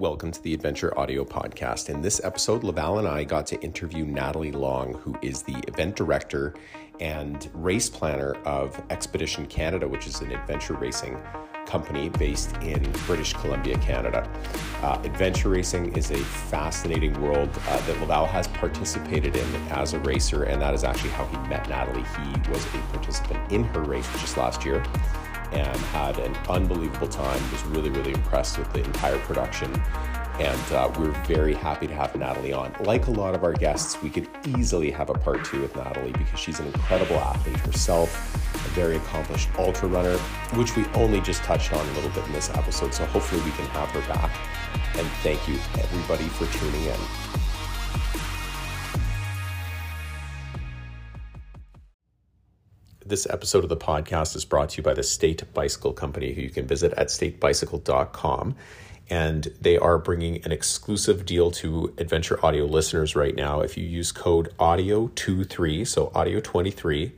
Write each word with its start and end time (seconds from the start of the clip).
Welcome 0.00 0.32
to 0.32 0.42
the 0.42 0.54
Adventure 0.54 0.98
Audio 0.98 1.26
Podcast. 1.26 1.90
In 1.90 2.00
this 2.00 2.24
episode, 2.24 2.64
Laval 2.64 3.00
and 3.00 3.06
I 3.06 3.22
got 3.22 3.46
to 3.48 3.60
interview 3.60 4.06
Natalie 4.06 4.50
Long, 4.50 4.94
who 4.94 5.14
is 5.20 5.42
the 5.42 5.58
event 5.68 5.94
director 5.94 6.54
and 7.00 7.50
race 7.52 7.90
planner 7.90 8.32
of 8.46 8.82
Expedition 8.88 9.44
Canada, 9.44 9.86
which 9.86 10.06
is 10.06 10.22
an 10.22 10.32
adventure 10.32 10.72
racing 10.72 11.18
company 11.66 12.08
based 12.08 12.56
in 12.62 12.82
British 13.06 13.34
Columbia, 13.34 13.76
Canada. 13.80 14.26
Uh, 14.80 14.98
adventure 15.04 15.50
racing 15.50 15.94
is 15.94 16.10
a 16.10 16.18
fascinating 16.18 17.12
world 17.20 17.50
uh, 17.68 17.86
that 17.86 18.00
Laval 18.00 18.24
has 18.24 18.48
participated 18.48 19.36
in 19.36 19.54
as 19.68 19.92
a 19.92 19.98
racer, 19.98 20.44
and 20.44 20.62
that 20.62 20.72
is 20.72 20.82
actually 20.82 21.10
how 21.10 21.26
he 21.26 21.36
met 21.50 21.68
Natalie. 21.68 22.06
He 22.24 22.50
was 22.50 22.64
a 22.64 22.78
participant 22.94 23.52
in 23.52 23.64
her 23.64 23.82
race 23.82 24.10
just 24.12 24.38
last 24.38 24.64
year 24.64 24.82
and 25.52 25.76
had 25.76 26.18
an 26.18 26.34
unbelievable 26.48 27.08
time. 27.08 27.40
Was 27.52 27.62
really, 27.64 27.90
really 27.90 28.12
impressed 28.12 28.58
with 28.58 28.72
the 28.72 28.84
entire 28.84 29.18
production. 29.20 29.72
And 30.38 30.72
uh, 30.72 30.90
we're 30.98 31.10
very 31.26 31.52
happy 31.52 31.86
to 31.86 31.94
have 31.94 32.14
Natalie 32.16 32.54
on. 32.54 32.74
Like 32.80 33.08
a 33.08 33.10
lot 33.10 33.34
of 33.34 33.44
our 33.44 33.52
guests, 33.52 34.00
we 34.02 34.08
could 34.08 34.26
easily 34.46 34.90
have 34.90 35.10
a 35.10 35.14
part 35.14 35.44
two 35.44 35.60
with 35.60 35.76
Natalie 35.76 36.12
because 36.12 36.40
she's 36.40 36.60
an 36.60 36.66
incredible 36.66 37.16
athlete 37.16 37.58
herself, 37.58 38.34
a 38.54 38.68
very 38.70 38.96
accomplished 38.96 39.50
ultra 39.58 39.86
runner, 39.88 40.16
which 40.54 40.76
we 40.76 40.86
only 40.94 41.20
just 41.20 41.42
touched 41.42 41.74
on 41.74 41.86
a 41.86 41.92
little 41.92 42.10
bit 42.10 42.24
in 42.24 42.32
this 42.32 42.48
episode. 42.50 42.94
So 42.94 43.04
hopefully 43.06 43.42
we 43.42 43.50
can 43.50 43.66
have 43.66 43.90
her 43.90 44.00
back. 44.12 44.34
And 44.96 45.06
thank 45.22 45.46
you, 45.46 45.58
everybody, 45.78 46.24
for 46.24 46.46
tuning 46.58 46.84
in. 46.84 47.49
This 53.10 53.26
episode 53.28 53.64
of 53.64 53.68
the 53.68 53.76
podcast 53.76 54.36
is 54.36 54.44
brought 54.44 54.68
to 54.70 54.76
you 54.76 54.84
by 54.84 54.94
the 54.94 55.02
State 55.02 55.42
Bicycle 55.52 55.92
Company, 55.92 56.32
who 56.32 56.42
you 56.42 56.50
can 56.50 56.64
visit 56.64 56.92
at 56.92 57.08
statebicycle.com. 57.08 58.54
And 59.10 59.48
they 59.60 59.76
are 59.76 59.98
bringing 59.98 60.44
an 60.44 60.52
exclusive 60.52 61.26
deal 61.26 61.50
to 61.50 61.92
Adventure 61.98 62.38
Audio 62.46 62.66
listeners 62.66 63.16
right 63.16 63.34
now. 63.34 63.62
If 63.62 63.76
you 63.76 63.84
use 63.84 64.12
code 64.12 64.54
AUDIO23, 64.60 65.88
so 65.88 66.12
AUDIO23, 66.14 67.10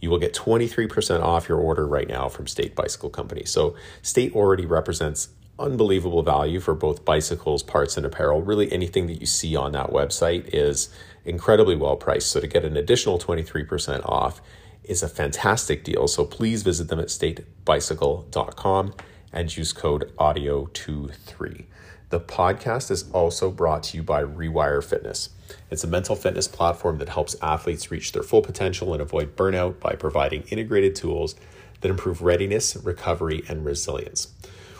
you 0.00 0.10
will 0.10 0.18
get 0.18 0.34
23% 0.34 1.22
off 1.22 1.48
your 1.48 1.58
order 1.58 1.86
right 1.86 2.08
now 2.08 2.28
from 2.28 2.48
State 2.48 2.74
Bicycle 2.74 3.10
Company. 3.10 3.44
So, 3.44 3.76
State 4.02 4.34
already 4.34 4.66
represents 4.66 5.28
unbelievable 5.60 6.24
value 6.24 6.58
for 6.58 6.74
both 6.74 7.04
bicycles, 7.04 7.62
parts, 7.62 7.96
and 7.96 8.04
apparel. 8.04 8.42
Really, 8.42 8.72
anything 8.72 9.06
that 9.06 9.20
you 9.20 9.26
see 9.26 9.54
on 9.54 9.70
that 9.72 9.90
website 9.90 10.52
is 10.52 10.88
incredibly 11.24 11.76
well 11.76 11.94
priced. 11.94 12.32
So, 12.32 12.40
to 12.40 12.48
get 12.48 12.64
an 12.64 12.76
additional 12.76 13.20
23% 13.20 14.04
off, 14.04 14.42
is 14.88 15.02
a 15.02 15.08
fantastic 15.08 15.84
deal. 15.84 16.08
So 16.08 16.24
please 16.24 16.62
visit 16.62 16.88
them 16.88 17.00
at 17.00 17.08
statebicycle.com 17.08 18.94
and 19.32 19.56
use 19.56 19.72
code 19.72 20.12
AUDIO23. 20.18 21.64
The 22.08 22.20
podcast 22.20 22.90
is 22.90 23.10
also 23.10 23.50
brought 23.50 23.82
to 23.84 23.96
you 23.96 24.02
by 24.02 24.22
Rewire 24.22 24.82
Fitness. 24.82 25.30
It's 25.70 25.84
a 25.84 25.88
mental 25.88 26.14
fitness 26.14 26.46
platform 26.46 26.98
that 26.98 27.08
helps 27.08 27.34
athletes 27.42 27.90
reach 27.90 28.12
their 28.12 28.22
full 28.22 28.42
potential 28.42 28.92
and 28.92 29.02
avoid 29.02 29.36
burnout 29.36 29.80
by 29.80 29.94
providing 29.94 30.42
integrated 30.44 30.94
tools 30.94 31.34
that 31.80 31.90
improve 31.90 32.22
readiness, 32.22 32.76
recovery, 32.76 33.42
and 33.48 33.64
resilience. 33.64 34.32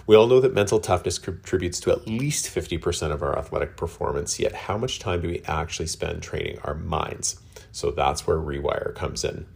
We 0.07 0.15
all 0.15 0.29
know 0.29 0.39
that 0.41 0.55
mental 0.55 0.79
toughness 0.79 1.19
contributes 1.19 1.81
to 1.81 1.91
at 1.91 2.07
least 2.07 2.47
50% 2.55 3.11
of 3.11 3.23
our 3.23 3.37
athletic 3.37 3.77
performance, 3.77 4.39
yet, 4.39 4.53
how 4.53 4.79
much 4.79 5.01
time 5.01 5.21
do 5.21 5.29
we 5.29 5.43
actually 5.47 5.89
spend 5.89 6.23
training 6.23 6.61
our 6.63 6.75
minds? 6.75 7.41
So 7.73 7.91
that's 7.91 8.25
where 8.25 8.37
Rewire 8.37 8.95
comes 8.95 9.25
in. 9.25 9.47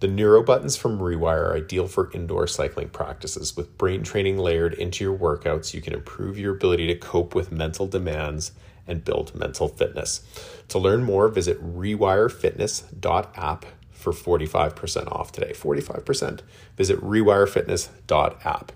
The 0.00 0.08
neuro 0.08 0.42
buttons 0.42 0.76
from 0.78 0.98
Rewire 0.98 1.50
are 1.50 1.56
ideal 1.56 1.86
for 1.86 2.10
indoor 2.12 2.46
cycling 2.46 2.88
practices. 2.88 3.54
With 3.54 3.76
brain 3.76 4.02
training 4.02 4.38
layered 4.38 4.72
into 4.72 5.04
your 5.04 5.14
workouts, 5.16 5.74
you 5.74 5.82
can 5.82 5.92
improve 5.92 6.38
your 6.38 6.54
ability 6.54 6.86
to 6.86 6.96
cope 6.96 7.34
with 7.34 7.52
mental 7.52 7.86
demands 7.86 8.52
and 8.86 9.04
build 9.04 9.34
mental 9.34 9.68
fitness. 9.68 10.22
To 10.68 10.78
learn 10.78 11.02
more, 11.02 11.28
visit 11.28 11.62
rewirefitness.app 11.62 13.66
for 13.90 14.12
45% 14.14 15.12
off 15.12 15.32
today. 15.32 15.52
45%. 15.52 16.40
Visit 16.78 16.98
rewirefitness.app. 17.00 18.72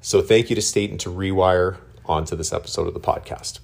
So 0.00 0.22
thank 0.22 0.48
you 0.48 0.56
to 0.56 0.62
State 0.62 0.90
and 0.90 1.00
to 1.00 1.10
Rewire. 1.10 1.76
On 2.06 2.24
to 2.24 2.34
this 2.34 2.52
episode 2.52 2.88
of 2.88 2.94
the 2.94 3.00
podcast. 3.00 3.60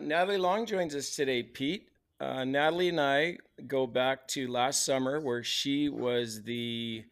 Natalie 0.00 0.38
Long 0.38 0.66
joins 0.66 0.94
us 0.94 1.14
today, 1.14 1.42
Pete. 1.42 1.88
Uh, 2.20 2.44
Natalie 2.44 2.88
and 2.88 3.00
I 3.00 3.38
go 3.68 3.86
back 3.86 4.26
to 4.28 4.48
last 4.48 4.84
summer 4.84 5.20
where 5.20 5.44
she 5.44 5.88
was 5.88 6.42
the 6.42 7.04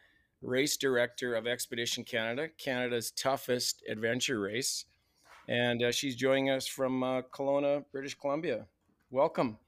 race 0.43 0.77
director 0.77 1.37
of 1.37 1.47
Expedition 1.47 2.03
Canada, 2.03 2.49
Canada's 2.59 3.13
toughest 3.13 3.85
adventure 3.89 4.41
race. 4.41 4.85
And 5.49 5.81
uh, 5.81 5.93
she's 5.93 6.17
joining 6.17 6.51
us 6.51 6.67
from 6.67 7.05
uh, 7.05 7.23
Kelowna, 7.23 7.85
British 7.93 8.15
Columbia. 8.15 8.67
Welcome. 9.11 9.59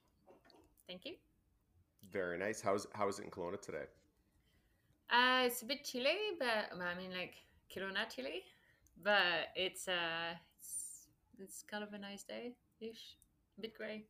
Thank 0.88 1.04
you. 1.04 1.14
Very 2.12 2.36
nice. 2.36 2.60
How's 2.60 2.88
how 2.94 3.06
is 3.08 3.20
it 3.20 3.26
in 3.26 3.30
Kelowna 3.30 3.60
today? 3.60 3.84
Uh, 5.10 5.46
it's 5.46 5.62
a 5.62 5.66
bit 5.66 5.84
chilly, 5.84 6.34
but 6.38 6.76
I 6.76 6.94
mean, 6.96 7.12
like 7.12 7.34
Kelowna 7.72 8.08
chilly, 8.12 8.42
but 9.04 9.54
it's 9.54 9.86
uh, 9.86 10.34
it's 10.58 11.06
it's 11.38 11.62
kind 11.62 11.84
of 11.84 11.92
a 11.92 11.98
nice 11.98 12.24
day 12.24 12.54
ish, 12.80 13.16
a 13.58 13.60
bit 13.60 13.74
gray. 13.76 14.06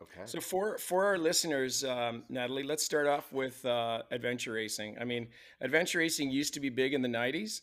Okay. 0.00 0.22
So 0.26 0.40
for 0.40 0.78
for 0.78 1.04
our 1.06 1.18
listeners, 1.18 1.82
um, 1.82 2.22
Natalie, 2.28 2.62
let's 2.62 2.84
start 2.84 3.06
off 3.06 3.32
with 3.32 3.64
uh, 3.64 4.02
adventure 4.12 4.52
racing. 4.52 4.96
I 5.00 5.04
mean, 5.04 5.28
adventure 5.60 5.98
racing 5.98 6.30
used 6.30 6.54
to 6.54 6.60
be 6.60 6.68
big 6.68 6.94
in 6.94 7.02
the 7.02 7.08
'90s. 7.08 7.62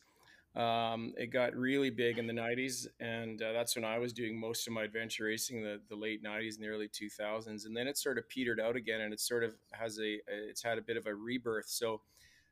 Um, 0.59 1.13
it 1.17 1.27
got 1.27 1.55
really 1.55 1.89
big 1.89 2.17
in 2.17 2.27
the 2.27 2.33
'90s, 2.33 2.87
and 2.99 3.41
uh, 3.41 3.53
that's 3.53 3.75
when 3.75 3.85
I 3.85 3.99
was 3.99 4.11
doing 4.11 4.37
most 4.37 4.67
of 4.67 4.73
my 4.73 4.83
adventure 4.83 5.25
racing, 5.25 5.63
the 5.63 5.79
the 5.87 5.95
late 5.95 6.21
'90s 6.23 6.55
and 6.55 6.63
the 6.63 6.67
early 6.67 6.89
2000s. 6.89 7.65
And 7.65 7.75
then 7.75 7.87
it 7.87 7.97
sort 7.97 8.17
of 8.17 8.27
petered 8.27 8.59
out 8.59 8.75
again, 8.75 8.99
and 9.01 9.13
it 9.13 9.21
sort 9.21 9.43
of 9.43 9.55
has 9.71 9.97
a 9.99 10.19
it's 10.27 10.61
had 10.61 10.77
a 10.77 10.81
bit 10.81 10.97
of 10.97 11.07
a 11.07 11.15
rebirth. 11.15 11.69
So, 11.69 12.01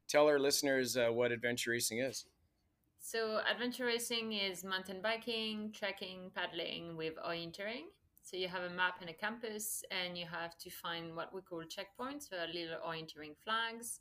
tell 0.08 0.28
our 0.28 0.40
listeners 0.40 0.96
uh, 0.96 1.10
what 1.10 1.34
adventure 1.34 1.72
racing 1.72 2.00
is. 2.00 2.26
So, 3.02 3.42
adventure 3.52 3.86
racing 3.86 4.32
is 4.32 4.64
mountain 4.64 5.02
biking, 5.02 5.74
trekking, 5.74 6.32
paddling 6.34 6.96
with 6.96 7.16
orienteering. 7.18 7.88
So 8.24 8.38
you 8.38 8.48
have 8.48 8.64
a 8.64 8.70
map 8.70 8.96
and 9.02 9.10
a 9.10 9.14
compass, 9.14 9.84
and 9.92 10.18
you 10.18 10.26
have 10.26 10.58
to 10.60 10.70
find 10.70 11.14
what 11.14 11.36
we 11.36 11.42
call 11.42 11.62
checkpoints, 11.64 12.30
so 12.30 12.38
little 12.48 12.78
orienteering 12.88 13.36
flags. 13.44 14.00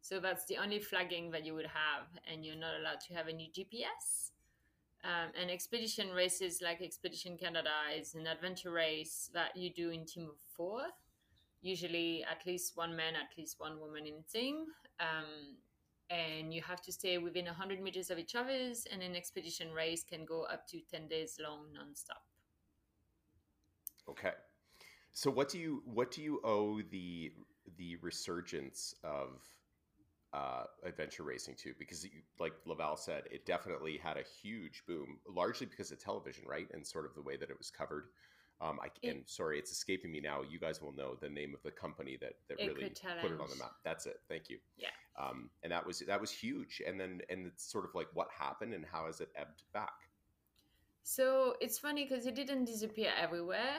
So 0.00 0.18
that's 0.20 0.46
the 0.46 0.56
only 0.56 0.78
flagging 0.78 1.30
that 1.32 1.44
you 1.44 1.54
would 1.54 1.66
have, 1.66 2.06
and 2.26 2.44
you're 2.44 2.56
not 2.56 2.80
allowed 2.80 3.00
to 3.08 3.14
have 3.14 3.28
any 3.28 3.52
GPS. 3.54 4.30
Um, 5.04 5.30
and 5.40 5.50
expedition 5.50 6.10
races 6.10 6.60
like 6.62 6.80
Expedition 6.80 7.36
Canada 7.36 7.70
is 7.94 8.14
an 8.14 8.26
adventure 8.26 8.70
race 8.70 9.30
that 9.34 9.54
you 9.54 9.70
do 9.70 9.90
in 9.90 10.06
team 10.06 10.24
of 10.24 10.40
four, 10.56 10.80
usually 11.60 12.24
at 12.24 12.46
least 12.46 12.74
one 12.74 12.96
man, 12.96 13.14
at 13.14 13.36
least 13.36 13.60
one 13.60 13.78
woman 13.78 14.06
in 14.06 14.24
team. 14.32 14.64
Um, 14.98 15.58
and 16.10 16.54
you 16.54 16.62
have 16.62 16.80
to 16.80 16.90
stay 16.90 17.18
within 17.18 17.44
100 17.44 17.82
meters 17.82 18.10
of 18.10 18.18
each 18.18 18.34
other's, 18.34 18.86
and 18.90 19.02
an 19.02 19.14
expedition 19.14 19.72
race 19.72 20.02
can 20.02 20.24
go 20.24 20.44
up 20.44 20.66
to 20.68 20.80
10 20.90 21.06
days 21.06 21.38
long 21.38 21.66
nonstop. 21.76 22.37
Okay. 24.08 24.32
So 25.12 25.30
what 25.30 25.48
do 25.48 25.58
you 25.58 25.82
what 25.84 26.10
do 26.10 26.22
you 26.22 26.40
owe 26.44 26.80
the 26.90 27.32
the 27.76 27.96
resurgence 27.96 28.94
of 29.02 29.40
uh, 30.32 30.64
adventure 30.84 31.22
racing 31.22 31.54
to? 31.56 31.74
Because 31.78 32.04
you, 32.04 32.10
like 32.38 32.52
Laval 32.66 32.96
said, 32.96 33.24
it 33.30 33.46
definitely 33.46 33.96
had 33.96 34.16
a 34.16 34.24
huge 34.42 34.82
boom, 34.86 35.18
largely 35.28 35.66
because 35.66 35.90
of 35.90 35.98
television, 35.98 36.44
right? 36.46 36.68
And 36.72 36.86
sort 36.86 37.06
of 37.06 37.14
the 37.14 37.22
way 37.22 37.36
that 37.36 37.50
it 37.50 37.58
was 37.58 37.70
covered. 37.70 38.08
Um, 38.60 38.80
I 38.82 38.88
and 39.06 39.22
sorry, 39.26 39.58
it's 39.58 39.70
escaping 39.70 40.10
me 40.10 40.20
now. 40.20 40.40
You 40.48 40.58
guys 40.58 40.82
will 40.82 40.92
know 40.92 41.16
the 41.20 41.28
name 41.28 41.54
of 41.54 41.62
the 41.62 41.70
company 41.70 42.18
that 42.20 42.34
that 42.48 42.58
really 42.58 42.90
put 42.90 43.30
it 43.30 43.40
on 43.40 43.48
the 43.48 43.56
map. 43.56 43.72
That's 43.84 44.06
it. 44.06 44.20
Thank 44.28 44.50
you. 44.50 44.58
Yeah. 44.76 44.88
Um, 45.18 45.50
and 45.62 45.72
that 45.72 45.86
was 45.86 46.00
that 46.00 46.20
was 46.20 46.30
huge. 46.30 46.82
And 46.86 46.98
then 46.98 47.20
and 47.30 47.46
it's 47.46 47.70
sort 47.70 47.84
of 47.84 47.94
like 47.94 48.08
what 48.14 48.28
happened 48.36 48.74
and 48.74 48.84
how 48.84 49.06
has 49.06 49.20
it 49.20 49.28
ebbed 49.36 49.62
back? 49.72 50.07
So 51.08 51.54
it's 51.62 51.78
funny 51.78 52.04
because 52.04 52.26
it 52.26 52.34
didn't 52.34 52.66
disappear 52.66 53.10
everywhere. 53.18 53.78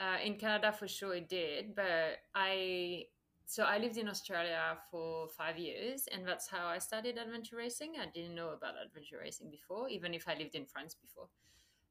Uh, 0.00 0.16
in 0.24 0.34
Canada, 0.34 0.72
for 0.72 0.88
sure, 0.88 1.14
it 1.14 1.28
did. 1.28 1.76
But 1.76 2.18
I, 2.34 3.04
so 3.46 3.62
I 3.62 3.78
lived 3.78 3.96
in 3.96 4.08
Australia 4.08 4.76
for 4.90 5.28
five 5.28 5.56
years, 5.56 6.08
and 6.12 6.26
that's 6.26 6.48
how 6.48 6.66
I 6.66 6.78
started 6.78 7.16
adventure 7.16 7.54
racing. 7.54 7.92
I 8.02 8.06
didn't 8.12 8.34
know 8.34 8.48
about 8.48 8.74
adventure 8.84 9.18
racing 9.22 9.52
before, 9.52 9.88
even 9.88 10.14
if 10.14 10.26
I 10.26 10.34
lived 10.34 10.56
in 10.56 10.66
France 10.66 10.96
before. 11.00 11.28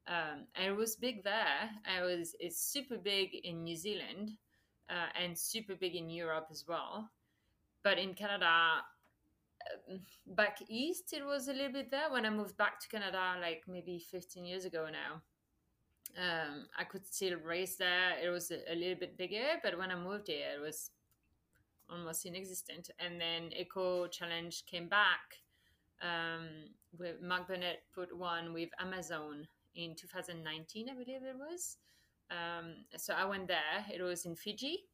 Um, 0.06 0.44
and 0.54 0.66
it 0.66 0.76
was 0.76 0.96
big 0.96 1.24
there. 1.24 1.70
I 1.90 2.02
was 2.02 2.36
it's 2.38 2.60
super 2.60 2.98
big 2.98 3.30
in 3.42 3.64
New 3.64 3.76
Zealand 3.76 4.32
uh, 4.90 5.08
and 5.18 5.36
super 5.36 5.76
big 5.76 5.94
in 5.94 6.10
Europe 6.10 6.48
as 6.50 6.66
well. 6.68 7.08
But 7.82 7.98
in 7.98 8.12
Canada, 8.12 8.82
back 10.26 10.58
east, 10.68 11.12
it 11.12 11.24
was 11.24 11.48
a 11.48 11.52
little 11.52 11.72
bit 11.72 11.90
there. 11.90 12.10
When 12.10 12.26
I 12.26 12.30
moved 12.30 12.56
back 12.56 12.80
to 12.80 12.88
Canada, 12.88 13.36
like 13.40 13.62
maybe 13.68 13.98
15 13.98 14.44
years 14.44 14.64
ago 14.64 14.88
now, 14.90 15.22
um, 16.16 16.66
I 16.78 16.84
could 16.84 17.06
still 17.06 17.38
race 17.38 17.76
there. 17.76 18.18
It 18.22 18.28
was 18.28 18.50
a, 18.50 18.60
a, 18.72 18.74
little 18.74 18.98
bit 18.98 19.16
bigger, 19.16 19.58
but 19.62 19.76
when 19.76 19.90
I 19.90 19.96
moved 19.96 20.28
here, 20.28 20.46
it 20.56 20.60
was 20.60 20.90
almost 21.90 22.24
inexistent. 22.24 22.90
And 22.98 23.20
then 23.20 23.52
Eco 23.52 24.06
Challenge 24.06 24.64
came 24.66 24.88
back 24.88 25.42
Um, 26.02 26.70
with 26.98 27.20
Mark 27.22 27.48
Burnett 27.48 27.82
put 27.94 28.16
one 28.16 28.52
with 28.52 28.70
Amazon 28.78 29.48
in 29.74 29.94
2019, 29.94 30.88
I 30.90 30.92
believe 30.92 31.22
it 31.22 31.36
was. 31.36 31.78
Um, 32.30 32.84
so 32.96 33.14
I 33.14 33.24
went 33.24 33.48
there. 33.48 33.84
It 33.92 34.02
was 34.02 34.26
in 34.26 34.36
Fiji. 34.36 34.84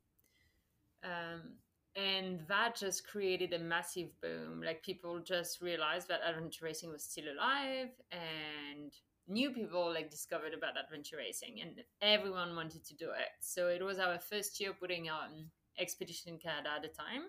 Um, 1.02 1.56
and 1.96 2.40
that 2.48 2.76
just 2.76 3.06
created 3.06 3.52
a 3.52 3.58
massive 3.58 4.08
boom. 4.20 4.62
Like 4.64 4.82
people 4.82 5.18
just 5.20 5.60
realized 5.60 6.08
that 6.08 6.20
adventure 6.26 6.64
racing 6.64 6.90
was 6.90 7.02
still 7.02 7.24
alive 7.32 7.88
and 8.12 8.92
new 9.28 9.50
people 9.50 9.92
like 9.92 10.10
discovered 10.10 10.54
about 10.54 10.78
adventure 10.82 11.16
racing 11.16 11.60
and 11.60 11.82
everyone 12.02 12.54
wanted 12.56 12.84
to 12.84 12.94
do 12.94 13.10
it. 13.10 13.30
So 13.40 13.68
it 13.68 13.82
was 13.82 13.98
our 13.98 14.18
first 14.18 14.60
year 14.60 14.72
putting 14.72 15.08
on 15.08 15.50
Expedition 15.78 16.38
Canada 16.38 16.70
at 16.76 16.82
the 16.82 16.88
time. 16.88 17.24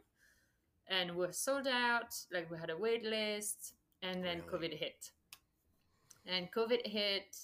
And 0.87 1.15
we 1.15 1.25
are 1.25 1.31
sold 1.31 1.67
out, 1.67 2.13
like 2.33 2.51
we 2.51 2.57
had 2.57 2.69
a 2.69 2.77
wait 2.77 3.05
list, 3.05 3.75
and 4.01 4.23
then 4.23 4.41
really? 4.51 4.67
COVID 4.67 4.77
hit. 4.77 5.11
And 6.25 6.51
COVID 6.51 6.85
hit 6.85 7.37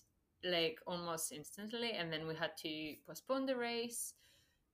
like 0.44 0.80
almost 0.86 1.32
instantly, 1.32 1.92
and 1.94 2.12
then 2.12 2.28
we 2.28 2.36
had 2.36 2.52
to 2.64 2.96
postpone 3.08 3.46
the 3.46 3.56
race. 3.56 4.14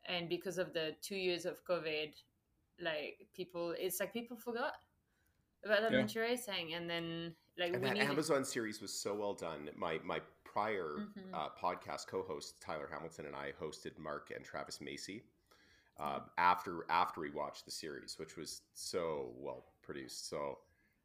And 0.05 0.27
because 0.27 0.57
of 0.57 0.73
the 0.73 0.95
two 1.01 1.15
years 1.15 1.45
of 1.45 1.63
COVID, 1.65 2.13
like 2.81 3.27
people, 3.33 3.73
it's 3.77 3.99
like 3.99 4.13
people 4.13 4.37
forgot 4.37 4.73
about 5.65 5.83
adventure 5.83 6.21
yeah. 6.21 6.31
racing, 6.31 6.73
and 6.73 6.89
then 6.89 7.35
like 7.57 7.73
and 7.73 7.83
that 7.83 7.93
needed... 7.93 8.09
Amazon 8.09 8.43
series 8.43 8.81
was 8.81 8.93
so 8.93 9.13
well 9.13 9.33
done. 9.33 9.69
My 9.77 9.99
my 10.03 10.19
prior 10.43 10.97
mm-hmm. 10.99 11.33
uh, 11.33 11.47
podcast 11.61 12.07
co-host 12.07 12.61
Tyler 12.61 12.87
Hamilton 12.91 13.25
and 13.25 13.35
I 13.35 13.53
hosted 13.59 13.97
Mark 13.97 14.31
and 14.35 14.45
Travis 14.45 14.79
Macy 14.81 15.23
uh, 15.99 16.19
after 16.37 16.85
after 16.89 17.21
we 17.21 17.29
watched 17.29 17.65
the 17.65 17.71
series, 17.71 18.17
which 18.17 18.37
was 18.37 18.61
so 18.73 19.31
well 19.37 19.65
produced. 19.81 20.29
So 20.29 20.59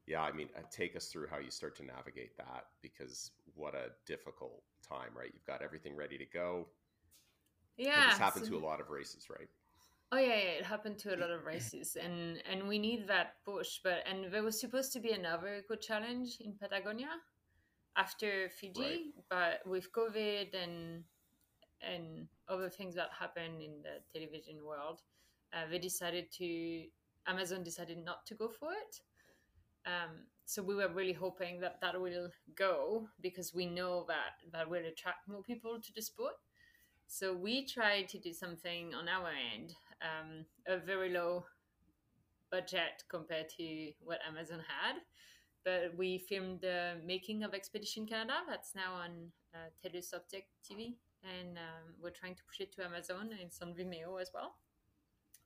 yeah, 0.06 0.22
I 0.22 0.32
mean, 0.32 0.48
uh, 0.56 0.60
take 0.70 0.96
us 0.96 1.06
through 1.08 1.28
how 1.28 1.38
you 1.38 1.50
start 1.50 1.76
to 1.76 1.84
navigate 1.84 2.36
that 2.38 2.64
because 2.82 3.30
what 3.54 3.74
a 3.74 3.90
difficult 4.06 4.62
time, 4.86 5.10
right? 5.14 5.30
You've 5.32 5.46
got 5.46 5.62
everything 5.62 5.94
ready 5.94 6.16
to 6.18 6.24
go. 6.24 6.66
Yeah, 7.76 8.08
this 8.08 8.18
happened 8.18 8.46
so... 8.46 8.52
to 8.52 8.58
a 8.58 8.64
lot 8.64 8.80
of 8.80 8.90
races, 8.90 9.28
right? 9.30 9.48
Oh 10.10 10.18
yeah, 10.18 10.28
yeah, 10.28 10.58
it 10.60 10.64
happened 10.64 10.98
to 11.00 11.14
a 11.14 11.18
lot 11.20 11.30
of 11.30 11.44
races, 11.44 11.96
and 12.02 12.42
and 12.50 12.66
we 12.66 12.78
need 12.78 13.06
that 13.08 13.34
push. 13.44 13.80
But 13.84 14.04
and 14.06 14.32
there 14.32 14.42
was 14.42 14.58
supposed 14.58 14.92
to 14.94 15.00
be 15.00 15.10
another 15.10 15.56
eco 15.56 15.76
challenge 15.76 16.38
in 16.40 16.54
Patagonia 16.54 17.10
after 17.96 18.48
Fiji, 18.48 18.80
right. 18.80 19.00
but 19.28 19.70
with 19.70 19.92
COVID 19.92 20.54
and 20.54 21.04
and 21.82 22.28
other 22.48 22.70
things 22.70 22.94
that 22.94 23.10
happened 23.18 23.60
in 23.60 23.82
the 23.82 24.00
television 24.18 24.64
world, 24.64 25.02
uh, 25.52 25.68
they 25.70 25.78
decided 25.78 26.32
to 26.38 26.84
Amazon 27.26 27.62
decided 27.62 28.02
not 28.02 28.24
to 28.26 28.34
go 28.34 28.48
for 28.48 28.72
it. 28.72 29.00
Um, 29.84 30.24
so 30.46 30.62
we 30.62 30.74
were 30.74 30.88
really 30.88 31.12
hoping 31.12 31.60
that 31.60 31.80
that 31.82 32.00
will 32.00 32.30
go 32.56 33.08
because 33.20 33.54
we 33.54 33.66
know 33.66 34.06
that 34.08 34.40
that 34.52 34.70
will 34.70 34.86
attract 34.86 35.28
more 35.28 35.42
people 35.42 35.78
to 35.82 35.92
the 35.94 36.00
sport. 36.00 36.34
So 37.06 37.34
we 37.34 37.66
tried 37.66 38.08
to 38.10 38.18
do 38.18 38.32
something 38.32 38.94
on 38.94 39.08
our 39.08 39.30
end 39.54 39.74
um, 40.02 40.44
a 40.66 40.78
very 40.78 41.10
low 41.10 41.44
budget 42.50 43.04
compared 43.08 43.48
to 43.58 43.92
what 44.00 44.18
Amazon 44.26 44.60
had. 44.66 44.96
But 45.64 45.96
we 45.96 46.18
filmed 46.18 46.60
the 46.60 46.94
making 47.04 47.42
of 47.42 47.52
Expedition 47.52 48.06
Canada. 48.06 48.34
That's 48.48 48.74
now 48.74 48.94
on 48.94 49.10
uh, 49.54 49.68
TELUS 49.82 50.14
Optik 50.14 50.44
TV, 50.64 50.94
and 51.22 51.58
um, 51.58 51.94
we're 52.02 52.10
trying 52.10 52.34
to 52.36 52.42
push 52.44 52.60
it 52.60 52.72
to 52.76 52.84
Amazon 52.84 53.30
and 53.32 53.40
it's 53.40 53.60
on 53.60 53.74
Vimeo 53.74 54.20
as 54.20 54.30
well. 54.32 54.54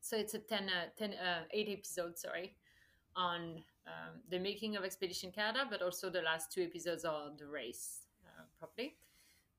So 0.01 0.17
it's 0.17 0.35
a 0.35 0.39
10, 0.39 0.69
uh, 0.69 0.89
10 0.99 1.15
uh, 1.15 1.43
8 1.53 1.69
episodes, 1.71 2.23
sorry, 2.23 2.57
on 3.17 3.63
um, 3.87 4.21
the 4.31 4.39
making 4.39 4.77
of 4.77 4.85
Expedition 4.85 5.31
Canada, 5.33 5.67
but 5.71 5.83
also 5.83 6.11
the 6.11 6.23
last 6.23 6.53
two 6.53 6.63
episodes 6.63 7.05
are 7.05 7.31
the 7.39 7.47
race 7.47 8.07
uh, 8.27 8.43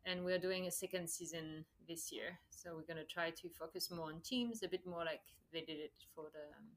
and 0.05 0.23
we're 0.23 0.39
doing 0.39 0.67
a 0.67 0.71
second 0.71 1.09
season 1.09 1.65
this 1.87 2.11
year. 2.11 2.39
So 2.49 2.71
we're 2.75 2.93
going 2.93 3.05
to 3.05 3.11
try 3.11 3.29
to 3.29 3.49
focus 3.49 3.91
more 3.91 4.07
on 4.07 4.21
teams, 4.21 4.63
a 4.63 4.67
bit 4.67 4.85
more 4.85 5.03
like 5.05 5.21
they 5.51 5.61
did 5.61 5.79
it 5.79 5.93
for 6.15 6.25
the 6.33 6.45
um, 6.57 6.67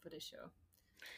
for 0.00 0.08
the 0.10 0.20
show. 0.20 0.50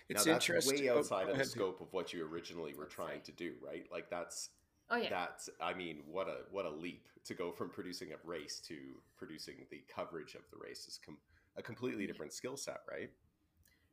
It's 0.09 0.27
now, 0.27 0.35
interesting. 0.35 0.85
Way 0.85 0.91
oh, 0.91 0.99
outside 0.99 1.27
oh, 1.29 1.33
of 1.33 1.39
the 1.39 1.45
scope 1.45 1.81
of 1.81 1.93
what 1.93 2.13
you 2.13 2.27
originally 2.27 2.75
were 2.75 2.87
trying 2.87 3.23
to 3.23 3.33
do, 3.33 3.55
right? 3.65 3.85
Like 3.91 4.11
that's 4.11 4.51
oh 4.91 4.97
yeah. 4.97 5.11
That's 5.11 5.49
I 5.61 5.75
mean, 5.75 6.01
what 6.07 6.29
a 6.29 6.39
what 6.51 6.67
a 6.67 6.71
leap 6.71 7.09
to 7.25 7.35
go 7.35 7.53
from 7.53 7.71
producing 7.71 8.11
a 8.13 8.29
race 8.29 8.61
to 8.69 8.77
producing 9.17 9.67
the 9.71 9.83
coverage 9.95 10.35
of 10.35 10.43
the 10.51 10.59
race 10.63 10.87
is 10.87 10.99
com- 11.05 11.19
a 11.57 11.63
completely 11.63 12.07
different 12.07 12.33
skill 12.33 12.57
set, 12.57 12.81
right? 12.91 13.11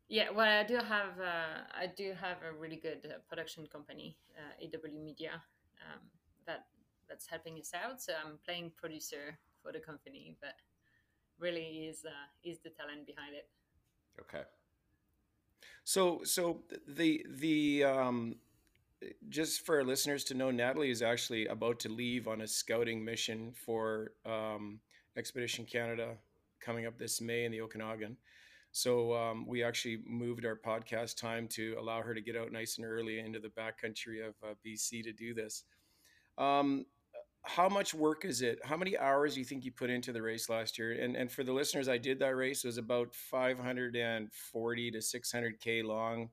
Yeah, 0.10 0.30
well, 0.34 0.48
I 0.48 0.64
do 0.64 0.76
have 0.76 1.20
uh, 1.20 1.64
I 1.74 1.88
do 1.96 2.14
have 2.20 2.38
a 2.44 2.58
really 2.58 2.78
good 2.78 3.06
uh, 3.06 3.18
production 3.28 3.68
company, 3.68 4.18
uh, 4.38 4.66
AW 4.66 5.04
Media, 5.04 5.44
um, 5.84 6.00
that 6.46 6.66
that's 7.10 7.28
helping 7.28 7.60
us 7.60 7.72
out. 7.74 8.02
So 8.02 8.14
I'm 8.26 8.38
playing 8.46 8.72
producer 8.76 9.38
for 9.62 9.72
the 9.72 9.80
company, 9.80 10.36
but 10.42 10.56
really 11.40 11.88
is 11.90 12.06
uh, 12.06 12.28
is 12.44 12.60
the 12.60 12.70
talent 12.70 13.06
behind 13.06 13.36
it. 13.36 13.48
Okay. 14.20 14.44
So 15.84 16.22
so 16.24 16.64
the 16.88 17.26
the 17.30 17.84
um, 17.84 18.36
just 19.30 19.66
for 19.66 19.78
our 19.78 19.84
listeners 19.84 20.24
to 20.26 20.34
know, 20.34 20.52
Natalie 20.52 20.92
is 20.92 21.02
actually 21.02 21.48
about 21.48 21.80
to 21.82 21.90
leave 21.90 22.28
on 22.28 22.42
a 22.42 22.48
scouting 22.48 23.04
mission 23.04 23.54
for 23.54 24.12
um, 24.26 24.80
Expedition 25.16 25.66
Canada 25.66 26.16
coming 26.60 26.86
up 26.86 26.98
this 26.98 27.22
May 27.22 27.46
in 27.46 27.52
the 27.52 27.62
Okanagan. 27.62 28.18
So 28.72 29.14
um, 29.16 29.48
we 29.48 29.64
actually 29.64 30.00
moved 30.06 30.46
our 30.46 30.56
podcast 30.56 31.18
time 31.18 31.48
to 31.50 31.76
allow 31.80 32.02
her 32.02 32.14
to 32.14 32.22
get 32.22 32.36
out 32.36 32.52
nice 32.52 32.78
and 32.78 32.86
early 32.86 33.20
into 33.20 33.40
the 33.40 33.48
backcountry 33.48 34.28
of 34.28 34.36
uh, 34.44 34.54
BC 34.66 35.04
to 35.04 35.14
do 35.14 35.34
this. 35.34 35.64
Um, 36.38 36.86
how 37.48 37.70
much 37.70 37.94
work 37.94 38.26
is 38.26 38.42
it? 38.42 38.60
How 38.64 38.78
many 38.78 38.98
hours 38.98 39.34
do 39.34 39.40
you 39.40 39.46
think 39.46 39.64
you 39.66 39.72
put 39.72 39.90
into 39.90 40.12
the 40.12 40.22
race 40.22 40.50
last 40.50 40.78
year? 40.78 40.92
And 40.92 41.16
and 41.16 41.32
for 41.32 41.44
the 41.44 41.54
listeners, 41.54 41.88
I 41.88 41.98
did 41.98 42.20
that 42.20 42.36
race. 42.36 42.64
It 42.64 42.68
was 42.68 42.78
about 42.78 43.16
540 43.16 44.92
to 44.92 44.98
600k 44.98 45.84
long. 45.84 46.30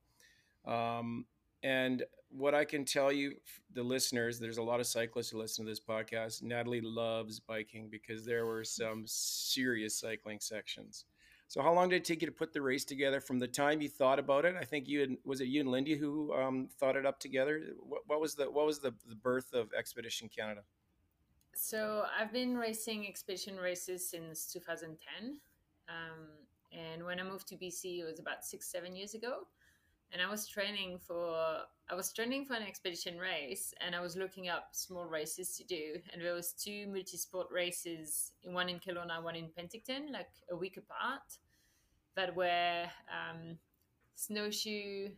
Um, 0.66 1.26
and 1.62 2.04
what 2.30 2.54
I 2.54 2.64
can 2.64 2.84
tell 2.84 3.12
you, 3.12 3.34
the 3.72 3.82
listeners, 3.82 4.38
there's 4.38 4.58
a 4.58 4.62
lot 4.62 4.80
of 4.80 4.86
cyclists 4.86 5.30
who 5.30 5.38
listen 5.38 5.64
to 5.64 5.70
this 5.70 5.80
podcast. 5.80 6.42
Natalie 6.42 6.80
loves 6.80 7.38
biking 7.38 7.88
because 7.88 8.24
there 8.24 8.44
were 8.44 8.64
some 8.64 9.04
serious 9.06 9.96
cycling 9.96 10.40
sections. 10.40 11.04
So, 11.46 11.62
how 11.62 11.72
long 11.72 11.88
did 11.88 11.96
it 11.96 12.04
take 12.04 12.20
you 12.22 12.26
to 12.26 12.32
put 12.32 12.52
the 12.52 12.62
race 12.62 12.84
together 12.84 13.20
from 13.20 13.38
the 13.38 13.46
time 13.46 13.80
you 13.80 13.88
thought 13.88 14.18
about 14.18 14.44
it? 14.44 14.56
I 14.60 14.64
think 14.64 14.88
you 14.88 15.02
and 15.02 15.18
was 15.24 15.40
it 15.40 15.48
you 15.48 15.60
and 15.60 15.70
Lindy 15.70 15.96
who 15.96 16.34
um, 16.34 16.68
thought 16.80 16.96
it 16.96 17.06
up 17.06 17.20
together. 17.20 17.62
What, 17.78 18.02
what 18.06 18.20
was 18.20 18.34
the 18.34 18.50
what 18.50 18.66
was 18.66 18.80
the, 18.80 18.92
the 19.08 19.14
birth 19.14 19.52
of 19.54 19.72
Expedition 19.72 20.28
Canada? 20.28 20.62
So 21.56 22.04
I've 22.18 22.32
been 22.32 22.56
racing 22.56 23.06
expedition 23.06 23.56
races 23.56 24.08
since 24.08 24.52
2010. 24.52 25.38
Um, 25.88 26.28
and 26.72 27.04
when 27.04 27.20
I 27.20 27.22
moved 27.22 27.46
to 27.48 27.56
BC, 27.56 28.00
it 28.00 28.04
was 28.04 28.18
about 28.18 28.44
six, 28.44 28.70
seven 28.70 28.96
years 28.96 29.14
ago. 29.14 29.46
And 30.12 30.20
I 30.20 30.28
was 30.30 30.46
training 30.46 30.98
for 30.98 31.58
I 31.90 31.94
was 31.94 32.12
training 32.12 32.46
for 32.46 32.54
an 32.54 32.62
expedition 32.62 33.18
race, 33.18 33.74
and 33.84 33.94
I 33.94 34.00
was 34.00 34.16
looking 34.16 34.48
up 34.48 34.68
small 34.72 35.04
races 35.04 35.56
to 35.56 35.64
do. 35.64 35.96
And 36.12 36.22
there 36.22 36.34
was 36.34 36.52
two 36.52 36.86
multi-sport 36.88 37.48
races, 37.50 38.32
one 38.44 38.68
in 38.68 38.78
Kelowna, 38.78 39.22
one 39.22 39.36
in 39.36 39.48
Penticton, 39.58 40.12
like 40.12 40.30
a 40.50 40.56
week 40.56 40.76
apart, 40.76 41.38
that 42.16 42.34
were 42.34 42.84
um, 43.10 43.58
snowshoe, 44.14 45.10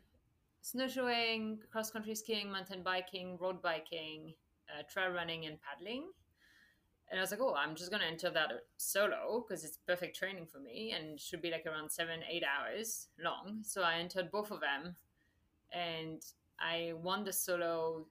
snowshoeing, 0.62 1.60
cross 1.70 1.90
country 1.90 2.14
skiing, 2.14 2.50
mountain 2.50 2.82
biking, 2.82 3.38
road 3.38 3.62
biking, 3.62 4.34
uh, 4.70 4.82
trail 4.90 5.10
running, 5.10 5.46
and 5.46 5.58
paddling 5.60 6.06
and 7.10 7.20
I 7.20 7.22
was 7.22 7.30
like, 7.30 7.40
oh, 7.40 7.54
I'm 7.54 7.76
just 7.76 7.90
gonna 7.90 8.04
enter 8.04 8.30
that 8.30 8.50
solo 8.76 9.44
because 9.46 9.64
it's 9.64 9.78
perfect 9.86 10.16
training 10.16 10.46
for 10.46 10.58
me 10.58 10.92
and 10.96 11.20
should 11.20 11.40
be 11.40 11.50
like 11.50 11.64
around 11.66 11.90
seven, 11.90 12.20
eight 12.28 12.42
hours 12.44 13.08
long. 13.22 13.58
So 13.62 13.82
I 13.82 13.98
entered 13.98 14.30
both 14.30 14.50
of 14.50 14.60
them, 14.60 14.96
and 15.72 16.22
I 16.58 16.94
won 17.00 17.24
the 17.24 17.32
solo 17.32 18.06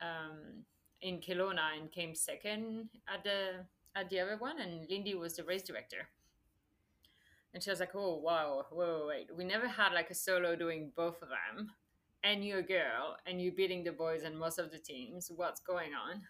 um, 0.00 0.64
in 1.02 1.18
Kelowna 1.18 1.78
and 1.78 1.92
came 1.92 2.14
second 2.14 2.88
at 3.12 3.22
the 3.24 3.66
at 3.94 4.08
the 4.08 4.20
other 4.20 4.36
one. 4.38 4.60
And 4.60 4.88
Lindy 4.88 5.14
was 5.14 5.36
the 5.36 5.44
race 5.44 5.62
director, 5.62 6.08
and 7.52 7.62
she 7.62 7.68
was 7.68 7.80
like, 7.80 7.94
oh 7.94 8.16
wow, 8.16 8.64
whoa, 8.70 9.06
wait, 9.08 9.28
we 9.36 9.44
never 9.44 9.68
had 9.68 9.92
like 9.92 10.10
a 10.10 10.14
solo 10.14 10.56
doing 10.56 10.90
both 10.96 11.20
of 11.20 11.28
them, 11.28 11.70
and 12.24 12.44
you're 12.44 12.60
a 12.60 12.62
girl 12.62 13.16
and 13.26 13.42
you're 13.42 13.52
beating 13.52 13.84
the 13.84 13.92
boys 13.92 14.22
and 14.22 14.38
most 14.38 14.58
of 14.58 14.70
the 14.70 14.78
teams. 14.78 15.30
What's 15.34 15.60
going 15.60 15.90
on? 15.92 16.22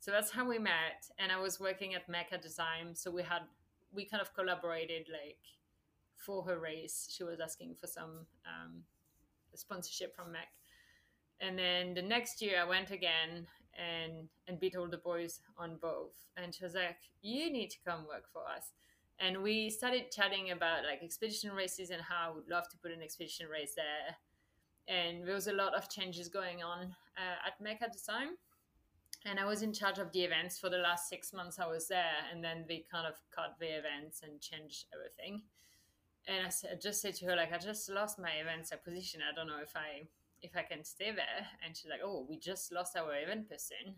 So 0.00 0.10
that's 0.10 0.30
how 0.30 0.48
we 0.48 0.58
met 0.58 1.06
and 1.18 1.30
i 1.30 1.38
was 1.38 1.60
working 1.60 1.94
at 1.94 2.08
MEC 2.08 2.32
at 2.32 2.42
the 2.42 2.48
time 2.48 2.94
so 2.94 3.10
we 3.10 3.22
had 3.22 3.42
we 3.92 4.04
kind 4.04 4.20
of 4.20 4.34
collaborated 4.34 5.08
like 5.10 5.38
for 6.16 6.42
her 6.44 6.58
race. 6.58 7.08
She 7.10 7.24
was 7.24 7.40
asking 7.40 7.74
for 7.80 7.86
some 7.86 8.26
um, 8.46 8.82
sponsorship 9.54 10.14
from 10.14 10.28
MEC 10.28 10.50
and 11.40 11.58
then 11.58 11.94
the 11.94 12.02
next 12.02 12.42
year 12.42 12.60
i 12.60 12.68
went 12.68 12.90
again 12.90 13.46
and 13.74 14.28
and 14.46 14.60
beat 14.60 14.76
all 14.76 14.88
the 14.88 14.98
boys 14.98 15.40
on 15.58 15.76
both. 15.80 16.14
And 16.36 16.54
she 16.54 16.64
was 16.64 16.74
like 16.74 16.98
you 17.22 17.50
need 17.52 17.70
to 17.70 17.78
come 17.86 18.06
work 18.06 18.24
for 18.32 18.42
us. 18.42 18.72
And 19.18 19.42
we 19.42 19.68
started 19.68 20.10
chatting 20.10 20.50
about 20.50 20.84
like 20.84 21.02
expedition 21.02 21.52
races 21.52 21.90
and 21.90 22.00
how 22.00 22.30
i 22.30 22.34
would 22.34 22.48
love 22.48 22.68
to 22.70 22.76
put 22.78 22.92
an 22.92 23.02
expedition 23.02 23.48
race 23.48 23.74
there. 23.74 24.16
And 24.88 25.26
there 25.26 25.34
was 25.34 25.46
a 25.46 25.52
lot 25.52 25.74
of 25.74 25.88
changes 25.88 26.28
going 26.28 26.62
on 26.62 26.94
uh, 27.16 27.46
at 27.46 27.62
MEC 27.62 27.82
at 27.82 27.92
the. 27.92 27.98
And 29.26 29.38
I 29.38 29.44
was 29.44 29.62
in 29.62 29.72
charge 29.72 29.98
of 29.98 30.12
the 30.12 30.24
events 30.24 30.58
for 30.58 30.70
the 30.70 30.78
last 30.78 31.08
six 31.08 31.32
months 31.32 31.58
I 31.58 31.66
was 31.66 31.88
there, 31.88 32.24
and 32.32 32.42
then 32.42 32.64
they 32.66 32.84
kind 32.90 33.06
of 33.06 33.14
cut 33.34 33.56
the 33.60 33.66
events 33.66 34.22
and 34.22 34.40
changed 34.40 34.86
everything. 34.94 35.42
And 36.26 36.46
I, 36.46 36.48
said, 36.48 36.70
I 36.72 36.76
just 36.76 37.02
said 37.02 37.14
to 37.16 37.26
her 37.26 37.36
like, 37.36 37.52
I 37.52 37.58
just 37.58 37.90
lost 37.90 38.18
my 38.18 38.32
events 38.40 38.72
position. 38.84 39.20
I 39.20 39.34
don't 39.34 39.46
know 39.46 39.60
if 39.62 39.76
I 39.76 40.08
if 40.42 40.56
I 40.56 40.62
can 40.62 40.84
stay 40.84 41.10
there. 41.10 41.46
And 41.64 41.76
she's 41.76 41.90
like, 41.90 42.00
Oh, 42.02 42.26
we 42.28 42.38
just 42.38 42.72
lost 42.72 42.96
our 42.96 43.12
event 43.14 43.48
person. 43.48 43.96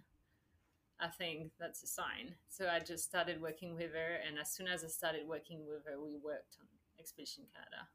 I 1.00 1.08
think 1.08 1.52
that's 1.58 1.82
a 1.82 1.86
sign. 1.86 2.34
So 2.48 2.68
I 2.68 2.78
just 2.78 3.04
started 3.04 3.42
working 3.42 3.74
with 3.74 3.92
her, 3.92 4.18
and 4.26 4.38
as 4.38 4.52
soon 4.52 4.68
as 4.68 4.84
I 4.84 4.88
started 4.88 5.26
working 5.26 5.66
with 5.66 5.84
her, 5.86 6.00
we 6.00 6.16
worked 6.16 6.56
on 6.60 6.66
Expedition 6.98 7.44
Canada. 7.52 7.88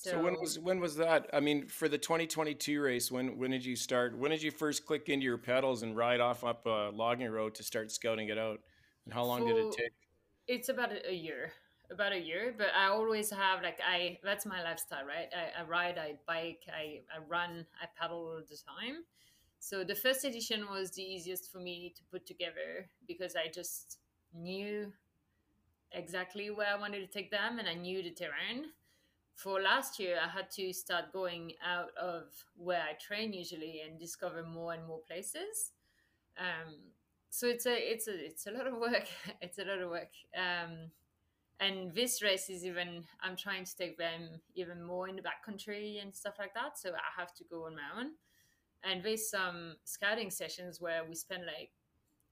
So, 0.00 0.10
so, 0.10 0.22
when 0.22 0.38
was 0.38 0.60
when 0.60 0.78
was 0.78 0.94
that? 0.98 1.28
I 1.32 1.40
mean, 1.40 1.66
for 1.66 1.88
the 1.88 1.98
2022 1.98 2.80
race, 2.80 3.10
when 3.10 3.36
when 3.36 3.50
did 3.50 3.64
you 3.64 3.74
start? 3.74 4.16
When 4.16 4.30
did 4.30 4.40
you 4.40 4.52
first 4.52 4.86
click 4.86 5.08
into 5.08 5.24
your 5.24 5.38
pedals 5.38 5.82
and 5.82 5.96
ride 5.96 6.20
off 6.20 6.44
up 6.44 6.66
a 6.66 6.90
logging 6.94 7.28
road 7.28 7.56
to 7.56 7.64
start 7.64 7.90
scouting 7.90 8.28
it 8.28 8.38
out? 8.38 8.60
And 9.04 9.12
how 9.12 9.24
long 9.24 9.44
did 9.44 9.56
it 9.56 9.72
take? 9.72 9.90
It's 10.46 10.68
about 10.68 10.90
a 10.92 11.12
year, 11.12 11.50
about 11.90 12.12
a 12.12 12.20
year. 12.20 12.54
But 12.56 12.68
I 12.78 12.90
always 12.90 13.28
have 13.30 13.60
like 13.60 13.80
I 13.84 14.20
that's 14.22 14.46
my 14.46 14.62
lifestyle, 14.62 15.04
right? 15.04 15.26
I, 15.34 15.62
I 15.62 15.64
ride, 15.64 15.98
I 15.98 16.14
bike, 16.28 16.62
I 16.68 17.00
I 17.12 17.18
run, 17.26 17.66
I 17.82 17.86
paddle 18.00 18.18
all 18.18 18.40
the 18.48 18.56
time. 18.56 19.02
So 19.58 19.82
the 19.82 19.96
first 19.96 20.24
edition 20.24 20.66
was 20.70 20.92
the 20.92 21.02
easiest 21.02 21.50
for 21.50 21.58
me 21.58 21.92
to 21.96 22.04
put 22.12 22.24
together 22.24 22.88
because 23.08 23.34
I 23.34 23.50
just 23.52 23.98
knew 24.32 24.92
exactly 25.90 26.50
where 26.50 26.68
I 26.68 26.78
wanted 26.78 27.00
to 27.00 27.08
take 27.08 27.32
them 27.32 27.58
and 27.58 27.68
I 27.68 27.74
knew 27.74 28.00
the 28.00 28.12
terrain 28.12 28.66
for 29.38 29.60
last 29.62 30.00
year, 30.00 30.18
I 30.20 30.28
had 30.28 30.50
to 30.52 30.72
start 30.72 31.12
going 31.12 31.52
out 31.64 31.90
of 31.96 32.24
where 32.56 32.82
I 32.82 32.94
train 32.94 33.32
usually 33.32 33.82
and 33.86 33.96
discover 33.96 34.42
more 34.42 34.72
and 34.72 34.84
more 34.84 34.98
places. 35.06 35.70
Um, 36.36 36.74
so 37.30 37.46
it's 37.46 37.64
a 37.64 37.76
it's 37.76 38.08
a 38.08 38.26
it's 38.26 38.46
a 38.48 38.50
lot 38.50 38.66
of 38.66 38.74
work. 38.78 39.06
it's 39.40 39.58
a 39.58 39.64
lot 39.64 39.78
of 39.78 39.90
work. 39.90 40.10
Um, 40.36 40.90
and 41.60 41.94
this 41.94 42.20
race 42.20 42.50
is 42.50 42.64
even 42.66 43.04
I'm 43.22 43.36
trying 43.36 43.64
to 43.64 43.76
take 43.76 43.96
them 43.96 44.40
even 44.56 44.82
more 44.82 45.08
in 45.08 45.14
the 45.14 45.22
backcountry 45.22 46.02
and 46.02 46.12
stuff 46.12 46.34
like 46.40 46.54
that. 46.54 46.76
So 46.76 46.90
I 46.90 47.20
have 47.20 47.32
to 47.34 47.44
go 47.48 47.66
on 47.66 47.76
my 47.76 48.00
own. 48.00 48.10
And 48.82 49.04
there's 49.04 49.30
some 49.30 49.76
scouting 49.84 50.30
sessions 50.30 50.80
where 50.80 51.04
we 51.08 51.14
spend 51.14 51.44
like 51.46 51.70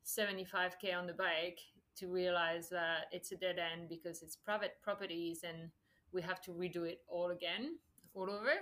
75k 0.05 0.97
on 0.97 1.07
the 1.07 1.13
bike 1.13 1.61
to 1.99 2.09
realize 2.09 2.69
that 2.71 3.07
it's 3.13 3.31
a 3.31 3.37
dead 3.37 3.59
end 3.59 3.89
because 3.89 4.23
it's 4.23 4.37
private 4.37 4.75
properties 4.83 5.45
and 5.45 5.71
we 6.13 6.23
have 6.23 6.41
to 6.43 6.51
redo 6.51 6.85
it 6.85 7.01
all 7.09 7.31
again, 7.31 7.79
all 8.15 8.31
over. 8.31 8.53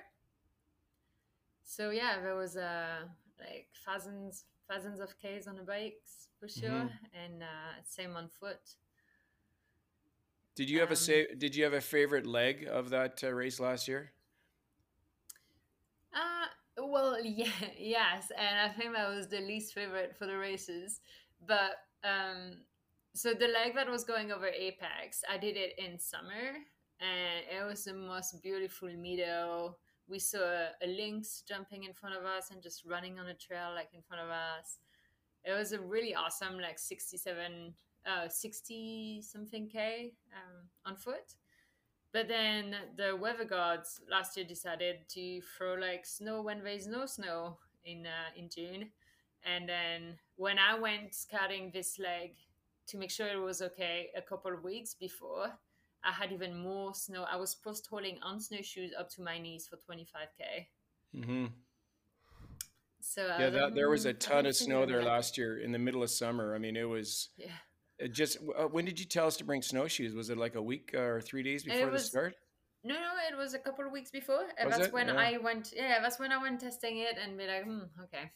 So 1.65 1.91
yeah, 1.91 2.21
there 2.23 2.35
was 2.35 2.57
uh, 2.57 3.01
like 3.39 3.69
thousands, 3.87 4.45
thousands 4.71 5.01
of 5.01 5.15
Ks 5.19 5.47
on 5.47 5.57
the 5.57 5.63
bikes 5.63 6.29
for 6.39 6.49
sure, 6.49 6.71
mm-hmm. 6.71 7.25
and 7.25 7.43
uh, 7.43 7.83
same 7.87 8.17
on 8.17 8.29
foot. 8.29 8.77
Did 10.55 10.71
you 10.71 10.81
have 10.81 10.89
um, 10.89 10.95
a 10.95 10.97
say? 10.97 11.27
Did 11.37 11.57
you 11.57 11.65
have 11.65 11.73
a 11.73 11.81
favorite 11.81 12.27
leg 12.27 12.69
of 12.71 12.91
that 12.91 13.23
uh, 13.25 13.33
race 13.33 13.59
last 13.59 13.89
year? 13.89 14.13
Uh, 16.15 16.83
well, 16.85 17.19
yeah, 17.25 17.49
yes, 17.79 18.31
and 18.37 18.71
I 18.71 18.73
think 18.75 18.95
that 18.95 19.09
was 19.09 19.29
the 19.29 19.41
least 19.41 19.75
favorite 19.75 20.17
for 20.17 20.27
the 20.27 20.37
races. 20.37 21.01
But 21.47 21.77
um, 22.05 22.59
so 23.15 23.33
the 23.33 23.49
leg 23.49 23.75
that 23.75 23.91
was 23.91 24.05
going 24.05 24.33
over 24.33 24.47
Apex, 24.47 25.23
I 25.31 25.39
did 25.39 25.57
it 25.57 25.75
in 25.79 25.99
summer, 25.99 26.59
and 27.01 27.45
it 27.51 27.65
was 27.67 27.85
the 27.85 27.95
most 27.95 28.43
beautiful 28.43 28.89
meadow. 28.97 29.77
We 30.09 30.19
saw 30.19 30.39
a, 30.39 30.69
a 30.83 30.87
lynx 30.87 31.43
jumping 31.49 31.85
in 31.85 31.93
front 31.93 32.17
of 32.17 32.25
us 32.25 32.51
and 32.51 32.63
just 32.63 32.85
running 32.85 33.19
on 33.19 33.27
a 33.27 33.35
trail 33.35 33.73
like 33.75 33.89
in 33.95 34.03
front 34.03 34.23
of 34.23 34.31
us. 34.31 34.79
It 35.45 35.53
was 35.53 35.73
a 35.73 35.81
really 35.81 36.15
awesome, 36.15 36.59
like 36.59 36.79
67, 36.79 37.75
uh, 38.07 38.29
60 38.29 39.23
something 39.23 39.69
K 39.69 40.13
um, 40.33 40.69
on 40.87 40.97
foot. 40.97 41.35
But 42.13 42.29
then 42.29 42.77
the 42.97 43.17
weather 43.17 43.45
gods 43.45 44.01
last 44.09 44.37
year 44.37 44.47
decided 44.47 45.09
to 45.09 45.41
throw 45.59 45.75
like 45.75 46.07
snow 46.07 46.43
when 46.43 46.63
there's 46.63 46.87
no 46.87 47.07
snow 47.07 47.59
in 47.85 48.07
uh, 48.07 48.31
in 48.37 48.49
June. 48.49 48.91
And 49.45 49.69
then 49.69 50.19
when 50.37 50.59
I 50.59 50.79
went 50.79 51.15
scouting 51.15 51.71
this 51.73 51.99
leg 51.99 52.37
to 52.87 52.99
make 52.99 53.11
sure 53.11 53.27
it 53.27 53.41
was 53.41 53.61
okay 53.63 54.11
a 54.17 54.23
couple 54.23 54.53
of 54.53 54.63
weeks 54.63 54.95
before, 54.95 55.53
I 56.05 56.13
had 56.13 56.33
even 56.33 56.57
more 56.57 56.95
snow. 56.95 57.25
I 57.31 57.37
was 57.37 57.55
post 57.55 57.87
holing 57.91 58.19
on 58.23 58.41
snowshoes 58.41 58.91
up 58.99 59.11
to 59.11 59.23
my 59.23 59.39
knees 59.39 59.69
for 59.69 59.77
25k. 59.77 60.67
Mm-hmm. 61.17 61.47
So 63.01 63.27
yeah, 63.39 63.51
that, 63.51 63.75
there 63.75 63.91
was 63.91 64.07
a 64.07 64.15
ton 64.15 64.47
of 64.47 64.57
snow 64.57 64.87
there 64.87 65.03
last 65.03 65.37
year 65.37 65.59
in 65.59 65.73
the 65.73 65.79
middle 65.79 66.03
of 66.03 66.11
summer. 66.11 66.55
I 66.55 66.59
mean, 66.59 66.77
it 66.77 66.89
was. 66.89 67.29
Yeah. 67.37 67.49
It 67.99 68.13
just 68.13 68.39
uh, 68.59 68.65
when 68.65 68.85
did 68.85 68.99
you 68.99 69.07
tell 69.07 69.27
us 69.27 69.37
to 69.37 69.45
bring 69.45 69.63
snowshoes? 69.63 70.15
Was 70.15 70.31
it 70.31 70.39
like 70.39 70.57
a 70.57 70.63
week 70.63 70.95
or 70.95 71.21
three 71.21 71.43
days 71.43 71.63
before 71.63 71.91
was, 71.91 72.03
the 72.03 72.09
start? 72.09 72.35
No, 72.83 72.95
no, 72.95 73.13
it 73.31 73.37
was 73.37 73.55
a 73.55 73.59
couple 73.59 73.87
of 73.87 73.93
weeks 73.93 74.11
before. 74.11 74.47
Was 74.65 74.77
that's 74.77 74.87
it? 74.89 74.93
when 74.93 75.09
yeah. 75.09 75.15
I 75.15 75.39
went. 75.39 75.73
Yeah, 75.77 76.01
that's 76.01 76.19
when 76.19 76.33
I 76.33 76.43
went 76.43 76.61
testing 76.61 76.99
it 76.99 77.17
and 77.23 77.39
be 77.39 77.47
like, 77.47 77.65
hmm, 77.65 77.85
okay, 78.05 78.33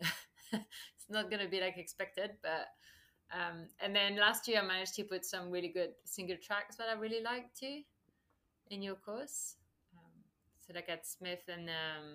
it's 0.52 1.08
not 1.08 1.30
gonna 1.30 1.48
be 1.48 1.60
like 1.60 1.78
expected, 1.78 2.32
but 2.42 2.66
um, 3.32 3.66
and 3.80 3.94
then 3.94 4.16
last 4.16 4.48
year, 4.48 4.60
I 4.60 4.66
managed 4.66 4.94
to 4.94 5.04
put 5.04 5.24
some 5.24 5.50
really 5.50 5.68
good 5.68 5.90
single 6.04 6.36
tracks 6.42 6.76
that 6.76 6.88
I 6.88 6.98
really 6.98 7.22
liked 7.22 7.58
too 7.58 7.82
in 8.70 8.82
your 8.82 8.96
course. 8.96 9.56
Um, 9.94 10.24
so, 10.66 10.72
like 10.74 10.88
at 10.88 11.06
Smith 11.06 11.42
and 11.48 11.68
um, 11.68 12.06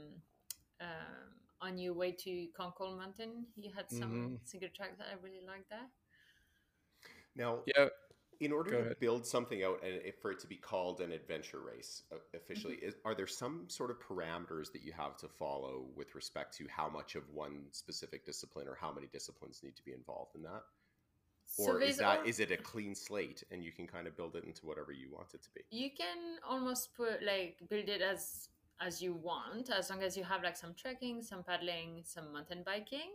um 0.82 1.36
on 1.62 1.78
your 1.78 1.94
way 1.94 2.12
to 2.12 2.48
Concord 2.56 2.98
Mountain, 2.98 3.46
you 3.56 3.72
had 3.74 3.90
some 3.90 4.12
mm-hmm. 4.12 4.36
single 4.44 4.70
tracks 4.76 4.98
that 4.98 5.08
I 5.12 5.24
really 5.24 5.46
liked 5.48 5.70
there. 5.70 5.88
Now, 7.36 7.60
yeah. 7.66 7.88
In 8.42 8.52
order 8.52 8.90
to 8.90 8.96
build 8.96 9.26
something 9.26 9.64
out 9.64 9.82
and 9.82 10.14
for 10.22 10.30
it 10.30 10.40
to 10.40 10.48
be 10.48 10.58
called 10.58 11.00
an 11.00 11.14
adventure 11.14 11.62
race 11.62 12.04
uh, 12.12 12.18
officially, 12.36 12.76
mm-hmm. 12.76 12.90
is, 12.90 12.96
are 13.06 13.16
there 13.16 13.28
some 13.28 13.64
sort 13.70 13.90
of 13.90 13.98
parameters 14.02 14.74
that 14.74 14.84
you 14.84 14.92
have 14.92 15.16
to 15.18 15.30
follow 15.30 15.86
with 15.96 16.14
respect 16.16 16.54
to 16.58 16.68
how 16.70 16.90
much 16.90 17.16
of 17.16 17.24
one 17.34 17.64
specific 17.72 18.26
discipline 18.26 18.68
or 18.68 18.78
how 18.80 18.92
many 18.92 19.08
disciplines 19.08 19.62
need 19.64 19.78
to 19.78 19.86
be 19.86 19.94
involved 19.94 20.36
in 20.36 20.44
that? 20.44 20.64
Or 21.58 21.82
is 21.82 21.98
that 21.98 22.20
all... 22.20 22.26
is 22.26 22.40
it 22.40 22.52
a 22.52 22.58
clean 22.58 22.96
slate 22.96 23.44
and 23.52 23.64
you 23.64 23.72
can 23.72 23.88
kind 23.88 24.08
of 24.08 24.16
build 24.18 24.36
it 24.36 24.44
into 24.44 24.66
whatever 24.66 24.92
you 24.92 25.10
want 25.12 25.34
it 25.34 25.42
to 25.44 25.50
be? 25.54 25.62
You 25.72 25.90
can 25.92 26.38
almost 26.48 26.96
put 26.96 27.24
like 27.24 27.58
build 27.70 27.90
it 27.90 28.02
as 28.02 28.50
as 28.82 29.02
you 29.02 29.14
want 29.14 29.70
as 29.70 29.90
long 29.90 30.04
as 30.04 30.18
you 30.18 30.24
have 30.24 30.44
like 30.44 30.58
some 30.58 30.74
trekking 30.76 31.22
some 31.22 31.44
paddling 31.44 32.02
some 32.04 32.34
mountain 32.34 32.64
biking. 32.66 33.12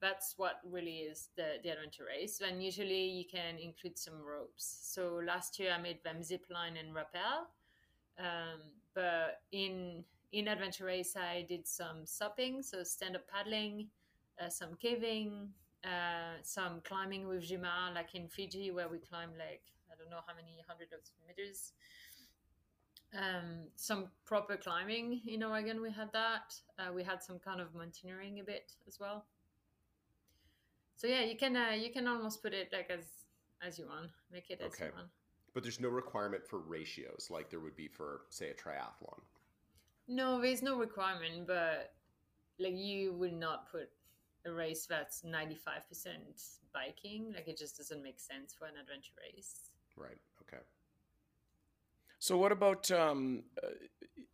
That's 0.00 0.34
what 0.36 0.60
really 0.68 0.98
is 0.98 1.28
the, 1.36 1.58
the 1.62 1.68
adventure 1.70 2.06
race 2.08 2.40
and 2.40 2.62
usually 2.62 3.04
you 3.04 3.24
can 3.24 3.58
include 3.58 3.96
some 3.98 4.14
ropes. 4.20 4.64
So 4.82 5.20
last 5.24 5.58
year 5.58 5.72
i 5.76 5.80
made 5.80 6.02
them 6.02 6.22
zip 6.22 6.46
line 6.50 6.76
and 6.76 6.94
rappel 6.94 7.48
um, 8.18 8.60
but 8.94 9.40
in 9.52 10.04
in 10.32 10.48
adventure 10.48 10.86
race 10.86 11.14
i 11.16 11.44
did 11.48 11.66
some 11.66 12.04
supping 12.04 12.62
so 12.62 12.82
stand 12.82 13.16
up 13.16 13.28
paddling 13.28 13.88
uh, 14.40 14.48
some 14.48 14.74
caving 14.80 15.50
uh, 15.84 16.38
some 16.42 16.80
climbing 16.84 17.26
with 17.28 17.42
Jumar, 17.48 17.94
like 17.94 18.14
in 18.14 18.28
Fiji, 18.28 18.70
where 18.70 18.88
we 18.88 18.98
climb 18.98 19.30
like 19.38 19.62
I 19.90 19.96
don't 19.98 20.10
know 20.10 20.20
how 20.26 20.34
many 20.34 20.62
hundreds 20.66 20.92
of 20.92 21.00
meters. 21.26 21.72
Um, 23.14 23.68
some 23.76 24.06
proper 24.24 24.56
climbing 24.56 25.20
in 25.26 25.42
Oregon, 25.42 25.82
we 25.82 25.90
had 25.90 26.10
that. 26.12 26.54
Uh, 26.78 26.92
we 26.92 27.02
had 27.02 27.22
some 27.22 27.38
kind 27.38 27.60
of 27.60 27.74
mountaineering 27.74 28.40
a 28.40 28.44
bit 28.44 28.72
as 28.88 28.98
well. 28.98 29.26
So 30.96 31.06
yeah, 31.06 31.24
you 31.24 31.36
can 31.36 31.56
uh, 31.56 31.72
you 31.76 31.90
can 31.90 32.06
almost 32.06 32.42
put 32.42 32.54
it 32.54 32.68
like 32.72 32.90
as 32.90 33.04
as 33.60 33.78
you 33.78 33.86
want, 33.86 34.10
make 34.32 34.50
it 34.50 34.60
as 34.60 34.72
okay. 34.72 34.86
you 34.86 34.92
want. 34.94 35.08
But 35.52 35.62
there's 35.62 35.80
no 35.80 35.88
requirement 35.88 36.46
for 36.46 36.60
ratios 36.60 37.28
like 37.30 37.50
there 37.50 37.60
would 37.60 37.76
be 37.76 37.88
for 37.88 38.22
say 38.30 38.50
a 38.50 38.54
triathlon. 38.54 39.20
No, 40.08 40.40
there's 40.40 40.62
no 40.62 40.78
requirement, 40.78 41.46
but 41.46 41.92
like 42.58 42.76
you 42.76 43.12
would 43.14 43.34
not 43.34 43.70
put 43.70 43.90
a 44.46 44.52
race 44.52 44.86
that's 44.88 45.22
95% 45.22 46.08
biking 46.72 47.32
like 47.34 47.48
it 47.48 47.58
just 47.58 47.76
doesn't 47.76 48.02
make 48.02 48.18
sense 48.18 48.54
for 48.58 48.66
an 48.66 48.74
adventure 48.80 49.12
race. 49.20 49.70
Right 49.96 50.18
okay. 50.42 50.62
So 52.18 52.36
what 52.38 52.52
about 52.52 52.90
um, 52.90 53.42
uh, 53.62 53.68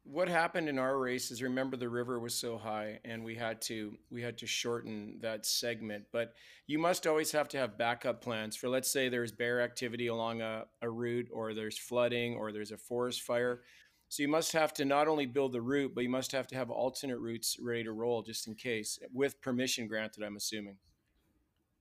what 0.04 0.28
happened 0.28 0.68
in 0.68 0.78
our 0.78 0.98
races? 0.98 1.42
Remember 1.42 1.76
the 1.76 1.88
river 1.88 2.18
was 2.18 2.34
so 2.34 2.58
high 2.58 2.98
and 3.04 3.24
we 3.24 3.34
had 3.34 3.60
to 3.62 3.96
we 4.10 4.22
had 4.22 4.38
to 4.38 4.46
shorten 4.46 5.18
that 5.20 5.46
segment 5.46 6.04
but 6.12 6.34
you 6.66 6.78
must 6.78 7.06
always 7.06 7.32
have 7.32 7.48
to 7.48 7.58
have 7.58 7.78
backup 7.78 8.22
plans 8.22 8.56
for 8.56 8.68
let's 8.68 8.90
say 8.90 9.08
there's 9.08 9.32
bear 9.32 9.60
activity 9.60 10.06
along 10.06 10.42
a, 10.42 10.64
a 10.82 10.90
route 10.90 11.28
or 11.32 11.54
there's 11.54 11.78
flooding 11.78 12.36
or 12.36 12.52
there's 12.52 12.72
a 12.72 12.76
forest 12.78 13.22
fire 13.22 13.62
so 14.08 14.22
you 14.22 14.28
must 14.28 14.52
have 14.52 14.72
to 14.74 14.84
not 14.84 15.06
only 15.06 15.26
build 15.26 15.52
the 15.52 15.60
route, 15.60 15.94
but 15.94 16.02
you 16.02 16.08
must 16.10 16.32
have 16.32 16.46
to 16.48 16.56
have 16.56 16.70
alternate 16.70 17.18
routes 17.18 17.58
ready 17.60 17.84
to 17.84 17.92
roll 17.92 18.22
just 18.22 18.46
in 18.46 18.54
case, 18.54 18.98
with 19.12 19.40
permission 19.40 19.86
granted. 19.86 20.22
I'm 20.22 20.36
assuming. 20.36 20.76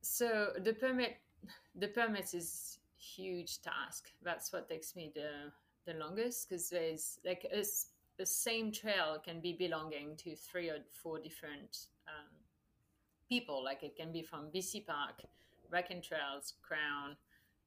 So 0.01 0.49
the 0.59 0.73
permit, 0.73 1.17
the 1.75 1.87
permits 1.87 2.33
is 2.33 2.79
huge 2.97 3.61
task. 3.61 4.11
That's 4.23 4.51
what 4.51 4.69
takes 4.69 4.95
me 4.95 5.11
the 5.15 5.51
the 5.85 5.97
longest 5.97 6.49
because 6.49 6.69
there's 6.69 7.19
like 7.25 7.47
a, 7.51 7.63
the 8.17 8.25
same 8.25 8.71
trail 8.73 9.17
can 9.23 9.39
be 9.39 9.53
belonging 9.53 10.17
to 10.17 10.35
three 10.35 10.69
or 10.69 10.79
four 10.91 11.17
different 11.19 11.87
um, 12.07 12.27
people. 13.29 13.63
Like 13.63 13.83
it 13.83 13.95
can 13.95 14.11
be 14.11 14.21
from 14.21 14.49
BC 14.53 14.85
Park, 14.85 15.23
Wreck-N 15.71 16.01
Trails, 16.01 16.55
Crown, 16.61 17.15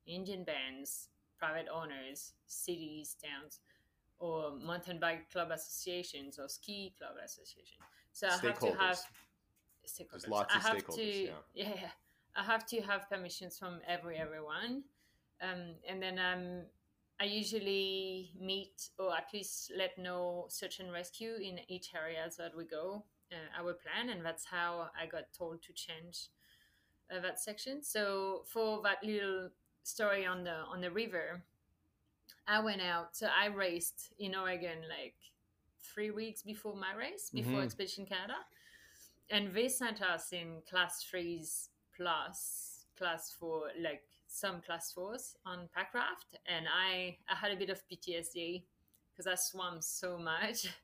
Indian 0.07 0.45
bands, 0.45 1.09
private 1.39 1.67
owners, 1.73 2.35
cities, 2.47 3.17
towns, 3.23 3.61
or 4.21 4.53
mountain 4.65 5.01
bike 5.01 5.31
club 5.33 5.51
associations 5.51 6.39
or 6.39 6.49
ski 6.49 6.95
club 6.97 7.13
associations. 7.25 7.81
So 8.13 8.29
I 8.29 8.33
have 8.33 8.59
to 8.61 8.73
have 8.73 9.01
stakeholders. 9.87 10.11
There's 10.11 10.29
lots 10.29 10.55
of 10.55 10.65
I 10.65 10.69
have 10.69 10.77
stakeholders. 10.77 10.97
To, 10.97 11.23
yeah. 11.55 11.69
yeah, 11.75 11.89
I 12.37 12.45
have 12.45 12.67
to 12.67 12.81
have 12.83 13.09
permissions 13.09 13.59
from 13.59 13.81
every 13.89 14.17
everyone, 14.17 14.85
um, 15.43 15.75
and 15.89 16.03
then 16.03 16.19
um, 16.19 16.63
I 17.21 17.25
usually 17.25 18.33
meet 18.39 18.91
or 18.99 19.17
at 19.17 19.29
least 19.33 19.73
let 19.77 19.99
know 19.99 20.47
search 20.49 20.81
and 20.81 20.93
rescue 20.93 21.35
in 21.35 21.61
each 21.69 21.91
areas 21.95 22.37
that 22.37 22.57
we 22.57 22.65
go 22.65 23.05
uh, 23.33 23.61
our 23.61 23.75
plan, 23.75 24.11
and 24.11 24.25
that's 24.25 24.45
how 24.45 24.91
I 25.01 25.07
got 25.07 25.33
told 25.37 25.63
to 25.63 25.73
change 25.73 26.29
uh, 27.15 27.21
that 27.21 27.41
section. 27.41 27.83
So 27.83 28.43
for 28.47 28.83
that 28.83 29.03
little 29.03 29.51
story 29.83 30.27
on 30.27 30.45
the 30.45 30.57
on 30.71 30.81
the 30.81 30.91
river, 30.91 31.43
I 32.47 32.61
went 32.61 32.83
out. 32.83 33.17
So 33.17 33.27
I 33.27 33.47
raced 33.47 34.13
in 34.19 34.35
Oregon 34.35 34.79
like 34.89 35.15
three 35.83 36.11
weeks 36.11 36.43
before 36.43 36.75
my 36.75 36.95
race, 36.97 37.31
before 37.33 37.55
mm-hmm. 37.55 37.63
Expedition 37.63 38.07
Canada, 38.07 38.37
and 39.31 39.53
they 39.55 39.69
sent 39.69 40.03
us 40.03 40.33
in 40.33 40.63
class 40.69 41.05
threes 41.05 41.69
plus 41.97 42.87
class 42.99 43.35
four, 43.39 43.65
like 43.81 44.03
some 44.27 44.61
class 44.61 44.93
fours 44.93 45.37
on 45.47 45.69
packraft, 45.77 46.39
and 46.47 46.67
I 46.69 47.17
I 47.29 47.35
had 47.35 47.53
a 47.53 47.57
bit 47.57 47.71
of 47.71 47.83
PTSD 47.89 48.63
because 49.11 49.27
I 49.27 49.35
swam 49.35 49.81
so 49.81 50.19
much. 50.19 50.67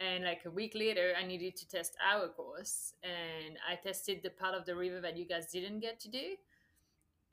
And 0.00 0.24
like 0.24 0.42
a 0.44 0.50
week 0.50 0.72
later, 0.74 1.14
I 1.16 1.24
needed 1.24 1.54
to 1.54 1.68
test 1.68 1.96
our 2.04 2.26
course, 2.28 2.94
and 3.04 3.56
I 3.70 3.76
tested 3.76 4.22
the 4.24 4.30
part 4.30 4.56
of 4.56 4.66
the 4.66 4.74
river 4.74 5.00
that 5.00 5.16
you 5.16 5.24
guys 5.24 5.46
didn't 5.52 5.78
get 5.78 6.00
to 6.00 6.10
do. 6.10 6.34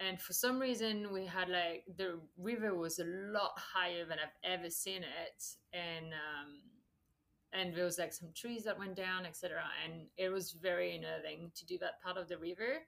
And 0.03 0.20
for 0.20 0.34
some 0.34 0.60
reason, 0.60 1.13
we 1.13 1.25
had 1.25 1.48
like 1.50 1.84
the 1.96 2.20
river 2.38 2.74
was 2.74 2.98
a 2.98 3.05
lot 3.05 3.51
higher 3.55 4.03
than 4.03 4.17
I've 4.17 4.51
ever 4.51 4.70
seen 4.70 5.03
it, 5.03 5.46
and 5.74 6.08
um, 6.08 6.62
and 7.53 7.75
there 7.75 7.86
was 7.86 8.00
like 8.00 8.13
some 8.13 8.29
trees 8.34 8.63
that 8.63 8.79
went 8.79 8.96
down, 8.96 9.25
etc. 9.25 9.62
And 9.86 10.08
it 10.17 10.29
was 10.29 10.53
very 10.53 10.96
unnerving 10.96 11.51
to 11.53 11.65
do 11.65 11.77
that 11.79 12.01
part 12.01 12.17
of 12.17 12.27
the 12.27 12.38
river. 12.38 12.79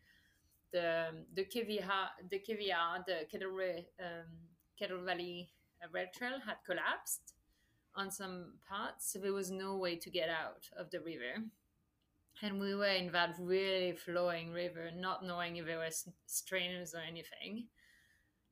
The 0.72 1.10
the 1.36 1.46
Kevia, 1.46 2.10
the 2.32 2.40
Kevia, 2.40 3.06
the 3.06 3.28
Kettle, 3.30 3.60
um, 4.00 5.06
Valley 5.06 5.52
Rail 5.92 6.08
Trail 6.16 6.40
had 6.44 6.58
collapsed 6.66 7.36
on 7.96 8.10
some 8.10 8.54
parts, 8.68 9.14
so 9.14 9.20
there 9.20 9.34
was 9.34 9.52
no 9.52 9.78
way 9.78 9.96
to 9.98 10.10
get 10.10 10.30
out 10.30 10.68
of 10.76 10.90
the 10.90 11.00
river. 11.00 11.44
And 12.44 12.60
we 12.60 12.76
were 12.76 12.86
in 12.88 13.10
that 13.14 13.36
really 13.40 13.94
flowing 13.94 14.52
river, 14.52 14.92
not 14.94 15.26
knowing 15.26 15.56
if 15.56 15.66
there 15.66 15.78
were 15.78 15.88
strainers 16.26 16.94
or 16.94 17.00
anything. 17.00 17.68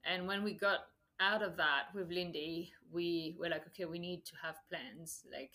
And 0.05 0.27
when 0.27 0.45
we 0.45 0.53
got 0.53 0.79
out 1.19 1.43
of 1.43 1.57
that 1.57 1.93
with 1.93 2.09
Lindy, 2.09 2.71
we 2.89 3.35
were 3.37 3.49
like, 3.49 3.67
okay, 3.67 3.83
we 3.83 3.99
need 3.99 4.23
to 4.25 4.33
have 4.41 4.55
plans. 4.69 5.23
Like, 5.29 5.51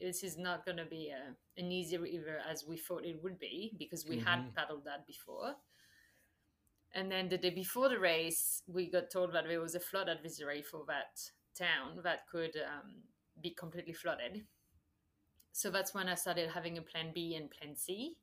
this 0.00 0.24
is 0.24 0.36
not 0.36 0.66
going 0.66 0.78
to 0.78 0.84
be 0.84 1.10
a, 1.10 1.60
an 1.60 1.70
easy 1.70 1.96
river 1.96 2.40
as 2.50 2.64
we 2.68 2.76
thought 2.76 3.04
it 3.04 3.22
would 3.22 3.38
be 3.38 3.72
because 3.78 4.04
we 4.04 4.16
mm-hmm. 4.16 4.26
had 4.26 4.54
paddled 4.56 4.84
that 4.84 5.06
before. 5.06 5.54
And 6.92 7.08
then 7.10 7.28
the 7.28 7.38
day 7.38 7.50
before 7.50 7.88
the 7.88 8.00
race, 8.00 8.62
we 8.66 8.90
got 8.90 9.10
told 9.12 9.32
that 9.32 9.44
there 9.46 9.60
was 9.60 9.76
a 9.76 9.80
flood 9.80 10.08
advisory 10.08 10.62
for 10.62 10.82
that 10.88 11.20
town 11.56 12.00
that 12.02 12.26
could 12.30 12.56
um, 12.56 12.96
be 13.40 13.50
completely 13.50 13.92
flooded. 13.92 14.44
So 15.54 15.70
that's 15.70 15.94
when 15.94 16.08
I 16.08 16.16
started 16.16 16.50
having 16.50 16.78
a 16.78 16.82
plan 16.82 17.12
B 17.14 17.36
and 17.36 17.48
plan 17.48 17.76
C. 17.76 18.16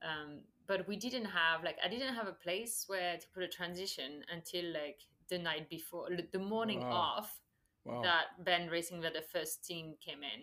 Um, 0.00 0.42
but 0.68 0.86
we 0.86 0.96
didn't 0.96 1.24
have 1.24 1.64
like 1.64 1.76
I 1.84 1.88
didn't 1.88 2.14
have 2.14 2.28
a 2.28 2.32
place 2.32 2.84
where 2.86 3.18
to 3.18 3.26
put 3.34 3.42
a 3.42 3.48
transition 3.48 4.22
until 4.32 4.72
like 4.72 5.00
the 5.28 5.38
night 5.38 5.68
before, 5.68 6.08
the 6.30 6.38
morning 6.38 6.80
wow. 6.80 6.92
off. 6.92 7.40
Wow. 7.84 8.02
That 8.02 8.44
Ben 8.44 8.68
Racing 8.68 9.00
that 9.00 9.12
the 9.12 9.22
first 9.22 9.66
team 9.66 9.94
came 10.00 10.22
in. 10.22 10.42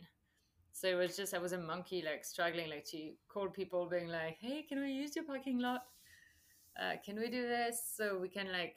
So 0.73 0.89
it 0.89 0.95
was 0.95 1.15
just 1.15 1.33
I 1.33 1.37
was 1.37 1.53
a 1.53 1.57
monkey 1.57 2.03
like 2.05 2.25
struggling 2.25 2.69
like 2.69 2.85
to 2.87 3.11
call 3.29 3.47
people 3.47 3.87
being 3.89 4.09
like, 4.09 4.37
hey, 4.41 4.65
can 4.67 4.81
we 4.81 4.91
use 4.91 5.15
your 5.15 5.23
parking 5.23 5.59
lot? 5.59 5.83
Uh, 6.77 6.95
can 7.03 7.17
we 7.17 7.29
do 7.29 7.47
this 7.47 7.81
so 7.95 8.19
we 8.19 8.27
can 8.27 8.51
like 8.51 8.75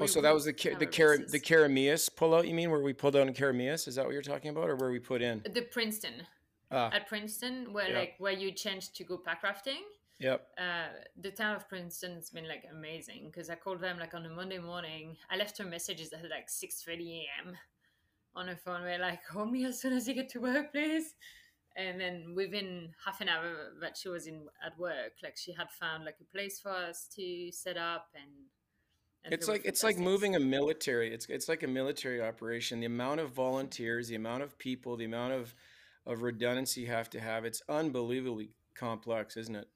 Oh, 0.00 0.06
so 0.06 0.20
that 0.22 0.34
was 0.34 0.44
the 0.44 0.52
the 0.52 0.86
Car- 0.86 1.18
the 1.18 1.38
Keremeos 1.38 2.10
pullout. 2.10 2.48
You 2.48 2.54
mean 2.54 2.72
where 2.72 2.80
we 2.80 2.92
pulled 2.92 3.14
out 3.14 3.28
in 3.28 3.32
Keremeos? 3.32 3.86
Is 3.86 3.94
that 3.94 4.04
what 4.04 4.12
you're 4.12 4.22
talking 4.22 4.50
about, 4.50 4.68
or 4.68 4.74
where 4.74 4.90
we 4.90 4.98
put 4.98 5.22
in 5.22 5.40
the 5.54 5.62
Princeton? 5.62 6.26
Ah. 6.74 6.90
At 6.92 7.06
Princeton, 7.06 7.72
where 7.72 7.86
yep. 7.86 7.96
like 7.96 8.14
where 8.18 8.32
you 8.32 8.50
changed 8.50 8.96
to 8.96 9.04
go 9.04 9.16
pack 9.16 9.44
rafting. 9.44 9.82
Yep. 10.18 10.44
Uh, 10.58 10.88
the 11.20 11.30
town 11.30 11.54
of 11.54 11.68
Princeton 11.68 12.14
has 12.16 12.30
been 12.30 12.48
like 12.48 12.64
amazing 12.70 13.30
because 13.30 13.48
I 13.48 13.54
called 13.54 13.80
them 13.80 13.98
like 14.00 14.12
on 14.12 14.26
a 14.26 14.28
Monday 14.28 14.58
morning. 14.58 15.16
I 15.30 15.36
left 15.36 15.56
her 15.58 15.64
messages 15.64 16.12
at 16.12 16.28
like 16.28 16.50
six 16.50 16.82
thirty 16.82 17.08
a.m. 17.20 17.56
on 18.34 18.48
her 18.48 18.56
phone. 18.56 18.82
We're 18.82 18.98
like, 18.98 19.24
call 19.24 19.46
me 19.46 19.64
as 19.66 19.80
soon 19.80 19.92
as 19.92 20.08
you 20.08 20.14
get 20.14 20.28
to 20.30 20.40
work, 20.40 20.72
please. 20.72 21.14
And 21.76 22.00
then 22.00 22.34
within 22.34 22.92
half 23.04 23.20
an 23.20 23.28
hour 23.28 23.72
that 23.80 23.96
she 23.96 24.08
was 24.08 24.26
in 24.26 24.46
at 24.64 24.76
work, 24.78 25.12
like 25.22 25.36
she 25.36 25.52
had 25.52 25.70
found 25.70 26.04
like 26.04 26.16
a 26.20 26.24
place 26.24 26.60
for 26.60 26.70
us 26.70 27.08
to 27.16 27.52
set 27.52 27.76
up 27.76 28.08
and 28.14 28.30
it's 29.26 29.48
like 29.48 29.62
it's 29.64 29.82
like 29.82 29.98
moving 29.98 30.36
a 30.36 30.40
military. 30.40 31.12
It's 31.12 31.26
it's 31.26 31.48
like 31.48 31.62
a 31.62 31.66
military 31.66 32.20
operation. 32.20 32.80
The 32.80 32.86
amount 32.86 33.20
of 33.20 33.30
volunteers, 33.30 34.08
the 34.08 34.16
amount 34.16 34.42
of 34.42 34.58
people, 34.58 34.96
the 34.96 35.06
amount 35.06 35.32
of 35.32 35.54
of 36.06 36.22
redundancy 36.22 36.82
you 36.82 36.86
have 36.88 37.10
to 37.10 37.20
have. 37.20 37.44
It's 37.44 37.62
unbelievably 37.68 38.50
complex, 38.74 39.36
isn't 39.36 39.56
it? 39.56 39.68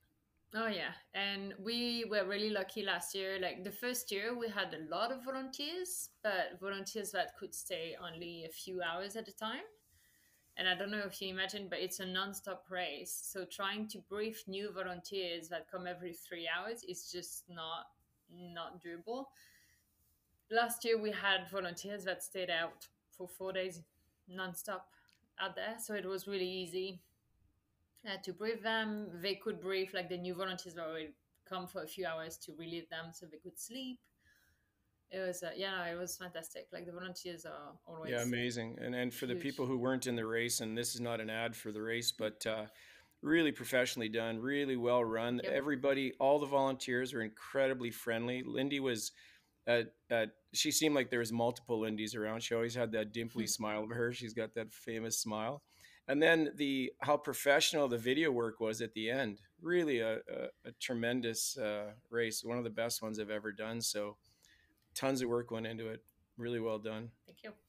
Oh 0.54 0.66
yeah, 0.66 0.92
and 1.12 1.54
we 1.62 2.06
were 2.10 2.24
really 2.24 2.48
lucky 2.48 2.82
last 2.82 3.14
year. 3.14 3.38
Like 3.38 3.64
the 3.64 3.70
first 3.70 4.10
year, 4.10 4.36
we 4.36 4.48
had 4.48 4.74
a 4.74 4.90
lot 4.90 5.12
of 5.12 5.22
volunteers, 5.22 6.08
but 6.22 6.58
volunteers 6.58 7.10
that 7.12 7.36
could 7.38 7.54
stay 7.54 7.96
only 8.02 8.44
a 8.44 8.48
few 8.48 8.80
hours 8.80 9.14
at 9.16 9.28
a 9.28 9.36
time. 9.36 9.66
And 10.56 10.66
I 10.66 10.74
don't 10.74 10.90
know 10.90 11.04
if 11.06 11.20
you 11.20 11.28
imagine, 11.28 11.68
but 11.68 11.78
it's 11.78 12.00
a 12.00 12.06
non-stop 12.06 12.64
race. 12.70 13.28
So 13.30 13.44
trying 13.44 13.88
to 13.88 13.98
brief 14.08 14.42
new 14.48 14.72
volunteers 14.72 15.48
that 15.50 15.70
come 15.70 15.86
every 15.86 16.14
three 16.14 16.48
hours 16.48 16.82
is 16.82 17.12
just 17.12 17.44
not 17.48 17.86
not 18.30 18.82
doable. 18.82 19.26
Last 20.50 20.84
year 20.84 21.00
we 21.00 21.10
had 21.10 21.50
volunteers 21.50 22.04
that 22.04 22.22
stayed 22.22 22.50
out 22.50 22.88
for 23.10 23.28
four 23.28 23.52
days 23.52 23.82
nonstop 24.30 24.80
out 25.40 25.56
there, 25.56 25.76
so 25.78 25.94
it 25.94 26.04
was 26.04 26.26
really 26.26 26.48
easy 26.48 27.00
uh, 28.06 28.16
to 28.22 28.32
brief 28.32 28.62
them. 28.62 29.08
They 29.22 29.34
could 29.34 29.60
brief 29.60 29.94
like 29.94 30.08
the 30.08 30.18
new 30.18 30.34
volunteers 30.34 30.74
would 30.74 31.12
come 31.48 31.66
for 31.66 31.82
a 31.82 31.86
few 31.86 32.06
hours 32.06 32.36
to 32.38 32.52
relieve 32.58 32.88
them, 32.90 33.06
so 33.12 33.26
they 33.26 33.38
could 33.38 33.58
sleep. 33.58 33.98
It 35.10 35.20
was 35.20 35.42
uh, 35.42 35.50
yeah, 35.56 35.70
no, 35.76 35.92
it 35.92 35.98
was 35.98 36.16
fantastic. 36.16 36.66
Like 36.72 36.84
the 36.86 36.92
volunteers 36.92 37.46
are 37.46 37.72
always 37.86 38.12
yeah, 38.12 38.22
amazing. 38.22 38.78
And 38.80 38.94
and 38.94 39.12
for 39.12 39.26
huge. 39.26 39.38
the 39.38 39.42
people 39.42 39.66
who 39.66 39.78
weren't 39.78 40.06
in 40.06 40.16
the 40.16 40.26
race, 40.26 40.60
and 40.60 40.76
this 40.76 40.94
is 40.94 41.00
not 41.00 41.20
an 41.20 41.30
ad 41.30 41.56
for 41.56 41.72
the 41.72 41.80
race, 41.80 42.12
but 42.12 42.44
uh, 42.46 42.66
really 43.22 43.52
professionally 43.52 44.08
done, 44.08 44.38
really 44.38 44.76
well 44.76 45.04
run. 45.04 45.40
Yep. 45.42 45.52
Everybody, 45.52 46.12
all 46.20 46.38
the 46.38 46.46
volunteers 46.46 47.14
were 47.14 47.22
incredibly 47.22 47.90
friendly. 47.90 48.42
Lindy 48.42 48.80
was, 48.80 49.12
uh, 49.68 49.82
uh, 50.10 50.26
she 50.52 50.70
seemed 50.70 50.94
like 50.94 51.10
there 51.10 51.18
was 51.18 51.32
multiple 51.32 51.80
Lindys 51.80 52.14
around. 52.14 52.42
She 52.42 52.54
always 52.54 52.74
had 52.74 52.90
that 52.92 53.12
dimply 53.12 53.48
smile 53.48 53.84
of 53.84 53.90
her. 53.90 54.12
She's 54.12 54.34
got 54.34 54.54
that 54.54 54.72
famous 54.72 55.18
smile. 55.18 55.62
And 56.08 56.22
then 56.22 56.52
the 56.56 56.90
how 57.00 57.18
professional 57.18 57.86
the 57.86 57.98
video 57.98 58.30
work 58.30 58.60
was 58.60 58.80
at 58.80 58.94
the 58.94 59.10
end. 59.10 59.40
Really 59.60 60.00
a, 60.00 60.16
a, 60.16 60.48
a 60.64 60.72
tremendous 60.80 61.58
uh, 61.58 61.92
race, 62.08 62.42
one 62.42 62.56
of 62.56 62.64
the 62.64 62.70
best 62.70 63.02
ones 63.02 63.20
I've 63.20 63.30
ever 63.30 63.52
done. 63.52 63.82
So 63.82 64.16
tons 64.94 65.20
of 65.20 65.28
work 65.28 65.50
went 65.50 65.66
into 65.66 65.88
it. 65.88 66.02
Really 66.38 66.60
well 66.60 66.78
done. 66.78 67.10
Thank 67.26 67.40
you 67.44 67.67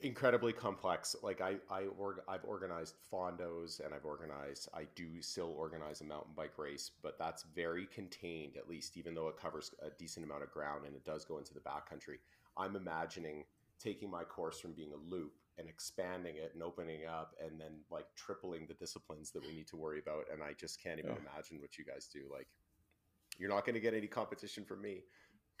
incredibly 0.00 0.52
complex. 0.52 1.16
Like 1.22 1.40
I, 1.40 1.56
I 1.70 1.84
org, 1.98 2.16
I've 2.28 2.44
organized 2.44 2.94
fondos 3.12 3.84
and 3.84 3.94
I've 3.94 4.04
organized, 4.04 4.68
I 4.74 4.86
do 4.94 5.22
still 5.22 5.54
organize 5.56 6.00
a 6.00 6.04
mountain 6.04 6.32
bike 6.36 6.58
race, 6.58 6.90
but 7.02 7.18
that's 7.18 7.44
very 7.54 7.86
contained, 7.86 8.56
at 8.56 8.68
least, 8.68 8.96
even 8.96 9.14
though 9.14 9.28
it 9.28 9.36
covers 9.36 9.72
a 9.82 9.90
decent 9.98 10.26
amount 10.26 10.42
of 10.42 10.50
ground 10.50 10.86
and 10.86 10.94
it 10.94 11.04
does 11.04 11.24
go 11.24 11.38
into 11.38 11.54
the 11.54 11.60
backcountry. 11.60 12.18
I'm 12.56 12.76
imagining 12.76 13.44
taking 13.78 14.10
my 14.10 14.24
course 14.24 14.60
from 14.60 14.72
being 14.72 14.92
a 14.92 15.14
loop 15.14 15.32
and 15.58 15.68
expanding 15.68 16.36
it 16.36 16.52
and 16.54 16.62
opening 16.62 17.06
up 17.06 17.34
and 17.42 17.58
then 17.60 17.80
like 17.90 18.06
tripling 18.14 18.66
the 18.66 18.74
disciplines 18.74 19.30
that 19.30 19.46
we 19.46 19.54
need 19.54 19.66
to 19.68 19.76
worry 19.76 19.98
about. 19.98 20.24
And 20.32 20.42
I 20.42 20.52
just 20.52 20.82
can't 20.82 20.98
even 20.98 21.12
oh. 21.12 21.30
imagine 21.32 21.60
what 21.60 21.78
you 21.78 21.84
guys 21.84 22.08
do. 22.12 22.20
Like, 22.30 22.46
you're 23.38 23.50
not 23.50 23.64
going 23.64 23.74
to 23.74 23.80
get 23.80 23.94
any 23.94 24.06
competition 24.06 24.64
from 24.64 24.82
me. 24.82 25.02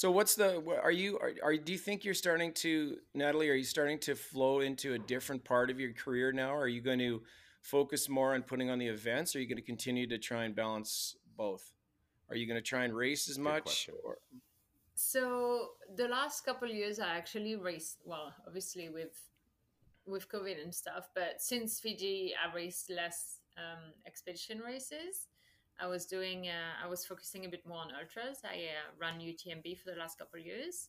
So 0.00 0.10
what's 0.10 0.34
the 0.34 0.64
are 0.82 0.90
you 0.90 1.18
are, 1.18 1.32
are 1.42 1.56
do 1.58 1.72
you 1.72 1.78
think 1.78 2.06
you're 2.06 2.14
starting 2.14 2.54
to 2.54 2.96
Natalie 3.12 3.50
are 3.50 3.54
you 3.54 3.64
starting 3.64 3.98
to 3.98 4.14
flow 4.14 4.60
into 4.60 4.94
a 4.94 4.98
different 4.98 5.44
part 5.44 5.68
of 5.68 5.78
your 5.78 5.92
career 5.92 6.32
now? 6.32 6.56
Are 6.56 6.68
you 6.68 6.80
going 6.80 7.00
to 7.00 7.20
focus 7.60 8.08
more 8.08 8.32
on 8.32 8.40
putting 8.42 8.70
on 8.70 8.78
the 8.78 8.86
events 8.86 9.36
or 9.36 9.38
are 9.38 9.42
you 9.42 9.46
going 9.46 9.58
to 9.58 9.62
continue 9.62 10.06
to 10.06 10.16
try 10.16 10.44
and 10.44 10.56
balance 10.56 11.16
both? 11.36 11.74
Are 12.30 12.36
you 12.36 12.46
going 12.46 12.56
to 12.56 12.66
try 12.66 12.84
and 12.84 12.96
race 12.96 13.28
as 13.28 13.38
much 13.38 13.90
or 14.02 14.16
so 14.94 15.72
the 15.94 16.08
last 16.08 16.46
couple 16.46 16.70
years, 16.70 16.98
I 16.98 17.14
actually 17.18 17.56
raced. 17.56 17.98
Well, 18.06 18.32
obviously 18.46 18.88
with 18.88 19.20
with 20.06 20.30
COVID 20.30 20.62
and 20.62 20.74
stuff, 20.74 21.10
but 21.14 21.42
since 21.42 21.78
Fiji, 21.78 22.32
I 22.42 22.54
raced 22.54 22.88
less 22.88 23.40
um, 23.58 23.92
expedition 24.06 24.60
races. 24.60 25.26
I 25.80 25.86
was 25.86 26.06
doing. 26.06 26.48
Uh, 26.48 26.84
I 26.84 26.88
was 26.88 27.06
focusing 27.06 27.46
a 27.46 27.48
bit 27.48 27.66
more 27.66 27.78
on 27.78 27.88
ultras. 27.98 28.38
I 28.44 28.56
uh, 28.56 28.92
ran 29.00 29.20
UTMB 29.20 29.78
for 29.78 29.90
the 29.90 29.96
last 29.96 30.18
couple 30.18 30.40
of 30.40 30.46
years, 30.46 30.88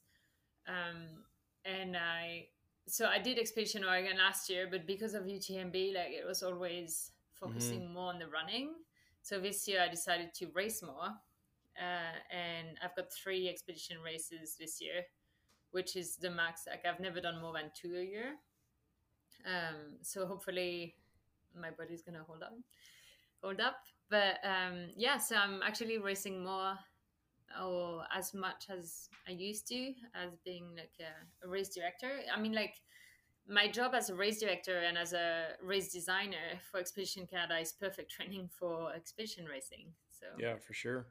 um, 0.67 1.23
and 1.65 1.95
I. 1.95 2.47
So 2.87 3.05
I 3.05 3.19
did 3.19 3.37
Expedition 3.37 3.83
Oregon 3.85 4.17
last 4.17 4.49
year, 4.49 4.67
but 4.69 4.85
because 4.85 5.13
of 5.13 5.23
UTMB, 5.23 5.93
like 5.95 6.11
it 6.11 6.25
was 6.27 6.43
always 6.43 7.11
focusing 7.31 7.81
mm-hmm. 7.81 7.93
more 7.93 8.13
on 8.13 8.19
the 8.19 8.27
running. 8.27 8.73
So 9.21 9.39
this 9.39 9.67
year 9.67 9.81
I 9.81 9.87
decided 9.87 10.33
to 10.35 10.47
race 10.53 10.81
more, 10.81 11.09
uh, 11.79 12.15
and 12.35 12.77
I've 12.83 12.95
got 12.95 13.13
three 13.13 13.47
expedition 13.47 13.97
races 14.03 14.57
this 14.59 14.81
year, 14.81 15.03
which 15.71 15.95
is 15.95 16.17
the 16.17 16.31
max. 16.31 16.63
Like 16.67 16.85
I've 16.85 16.99
never 16.99 17.21
done 17.21 17.39
more 17.39 17.53
than 17.53 17.71
two 17.79 17.95
a 17.95 18.03
year. 18.03 18.35
Um, 19.45 19.97
so 20.01 20.25
hopefully 20.25 20.95
my 21.59 21.69
body's 21.69 22.01
gonna 22.01 22.23
hold 22.27 22.43
up, 22.43 22.57
hold 23.41 23.61
up. 23.61 23.77
But 24.11 24.39
um, 24.43 24.89
yeah, 24.97 25.17
so 25.17 25.37
I'm 25.37 25.61
actually 25.63 25.97
racing 25.97 26.43
more 26.43 26.77
or 27.63 28.03
as 28.15 28.33
much 28.33 28.65
as 28.69 29.07
I 29.27 29.31
used 29.31 29.67
to 29.69 29.93
as 30.13 30.37
being 30.43 30.75
like 30.75 30.91
a, 30.99 31.45
a 31.45 31.49
race 31.49 31.73
director. 31.73 32.19
I 32.33 32.39
mean, 32.39 32.53
like 32.53 32.75
my 33.47 33.67
job 33.67 33.93
as 33.95 34.09
a 34.09 34.15
race 34.15 34.41
director 34.41 34.79
and 34.79 34.97
as 34.97 35.13
a 35.13 35.53
race 35.63 35.91
designer 35.91 36.59
for 36.69 36.79
Expedition 36.79 37.25
Canada 37.25 37.57
is 37.57 37.71
perfect 37.71 38.11
training 38.17 38.49
for 38.59 38.93
expedition 38.93 39.45
racing. 39.45 39.93
So 40.19 40.27
yeah, 40.37 40.55
for 40.57 40.73
sure. 40.73 41.07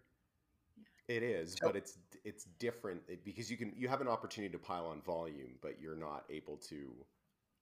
It 1.08 1.24
is, 1.24 1.56
but 1.60 1.74
it's 1.74 1.98
it's 2.24 2.44
different 2.60 3.02
because 3.24 3.50
you 3.50 3.56
can 3.56 3.72
you 3.76 3.88
have 3.88 4.00
an 4.00 4.06
opportunity 4.06 4.52
to 4.52 4.58
pile 4.58 4.86
on 4.86 5.02
volume, 5.02 5.58
but 5.60 5.80
you're 5.80 5.96
not 5.96 6.24
able 6.30 6.56
to. 6.68 6.92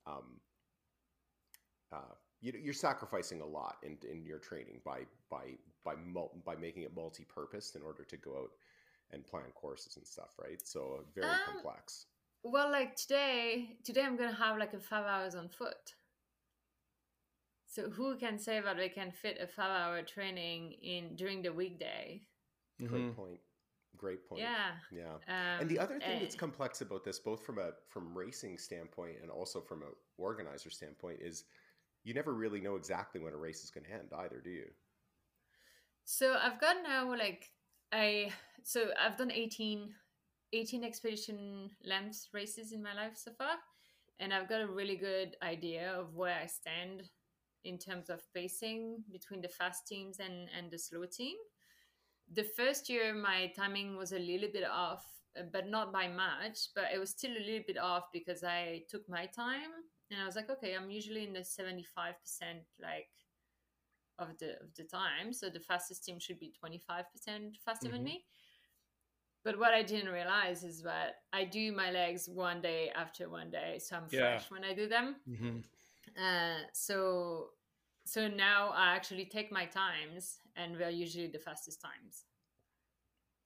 Um, 0.05 0.39
uh, 1.91 1.97
you, 1.97 2.28
you're 2.41 2.73
sacrificing 2.73 3.41
a 3.41 3.45
lot 3.45 3.77
in, 3.83 3.97
in 4.09 4.25
your 4.25 4.39
training 4.39 4.79
by 4.85 5.01
by 5.29 5.55
by 5.83 5.95
by 6.45 6.55
making 6.55 6.83
it 6.83 6.95
multi-purpose 6.95 7.75
in 7.75 7.81
order 7.81 8.03
to 8.03 8.17
go 8.17 8.31
out 8.31 8.51
and 9.11 9.25
plan 9.25 9.45
courses 9.55 9.97
and 9.97 10.05
stuff, 10.05 10.35
right? 10.41 10.61
So 10.65 11.03
very 11.15 11.27
um, 11.27 11.39
complex. 11.51 12.05
Well, 12.43 12.71
like 12.71 12.95
today, 12.95 13.77
today 13.83 14.03
I'm 14.03 14.15
gonna 14.15 14.33
have 14.33 14.57
like 14.57 14.73
a 14.73 14.79
five 14.79 15.05
hours 15.05 15.35
on 15.35 15.49
foot. 15.49 15.95
So 17.67 17.89
who 17.89 18.17
can 18.17 18.39
say 18.39 18.61
that 18.61 18.77
they 18.77 18.89
can 18.89 19.11
fit 19.11 19.37
a 19.41 19.47
five 19.47 19.69
hour 19.69 20.01
training 20.01 20.73
in 20.81 21.15
during 21.15 21.41
the 21.41 21.53
weekday? 21.53 22.21
Great 22.79 23.01
mm-hmm. 23.01 23.11
point. 23.11 23.39
Great 23.97 24.27
point. 24.27 24.41
Yeah. 24.41 24.71
Yeah. 24.91 25.15
Um, 25.27 25.61
and 25.61 25.69
the 25.69 25.77
other 25.77 25.99
thing 25.99 26.21
that's 26.21 26.35
complex 26.35 26.81
about 26.81 27.03
this, 27.03 27.19
both 27.19 27.45
from 27.45 27.59
a 27.59 27.71
from 27.89 28.17
racing 28.17 28.57
standpoint 28.57 29.17
and 29.21 29.29
also 29.29 29.59
from 29.59 29.83
a 29.83 29.91
organizer 30.17 30.69
standpoint, 30.69 31.19
is 31.21 31.43
you 32.09 32.15
never 32.15 32.33
really 32.33 32.59
know 32.59 32.75
exactly 32.75 33.21
when 33.21 33.33
a 33.33 33.37
race 33.37 33.63
is 33.63 33.69
going 33.69 33.85
to 33.85 33.93
end 33.93 34.09
either, 34.17 34.41
do 34.43 34.49
you? 34.49 34.65
So 36.05 36.35
I've 36.41 36.59
got 36.59 36.77
now 36.83 37.07
like 37.15 37.45
I 37.91 38.31
so 38.63 38.89
I've 38.99 39.15
done 39.15 39.31
18 39.31 39.93
18 40.51 40.83
expedition 40.83 41.69
length 41.85 42.27
races 42.33 42.71
in 42.71 42.81
my 42.81 42.95
life 42.95 43.13
so 43.15 43.31
far 43.37 43.57
and 44.19 44.33
I've 44.33 44.49
got 44.49 44.61
a 44.61 44.67
really 44.67 44.95
good 44.95 45.35
idea 45.43 45.93
of 45.93 46.15
where 46.15 46.35
I 46.35 46.47
stand 46.47 47.03
in 47.63 47.77
terms 47.77 48.09
of 48.09 48.23
pacing 48.33 49.03
between 49.11 49.41
the 49.41 49.47
fast 49.47 49.85
teams 49.87 50.17
and 50.19 50.49
and 50.57 50.71
the 50.71 50.79
slow 50.79 51.05
team. 51.05 51.35
The 52.33 52.47
first 52.57 52.89
year 52.89 53.13
my 53.13 53.53
timing 53.55 53.97
was 53.97 54.13
a 54.13 54.25
little 54.31 54.49
bit 54.51 54.65
off, 54.67 55.05
but 55.53 55.67
not 55.69 55.93
by 55.93 56.07
much, 56.07 56.69
but 56.73 56.85
it 56.91 56.97
was 56.97 57.11
still 57.11 57.31
a 57.37 57.45
little 57.47 57.65
bit 57.67 57.77
off 57.77 58.05
because 58.11 58.43
I 58.43 58.81
took 58.89 59.07
my 59.07 59.27
time 59.27 59.73
and 60.11 60.21
I 60.21 60.25
was 60.25 60.35
like, 60.35 60.49
okay, 60.49 60.75
I'm 60.75 60.89
usually 60.89 61.23
in 61.23 61.33
the 61.33 61.39
75% 61.39 61.75
like 62.81 63.09
of 64.17 64.37
the 64.39 64.51
of 64.61 64.73
the 64.75 64.83
time, 64.83 65.33
so 65.33 65.49
the 65.49 65.59
fastest 65.59 66.03
team 66.03 66.19
should 66.19 66.39
be 66.39 66.53
25% 66.63 67.05
faster 67.63 67.87
mm-hmm. 67.87 67.95
than 67.95 68.03
me. 68.03 68.25
But 69.43 69.57
what 69.57 69.73
I 69.73 69.83
didn't 69.83 70.11
realize 70.11 70.63
is 70.63 70.81
that 70.83 71.21
I 71.31 71.45
do 71.45 71.71
my 71.71 71.91
legs 71.91 72.27
one 72.27 72.61
day 72.61 72.91
after 72.93 73.29
one 73.29 73.49
day, 73.49 73.79
so 73.79 73.95
I'm 73.95 74.03
yeah. 74.11 74.19
fresh 74.19 74.51
when 74.51 74.65
I 74.65 74.73
do 74.73 74.87
them. 74.87 75.15
Mm-hmm. 75.29 75.57
Uh, 76.17 76.59
so 76.73 77.51
so 78.05 78.27
now 78.27 78.69
I 78.75 78.95
actually 78.95 79.25
take 79.25 79.51
my 79.51 79.65
times, 79.65 80.39
and 80.55 80.75
they're 80.75 80.89
usually 80.89 81.27
the 81.27 81.39
fastest 81.39 81.81
times. 81.81 82.25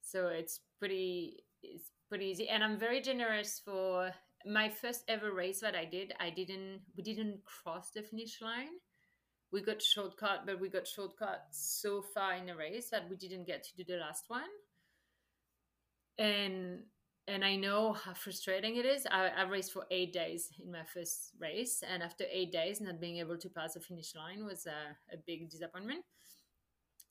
So 0.00 0.28
it's 0.28 0.60
pretty 0.78 1.44
it's 1.62 1.90
pretty 2.08 2.26
easy, 2.26 2.48
and 2.48 2.64
I'm 2.64 2.78
very 2.78 3.00
generous 3.00 3.60
for 3.64 4.10
my 4.46 4.68
first 4.68 5.04
ever 5.08 5.32
race 5.32 5.60
that 5.60 5.74
I 5.74 5.84
did. 5.84 6.12
I 6.20 6.30
didn't 6.30 6.80
we 6.96 7.02
didn't 7.02 7.40
cross 7.44 7.90
the 7.90 8.02
finish 8.02 8.40
line. 8.40 8.80
We 9.52 9.62
got 9.62 9.80
shortcut, 9.80 10.46
but 10.46 10.60
we 10.60 10.68
got 10.68 10.86
shortcut 10.86 11.46
so 11.50 12.02
far 12.02 12.34
in 12.34 12.46
the 12.46 12.56
race 12.56 12.90
that 12.90 13.08
we 13.08 13.16
didn't 13.16 13.46
get 13.46 13.62
to 13.64 13.76
do 13.76 13.84
the 13.84 13.98
last 13.98 14.24
one 14.28 14.50
and 16.18 16.80
and 17.26 17.42
I 17.42 17.56
know 17.56 17.94
how 17.94 18.12
frustrating 18.12 18.76
it 18.76 18.84
is. 18.84 19.06
I, 19.10 19.28
I 19.28 19.42
raced 19.44 19.72
for 19.72 19.86
eight 19.90 20.12
days 20.12 20.50
in 20.62 20.70
my 20.70 20.84
first 20.92 21.32
race, 21.40 21.82
and 21.82 22.02
after 22.02 22.24
eight 22.30 22.52
days, 22.52 22.82
not 22.82 23.00
being 23.00 23.16
able 23.16 23.38
to 23.38 23.48
pass 23.48 23.72
the 23.72 23.80
finish 23.80 24.14
line 24.14 24.44
was 24.44 24.66
a, 24.66 25.14
a 25.14 25.16
big 25.26 25.48
disappointment. 25.48 26.04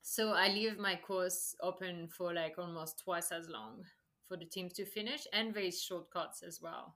So 0.03 0.33
I 0.33 0.49
leave 0.49 0.77
my 0.77 0.97
course 0.97 1.55
open 1.61 2.09
for 2.09 2.31
like 2.31 2.55
almost 2.59 3.01
twice 3.03 3.31
as 3.31 3.49
long 3.49 3.85
for 4.27 4.37
the 4.37 4.45
teams 4.45 4.73
to 4.73 4.85
finish, 4.85 5.25
and 5.33 5.53
there 5.53 5.63
is 5.63 5.81
shortcuts 5.81 6.43
as 6.43 6.59
well. 6.61 6.95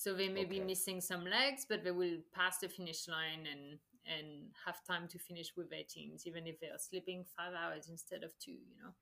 So 0.00 0.14
they 0.14 0.30
may 0.30 0.46
okay. 0.46 0.58
be 0.58 0.60
missing 0.60 0.98
some 1.02 1.26
legs, 1.26 1.66
but 1.68 1.84
they 1.84 1.90
will 1.90 2.20
pass 2.34 2.56
the 2.56 2.70
finish 2.70 3.06
line 3.06 3.46
and 3.52 3.78
and 4.06 4.48
have 4.64 4.82
time 4.82 5.06
to 5.08 5.18
finish 5.18 5.52
with 5.58 5.68
their 5.68 5.82
teams, 5.86 6.26
even 6.26 6.46
if 6.46 6.58
they 6.58 6.68
are 6.68 6.78
sleeping 6.78 7.22
five 7.36 7.52
hours 7.52 7.90
instead 7.90 8.22
of 8.22 8.32
two. 8.38 8.52
You 8.52 8.76
know. 8.82 8.92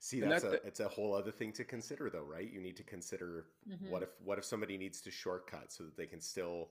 See, 0.00 0.20
that's, 0.20 0.44
a 0.44 0.50
the, 0.50 0.66
it's 0.66 0.80
a 0.80 0.88
whole 0.88 1.14
other 1.14 1.30
thing 1.30 1.50
to 1.52 1.64
consider, 1.64 2.10
though, 2.10 2.26
right? 2.30 2.46
You 2.52 2.60
need 2.60 2.76
to 2.76 2.82
consider 2.82 3.46
mm-hmm. 3.66 3.90
what 3.90 4.02
if 4.02 4.10
what 4.22 4.36
if 4.36 4.44
somebody 4.44 4.76
needs 4.76 5.00
to 5.00 5.10
shortcut 5.10 5.72
so 5.72 5.84
that 5.84 5.96
they 5.96 6.04
can 6.04 6.20
still 6.20 6.68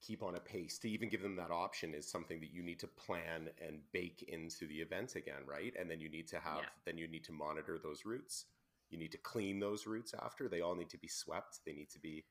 keep 0.00 0.22
on 0.22 0.36
a 0.36 0.40
pace. 0.40 0.78
To 0.78 0.88
even 0.88 1.10
give 1.10 1.20
them 1.20 1.36
that 1.36 1.50
option 1.50 1.92
is 1.92 2.10
something 2.10 2.40
that 2.40 2.50
you 2.50 2.62
need 2.62 2.80
to 2.80 2.86
plan 2.86 3.50
and 3.60 3.80
bake 3.92 4.24
into 4.26 4.66
the 4.66 4.76
event 4.76 5.16
again, 5.16 5.42
right? 5.46 5.74
And 5.78 5.90
then 5.90 6.00
you 6.00 6.08
need 6.08 6.28
to 6.28 6.40
have 6.40 6.60
yeah. 6.60 6.68
then 6.86 6.96
you 6.96 7.08
need 7.08 7.24
to 7.24 7.32
monitor 7.32 7.78
those 7.78 8.06
routes. 8.06 8.46
You 8.88 8.98
need 8.98 9.12
to 9.12 9.18
clean 9.18 9.60
those 9.60 9.86
routes 9.86 10.14
after. 10.14 10.48
They 10.48 10.62
all 10.62 10.74
need 10.74 10.88
to 10.90 10.98
be 10.98 11.08
swept. 11.08 11.60
They 11.66 11.74
need 11.74 11.90
to 11.90 11.98
be 11.98 12.24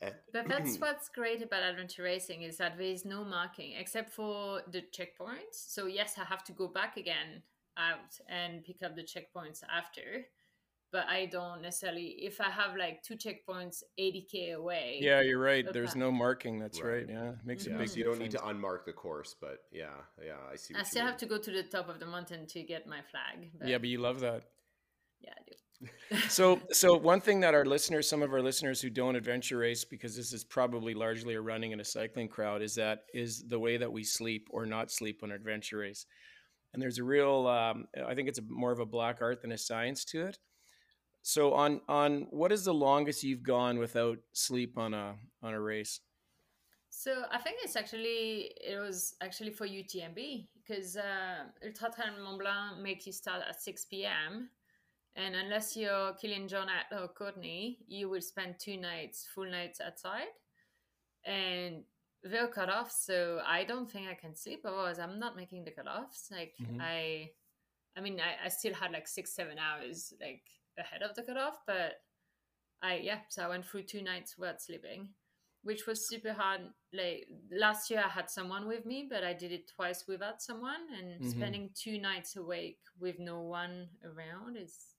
but 0.00 0.48
that's 0.48 0.76
what's 0.80 1.08
great 1.08 1.42
about 1.42 1.62
adventure 1.62 2.02
racing 2.02 2.42
is 2.42 2.58
that 2.58 2.76
there 2.76 2.86
is 2.86 3.04
no 3.04 3.24
marking 3.24 3.72
except 3.78 4.12
for 4.12 4.62
the 4.70 4.82
checkpoints. 4.82 5.54
So 5.68 5.86
yes, 5.86 6.14
I 6.18 6.24
have 6.24 6.44
to 6.44 6.52
go 6.52 6.68
back 6.68 6.96
again 6.96 7.42
out 7.76 8.18
and 8.28 8.64
pick 8.64 8.82
up 8.82 8.96
the 8.96 9.02
checkpoints 9.02 9.62
after 9.64 10.26
but 10.92 11.06
I 11.08 11.26
don't 11.26 11.62
necessarily 11.62 12.06
if 12.20 12.40
I 12.40 12.50
have 12.50 12.76
like 12.76 13.02
two 13.02 13.16
checkpoints 13.16 13.82
80k 13.98 14.54
away. 14.54 14.98
Yeah, 15.00 15.20
you're 15.20 15.38
right. 15.38 15.70
There's 15.70 15.96
no 15.96 16.10
marking. 16.10 16.58
That's 16.58 16.80
right. 16.80 17.06
right. 17.06 17.06
Yeah, 17.08 17.32
makes 17.44 17.64
mm-hmm. 17.64 17.76
a 17.76 17.78
big. 17.78 17.88
So 17.88 17.96
you 17.96 18.04
don't 18.04 18.18
need 18.18 18.30
to 18.32 18.38
unmark 18.38 18.84
the 18.86 18.92
course, 18.92 19.34
but 19.38 19.58
yeah, 19.72 19.86
yeah, 20.24 20.34
I 20.50 20.56
see. 20.56 20.74
I 20.74 20.84
still 20.84 21.04
have 21.04 21.16
to 21.18 21.26
go 21.26 21.38
to 21.38 21.50
the 21.50 21.64
top 21.64 21.88
of 21.88 22.00
the 22.00 22.06
mountain 22.06 22.46
to 22.46 22.62
get 22.62 22.86
my 22.86 23.00
flag. 23.10 23.50
But... 23.58 23.68
Yeah, 23.68 23.78
but 23.78 23.88
you 23.88 23.98
love 23.98 24.20
that. 24.20 24.44
So, 26.28 26.60
so 26.72 26.96
one 26.96 27.20
thing 27.20 27.40
that 27.40 27.54
our 27.54 27.64
listeners, 27.64 28.08
some 28.08 28.22
of 28.22 28.32
our 28.32 28.42
listeners 28.42 28.80
who 28.80 28.90
don't 28.90 29.16
adventure 29.16 29.58
race, 29.58 29.84
because 29.84 30.16
this 30.16 30.32
is 30.32 30.44
probably 30.44 30.94
largely 30.94 31.34
a 31.34 31.40
running 31.40 31.72
and 31.72 31.80
a 31.80 31.84
cycling 31.84 32.28
crowd, 32.28 32.62
is 32.62 32.74
that 32.76 33.04
is 33.12 33.44
the 33.48 33.58
way 33.58 33.76
that 33.76 33.90
we 33.90 34.04
sleep 34.04 34.48
or 34.50 34.66
not 34.66 34.90
sleep 34.90 35.22
on 35.22 35.32
adventure 35.32 35.78
race. 35.78 36.06
And 36.72 36.82
there's 36.82 36.98
a 36.98 37.04
real 37.04 37.46
um, 37.46 37.86
i 38.06 38.14
think 38.14 38.28
it's 38.28 38.38
a, 38.38 38.42
more 38.48 38.72
of 38.72 38.80
a 38.80 38.86
black 38.86 39.18
art 39.20 39.42
than 39.42 39.52
a 39.52 39.58
science 39.58 40.04
to 40.06 40.26
it. 40.26 40.38
So 41.22 41.54
on 41.54 41.80
on 41.88 42.28
what 42.30 42.52
is 42.52 42.64
the 42.64 42.74
longest 42.74 43.24
you've 43.24 43.42
gone 43.42 43.78
without 43.78 44.18
sleep 44.32 44.78
on 44.78 44.94
a 44.94 45.16
on 45.42 45.54
a 45.54 45.60
race? 45.60 46.00
So 46.90 47.24
i 47.32 47.38
think 47.38 47.58
it's 47.64 47.76
actually 47.76 48.52
it 48.64 48.78
was 48.80 49.16
actually 49.20 49.50
for 49.50 49.66
utmb 49.66 50.46
because 50.54 50.96
uh, 50.96 51.44
ultra 51.64 51.90
trail 51.90 52.22
mont 52.22 52.38
blanc 52.40 52.78
make 52.80 53.06
you 53.06 53.12
start 53.12 53.42
at 53.48 53.60
6 53.60 53.84
p.m 53.86 54.48
and 55.16 55.34
unless 55.34 55.76
you're 55.76 56.12
Kilian 56.12 56.46
Jornet 56.46 56.92
or 56.92 57.08
Courtney, 57.08 57.78
you 57.88 58.10
will 58.10 58.20
spend 58.20 58.56
two 58.58 58.76
nights, 58.76 59.26
full 59.34 59.50
nights 59.50 59.80
outside. 59.80 60.28
And 61.24 61.84
they're 62.22 62.48
cut 62.48 62.68
off, 62.68 62.92
so 62.92 63.40
I 63.46 63.64
don't 63.64 63.90
think 63.90 64.08
I 64.08 64.14
can 64.14 64.36
sleep. 64.36 64.60
Otherwise, 64.64 64.98
I'm 64.98 65.18
not 65.18 65.36
making 65.36 65.64
the 65.64 65.70
cutoffs. 65.70 66.30
Like 66.30 66.54
mm-hmm. 66.60 66.80
I, 66.80 67.30
I 67.96 68.00
mean, 68.02 68.20
I, 68.20 68.46
I 68.46 68.48
still 68.48 68.74
had 68.74 68.92
like 68.92 69.08
six, 69.08 69.34
seven 69.34 69.56
hours 69.58 70.12
like 70.20 70.42
ahead 70.78 71.02
of 71.02 71.16
the 71.16 71.22
cutoff, 71.22 71.60
but 71.66 71.94
I 72.82 73.00
yeah. 73.02 73.20
So 73.30 73.42
I 73.42 73.48
went 73.48 73.64
through 73.64 73.84
two 73.84 74.02
nights 74.02 74.36
without 74.36 74.60
sleeping, 74.60 75.08
which 75.62 75.86
was 75.86 76.08
super 76.08 76.32
hard. 76.32 76.60
Like 76.92 77.26
last 77.50 77.90
year, 77.90 78.02
I 78.04 78.08
had 78.08 78.28
someone 78.28 78.68
with 78.68 78.84
me, 78.84 79.06
but 79.08 79.24
I 79.24 79.32
did 79.32 79.52
it 79.52 79.70
twice 79.74 80.04
without 80.06 80.42
someone, 80.42 80.82
and 80.98 81.20
mm-hmm. 81.20 81.30
spending 81.30 81.70
two 81.74 81.98
nights 81.98 82.36
awake 82.36 82.80
with 83.00 83.18
no 83.18 83.40
one 83.40 83.88
around 84.04 84.56
is 84.56 84.95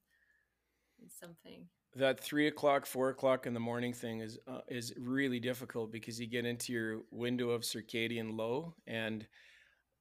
something. 1.10 1.68
that 1.96 2.20
three 2.20 2.48
o'clock, 2.48 2.86
four 2.86 3.10
o'clock 3.10 3.46
in 3.46 3.54
the 3.54 3.60
morning 3.60 3.94
thing 3.94 4.20
is 4.20 4.38
uh, 4.48 4.62
is 4.68 4.94
really 4.98 5.40
difficult 5.40 5.92
because 5.92 6.20
you 6.20 6.28
get 6.28 6.46
into 6.46 6.74
your 6.74 7.00
window 7.12 7.50
of 7.50 7.62
circadian 7.62 8.38
low. 8.38 8.76
And 8.86 9.28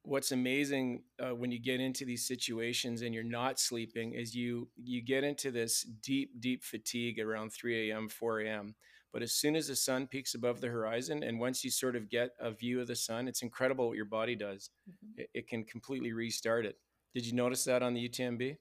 what's 0.02 0.32
amazing 0.32 1.02
uh, 1.18 1.34
when 1.34 1.50
you 1.50 1.58
get 1.58 1.80
into 1.80 2.04
these 2.04 2.26
situations 2.26 3.02
and 3.02 3.14
you're 3.14 3.24
not 3.24 3.58
sleeping 3.58 4.12
is 4.12 4.34
you 4.34 4.68
you 4.76 5.02
get 5.02 5.24
into 5.24 5.50
this 5.50 5.82
deep, 6.02 6.40
deep 6.40 6.62
fatigue 6.64 7.18
around 7.18 7.50
3 7.52 7.90
a.m., 7.90 8.08
4 8.08 8.40
a.m. 8.40 8.74
But 9.12 9.22
as 9.22 9.32
soon 9.32 9.56
as 9.56 9.68
the 9.68 9.76
sun 9.76 10.06
peaks 10.08 10.34
above 10.34 10.60
the 10.60 10.68
horizon, 10.68 11.22
and 11.22 11.40
once 11.40 11.64
you 11.64 11.70
sort 11.70 11.96
of 11.96 12.10
get 12.10 12.30
a 12.38 12.50
view 12.50 12.80
of 12.80 12.86
the 12.86 12.96
sun, 12.96 13.28
it's 13.28 13.40
incredible 13.40 13.88
what 13.88 13.96
your 13.96 14.04
body 14.04 14.36
does. 14.36 14.70
Mm-hmm. 14.88 15.20
It, 15.22 15.30
it 15.32 15.48
can 15.48 15.64
completely 15.64 16.12
restart 16.12 16.66
it. 16.66 16.76
Did 17.14 17.24
you 17.24 17.32
notice 17.32 17.64
that 17.64 17.82
on 17.82 17.94
the 17.94 18.08
UTMB? 18.08 18.58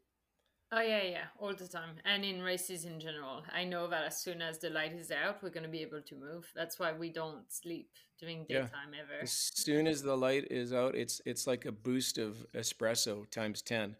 Oh 0.77 0.81
yeah, 0.81 1.03
yeah, 1.03 1.23
all 1.39 1.53
the 1.53 1.69
time, 1.69 1.95
and 2.03 2.25
in 2.25 2.41
races 2.41 2.83
in 2.83 2.99
general. 2.99 3.43
I 3.53 3.63
know 3.63 3.87
that 3.87 4.03
as 4.03 4.17
soon 4.17 4.41
as 4.41 4.59
the 4.59 4.69
light 4.69 4.91
is 4.91 5.09
out, 5.09 5.41
we're 5.41 5.49
gonna 5.49 5.69
be 5.69 5.81
able 5.81 6.01
to 6.01 6.15
move. 6.15 6.51
That's 6.53 6.77
why 6.77 6.91
we 6.91 7.09
don't 7.09 7.49
sleep 7.49 7.91
during 8.19 8.43
daytime 8.43 8.91
yeah. 8.91 8.99
ever. 9.03 9.21
As 9.21 9.31
soon 9.31 9.87
as 9.87 10.03
the 10.03 10.17
light 10.17 10.47
is 10.51 10.73
out, 10.73 10.93
it's 10.95 11.21
it's 11.25 11.47
like 11.47 11.63
a 11.63 11.71
boost 11.71 12.17
of 12.17 12.45
espresso 12.53 13.29
times 13.29 13.61
ten. 13.61 13.95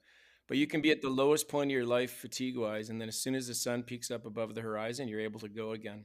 But 0.49 0.57
you 0.57 0.67
can 0.67 0.81
be 0.81 0.91
at 0.91 1.01
the 1.01 1.09
lowest 1.09 1.47
point 1.47 1.71
of 1.71 1.75
your 1.75 1.85
life 1.85 2.11
fatigue 2.11 2.57
wise, 2.57 2.89
and 2.89 2.99
then 2.99 3.07
as 3.07 3.21
soon 3.21 3.35
as 3.35 3.47
the 3.47 3.55
sun 3.55 3.83
peaks 3.83 4.11
up 4.11 4.25
above 4.25 4.53
the 4.53 4.61
horizon, 4.61 5.07
you're 5.07 5.21
able 5.21 5.39
to 5.39 5.47
go 5.47 5.71
again. 5.71 6.03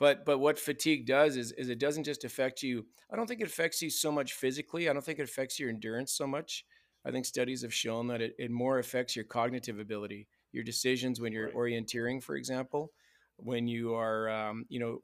But 0.00 0.26
but 0.26 0.38
what 0.38 0.58
fatigue 0.58 1.06
does 1.06 1.36
is 1.36 1.52
is 1.52 1.68
it 1.68 1.78
doesn't 1.78 2.04
just 2.04 2.24
affect 2.24 2.60
you. 2.60 2.86
I 3.08 3.14
don't 3.14 3.28
think 3.28 3.40
it 3.40 3.46
affects 3.46 3.80
you 3.82 3.90
so 3.90 4.10
much 4.10 4.32
physically. 4.32 4.88
I 4.88 4.92
don't 4.92 5.04
think 5.04 5.20
it 5.20 5.28
affects 5.30 5.60
your 5.60 5.70
endurance 5.70 6.12
so 6.12 6.26
much 6.26 6.64
I 7.06 7.12
think 7.12 7.24
studies 7.24 7.62
have 7.62 7.72
shown 7.72 8.08
that 8.08 8.20
it, 8.20 8.34
it 8.38 8.50
more 8.50 8.78
affects 8.78 9.14
your 9.14 9.24
cognitive 9.24 9.78
ability, 9.78 10.26
your 10.52 10.64
decisions 10.64 11.20
when 11.20 11.32
you're 11.32 11.46
right. 11.46 11.54
orienteering, 11.54 12.22
for 12.22 12.36
example. 12.36 12.92
When 13.38 13.68
you 13.68 13.94
are, 13.94 14.30
um, 14.30 14.64
you 14.70 14.80
know, 14.80 14.98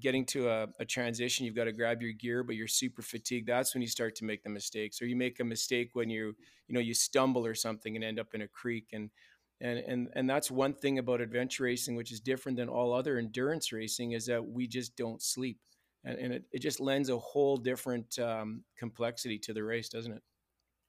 getting 0.00 0.26
to 0.26 0.48
a, 0.48 0.66
a, 0.80 0.84
transition, 0.84 1.46
you've 1.46 1.54
got 1.54 1.64
to 1.64 1.72
grab 1.72 2.02
your 2.02 2.10
gear, 2.12 2.42
but 2.42 2.56
you're 2.56 2.66
super 2.66 3.00
fatigued. 3.00 3.48
That's 3.48 3.74
when 3.74 3.80
you 3.80 3.86
start 3.86 4.16
to 4.16 4.24
make 4.24 4.42
the 4.42 4.50
mistakes, 4.50 5.00
or 5.00 5.06
you 5.06 5.14
make 5.14 5.38
a 5.38 5.44
mistake 5.44 5.90
when 5.92 6.10
you, 6.10 6.34
you 6.66 6.74
know, 6.74 6.80
you 6.80 6.94
stumble 6.94 7.46
or 7.46 7.54
something 7.54 7.94
and 7.94 8.04
end 8.04 8.18
up 8.18 8.34
in 8.34 8.42
a 8.42 8.48
creek. 8.48 8.88
And 8.92 9.10
and 9.60 9.78
and 9.78 10.08
and 10.14 10.28
that's 10.28 10.50
one 10.50 10.74
thing 10.74 10.98
about 10.98 11.20
adventure 11.20 11.62
racing, 11.62 11.94
which 11.94 12.10
is 12.10 12.18
different 12.20 12.58
than 12.58 12.68
all 12.68 12.92
other 12.92 13.18
endurance 13.18 13.72
racing, 13.72 14.12
is 14.12 14.26
that 14.26 14.44
we 14.44 14.66
just 14.66 14.96
don't 14.96 15.22
sleep, 15.22 15.60
and, 16.02 16.18
and 16.18 16.32
it, 16.32 16.44
it 16.50 16.58
just 16.58 16.80
lends 16.80 17.08
a 17.08 17.18
whole 17.18 17.56
different 17.56 18.18
um, 18.18 18.64
complexity 18.76 19.38
to 19.38 19.52
the 19.52 19.62
race, 19.62 19.88
doesn't 19.88 20.12
it? 20.12 20.22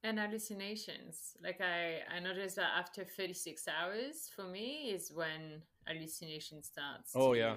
And 0.04 0.20
hallucinations. 0.20 1.36
Like 1.44 1.62
i 1.62 2.00
i 2.16 2.20
noticed 2.20 2.56
that 2.56 2.72
after 2.78 3.04
36 3.04 3.68
hours 3.68 4.30
for 4.36 4.44
me 4.44 4.92
is 4.94 5.12
when 5.14 5.62
hallucination 5.88 6.64
starts 6.64 7.12
oh 7.16 7.34
to, 7.34 7.40
yeah. 7.40 7.56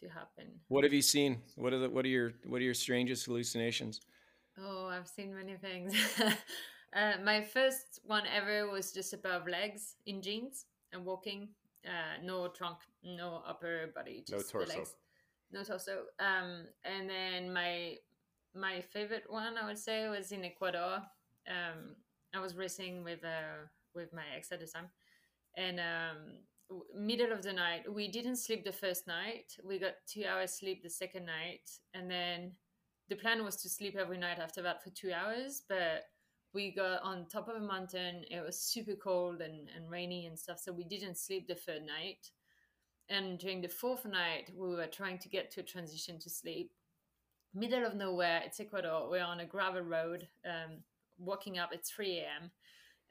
to 0.00 0.08
happen. 0.08 0.46
What 0.68 0.84
have 0.84 0.92
you 0.92 1.02
seen? 1.02 1.42
What 1.56 1.72
are 1.72 1.78
the 1.78 1.90
what 1.90 2.04
are 2.04 2.08
your 2.08 2.32
what 2.46 2.60
are 2.60 2.64
your 2.64 2.74
strangest 2.74 3.26
hallucinations? 3.26 4.00
Oh 4.58 4.86
i've 4.86 5.08
seen 5.08 5.34
many 5.34 5.56
things. 5.56 5.94
Uh, 6.92 7.12
my 7.22 7.40
first 7.40 8.00
one 8.04 8.24
ever 8.26 8.68
was 8.68 8.92
just 8.92 9.12
a 9.12 9.16
pair 9.16 9.34
of 9.34 9.46
legs 9.46 9.94
in 10.06 10.20
jeans 10.20 10.66
and 10.92 11.04
walking. 11.04 11.48
Uh, 11.86 12.20
no 12.22 12.48
trunk 12.48 12.78
no 13.02 13.42
upper 13.46 13.90
body 13.94 14.22
just 14.26 14.52
no 14.52 14.60
torso. 14.60 14.76
legs. 14.76 14.96
no 15.52 15.62
torso. 15.62 16.02
Um, 16.18 16.66
and 16.84 17.08
then 17.08 17.52
my 17.52 17.96
my 18.54 18.80
favorite 18.80 19.24
one 19.28 19.56
I 19.56 19.66
would 19.66 19.78
say 19.78 20.08
was 20.08 20.32
in 20.32 20.44
Ecuador. 20.44 21.02
Um, 21.48 21.96
I 22.34 22.40
was 22.40 22.56
racing 22.56 23.04
with 23.04 23.24
uh, 23.24 23.66
with 23.94 24.12
my 24.12 24.22
ex 24.36 24.52
at 24.52 24.60
the 24.60 24.66
time, 24.66 24.88
and 25.56 25.80
um, 25.80 26.78
middle 26.96 27.32
of 27.32 27.42
the 27.42 27.52
night 27.52 27.92
we 27.92 28.08
didn't 28.08 28.36
sleep 28.36 28.64
the 28.64 28.72
first 28.72 29.06
night. 29.06 29.56
We 29.64 29.78
got 29.78 29.94
two 30.06 30.24
hours 30.24 30.52
sleep 30.52 30.82
the 30.82 30.90
second 30.90 31.26
night, 31.26 31.70
and 31.94 32.10
then 32.10 32.52
the 33.08 33.16
plan 33.16 33.44
was 33.44 33.56
to 33.62 33.68
sleep 33.68 33.96
every 33.96 34.18
night 34.18 34.38
after 34.38 34.62
that 34.62 34.82
for 34.82 34.90
two 34.90 35.12
hours. 35.12 35.62
But 35.68 36.04
we 36.52 36.72
got 36.72 37.02
on 37.02 37.26
top 37.26 37.48
of 37.48 37.56
a 37.56 37.66
mountain. 37.66 38.24
It 38.30 38.44
was 38.44 38.60
super 38.60 38.94
cold 38.94 39.40
and, 39.40 39.68
and 39.74 39.90
rainy 39.90 40.26
and 40.26 40.38
stuff, 40.38 40.58
so 40.58 40.72
we 40.72 40.84
didn't 40.84 41.18
sleep 41.18 41.46
the 41.46 41.54
third 41.54 41.82
night. 41.82 42.30
And 43.08 43.40
during 43.40 43.60
the 43.60 43.68
fourth 43.68 44.04
night, 44.04 44.52
we 44.56 44.68
were 44.68 44.86
trying 44.86 45.18
to 45.18 45.28
get 45.28 45.50
to 45.52 45.60
a 45.60 45.64
transition 45.64 46.18
to 46.20 46.30
sleep 46.30 46.70
middle 47.54 47.84
of 47.84 47.94
nowhere. 47.94 48.42
It's 48.44 48.60
Ecuador. 48.60 49.08
We're 49.10 49.24
on 49.24 49.40
a 49.40 49.46
gravel 49.46 49.82
road, 49.82 50.28
um, 50.44 50.78
walking 51.18 51.58
up. 51.58 51.70
at 51.72 51.86
3 51.86 52.18
a.m. 52.18 52.50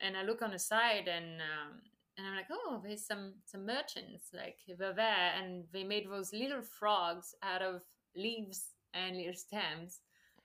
And 0.02 0.16
I 0.16 0.24
look 0.24 0.42
on 0.42 0.52
the 0.52 0.60
side 0.60 1.08
and 1.08 1.42
um, 1.42 1.82
and 2.20 2.28
I'm 2.28 2.36
like, 2.36 2.48
oh, 2.52 2.82
there's 2.84 3.06
some 3.06 3.34
some 3.46 3.66
merchants 3.66 4.30
like 4.34 4.58
they're 4.78 4.94
there, 4.94 5.32
and 5.42 5.64
they 5.72 5.86
made 5.86 6.10
those 6.10 6.34
little 6.34 6.62
frogs 6.62 7.34
out 7.42 7.62
of 7.62 7.82
leaves 8.16 8.74
and 8.94 9.16
little 9.16 9.34
stems, 9.34 10.02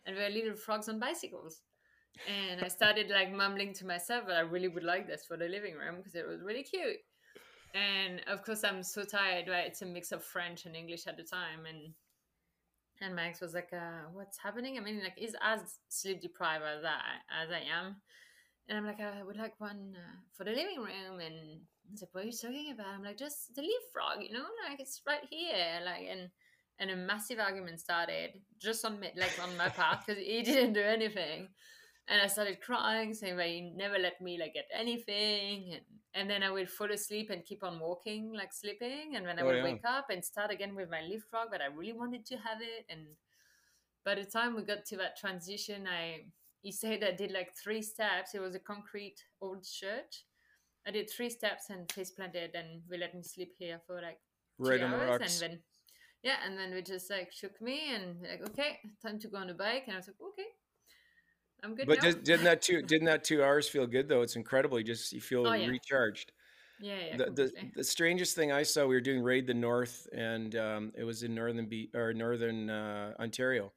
and 0.06 0.16
they're 0.16 0.30
little 0.30 0.54
frogs 0.54 0.88
on 0.88 1.00
bicycles. 1.00 1.62
And 2.28 2.60
I 2.64 2.68
started 2.68 3.10
like 3.10 3.32
mumbling 3.32 3.72
to 3.74 3.86
myself 3.86 4.28
that 4.28 4.36
I 4.36 4.40
really 4.40 4.68
would 4.68 4.84
like 4.84 5.08
this 5.08 5.24
for 5.26 5.36
the 5.36 5.48
living 5.48 5.74
room 5.74 5.96
because 5.96 6.14
it 6.14 6.26
was 6.28 6.42
really 6.42 6.62
cute. 6.62 6.98
And 7.74 8.20
of 8.28 8.44
course, 8.44 8.62
I'm 8.62 8.84
so 8.84 9.02
tired. 9.02 9.48
Right, 9.48 9.66
it's 9.66 9.82
a 9.82 9.86
mix 9.86 10.12
of 10.12 10.22
French 10.22 10.66
and 10.66 10.76
English 10.76 11.08
at 11.08 11.16
the 11.16 11.24
time, 11.24 11.66
and 11.68 11.92
and 13.00 13.14
Max 13.14 13.40
was 13.40 13.54
like, 13.54 13.72
uh, 13.72 14.08
"What's 14.12 14.38
happening?" 14.38 14.76
I 14.78 14.80
mean, 14.80 15.02
like, 15.02 15.16
he's 15.16 15.34
as 15.42 15.78
sleep 15.88 16.20
deprived 16.20 16.64
as 16.64 16.84
I 16.84 17.00
as 17.42 17.50
I 17.50 17.60
am, 17.60 17.96
and 18.68 18.78
I'm 18.78 18.86
like, 18.86 19.00
"I 19.00 19.22
would 19.22 19.36
like 19.36 19.58
one 19.60 19.96
uh, 19.96 20.16
for 20.32 20.44
the 20.44 20.52
living 20.52 20.78
room." 20.78 21.20
And 21.20 21.60
he's 21.90 22.02
like, 22.02 22.10
"What 22.12 22.24
are 22.24 22.26
you 22.26 22.32
talking 22.32 22.72
about?" 22.72 22.94
I'm 22.94 23.04
like, 23.04 23.18
"Just 23.18 23.54
the 23.54 23.62
leaf 23.62 23.82
frog, 23.92 24.22
you 24.22 24.32
know, 24.32 24.46
like 24.68 24.80
it's 24.80 25.00
right 25.06 25.24
here." 25.30 25.80
Like, 25.84 26.06
and 26.10 26.30
and 26.78 26.90
a 26.90 26.96
massive 26.96 27.38
argument 27.38 27.80
started 27.80 28.40
just 28.60 28.84
on 28.84 28.98
me, 29.00 29.10
like 29.16 29.38
on 29.42 29.56
my 29.56 29.68
part 29.68 30.00
because 30.06 30.22
he 30.22 30.42
didn't 30.50 30.72
do 30.72 30.82
anything 30.82 31.48
and 32.08 32.20
I 32.20 32.26
started 32.26 32.60
crying, 32.60 33.14
saying 33.14 33.36
that 33.36 33.46
he 33.46 33.72
never 33.74 33.98
let 33.98 34.20
me 34.20 34.38
like 34.38 34.54
get 34.54 34.68
anything, 34.72 35.72
and 35.72 35.82
and 36.14 36.30
then 36.30 36.42
I 36.42 36.50
would 36.50 36.70
fall 36.70 36.92
asleep 36.92 37.30
and 37.30 37.44
keep 37.44 37.64
on 37.64 37.80
walking, 37.80 38.32
like 38.34 38.52
sleeping, 38.52 39.16
and 39.16 39.26
then 39.26 39.38
I 39.38 39.42
oh, 39.42 39.46
would 39.46 39.56
yeah. 39.56 39.64
wake 39.64 39.84
up 39.86 40.06
and 40.10 40.24
start 40.24 40.52
again 40.52 40.74
with 40.74 40.90
my 40.90 41.00
leaf 41.00 41.24
frog, 41.30 41.48
but 41.50 41.60
I 41.60 41.74
really 41.74 41.92
wanted 41.92 42.24
to 42.26 42.36
have 42.36 42.60
it, 42.60 42.86
and 42.90 43.00
by 44.04 44.14
the 44.14 44.24
time 44.24 44.54
we 44.54 44.62
got 44.62 44.84
to 44.86 44.96
that 44.98 45.16
transition, 45.16 45.86
I 45.88 46.26
he 46.60 46.72
said 46.72 47.02
I 47.02 47.12
did 47.12 47.32
like 47.32 47.54
three 47.54 47.82
steps. 47.82 48.34
It 48.34 48.40
was 48.40 48.54
a 48.54 48.60
concrete 48.60 49.22
old 49.40 49.64
church. 49.64 50.24
I 50.86 50.90
did 50.90 51.08
three 51.10 51.30
steps 51.30 51.70
and 51.70 51.90
face 51.90 52.10
planted, 52.10 52.54
and 52.54 52.82
we 52.90 52.98
let 52.98 53.14
me 53.14 53.22
sleep 53.22 53.52
here 53.58 53.80
for 53.86 54.02
like 54.02 54.18
right 54.58 54.82
on 54.82 54.90
the 54.90 54.98
rocks. 54.98 55.40
And 55.40 55.52
then 55.52 55.60
yeah, 56.22 56.36
and 56.44 56.58
then 56.58 56.74
we 56.74 56.82
just 56.82 57.10
like 57.10 57.32
shook 57.32 57.60
me 57.62 57.94
and 57.94 58.20
like 58.20 58.46
okay, 58.50 58.78
time 59.02 59.18
to 59.20 59.28
go 59.28 59.38
on 59.38 59.46
the 59.46 59.54
bike, 59.54 59.84
and 59.86 59.94
I 59.94 59.96
was 59.96 60.06
like 60.06 60.20
okay 60.20 60.50
I'm 61.64 61.74
good. 61.74 61.86
But 61.86 62.00
did, 62.00 62.28
not 62.28 62.44
that 62.44 62.62
two 62.62 62.82
didn't 62.82 63.06
that 63.06 63.24
two 63.24 63.42
hours 63.42 63.68
feel 63.68 63.86
good 63.86 64.08
though? 64.08 64.22
It's 64.22 64.36
incredible. 64.36 64.78
You 64.78 64.84
just 64.84 65.12
you 65.12 65.20
feel 65.20 65.46
oh, 65.46 65.52
yeah. 65.52 65.66
recharged. 65.66 66.32
Yeah, 66.80 66.96
yeah. 67.08 67.16
The, 67.16 67.24
the, 67.30 67.52
the 67.76 67.84
strangest 67.84 68.34
thing 68.34 68.50
I 68.50 68.64
saw, 68.64 68.84
we 68.86 68.96
were 68.96 69.00
doing 69.00 69.22
raid 69.22 69.46
the 69.46 69.54
north, 69.54 70.08
and 70.12 70.54
um, 70.56 70.92
it 70.96 71.04
was 71.04 71.22
in 71.22 71.34
northern 71.34 71.66
Be- 71.66 71.90
or 71.94 72.12
northern 72.12 72.68
uh, 72.68 73.12
Ontario, 73.18 73.72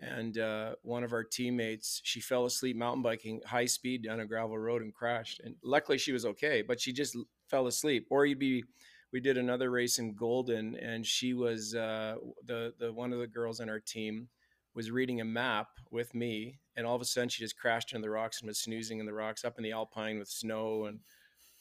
and 0.00 0.38
uh, 0.38 0.76
one 0.82 1.02
of 1.02 1.12
our 1.12 1.24
teammates 1.24 2.00
she 2.04 2.20
fell 2.20 2.46
asleep 2.46 2.76
mountain 2.76 3.02
biking 3.02 3.40
high 3.44 3.66
speed 3.66 4.04
down 4.04 4.20
a 4.20 4.26
gravel 4.26 4.56
road 4.56 4.82
and 4.82 4.94
crashed. 4.94 5.40
And 5.44 5.56
luckily 5.62 5.98
she 5.98 6.12
was 6.12 6.24
okay, 6.24 6.62
but 6.62 6.80
she 6.80 6.92
just 6.92 7.16
fell 7.48 7.66
asleep. 7.66 8.06
Or 8.08 8.24
you'd 8.24 8.38
be 8.38 8.64
we 9.12 9.20
did 9.20 9.36
another 9.36 9.70
race 9.70 9.98
in 9.98 10.14
Golden, 10.14 10.76
and 10.76 11.04
she 11.04 11.34
was 11.34 11.74
uh, 11.74 12.16
the 12.46 12.72
the 12.78 12.92
one 12.92 13.12
of 13.12 13.18
the 13.18 13.26
girls 13.26 13.60
on 13.60 13.68
our 13.68 13.80
team 13.80 14.28
was 14.74 14.90
reading 14.90 15.20
a 15.20 15.24
map 15.24 15.68
with 15.90 16.14
me, 16.14 16.60
and 16.78 16.86
all 16.86 16.94
of 16.94 17.02
a 17.02 17.04
sudden 17.04 17.28
she 17.28 17.42
just 17.42 17.58
crashed 17.58 17.92
into 17.92 18.06
the 18.06 18.10
rocks 18.10 18.40
and 18.40 18.46
was 18.46 18.56
snoozing 18.56 19.00
in 19.00 19.06
the 19.06 19.12
rocks 19.12 19.44
up 19.44 19.58
in 19.58 19.64
the 19.64 19.72
alpine 19.72 20.18
with 20.18 20.28
snow 20.28 20.84
and 20.84 21.00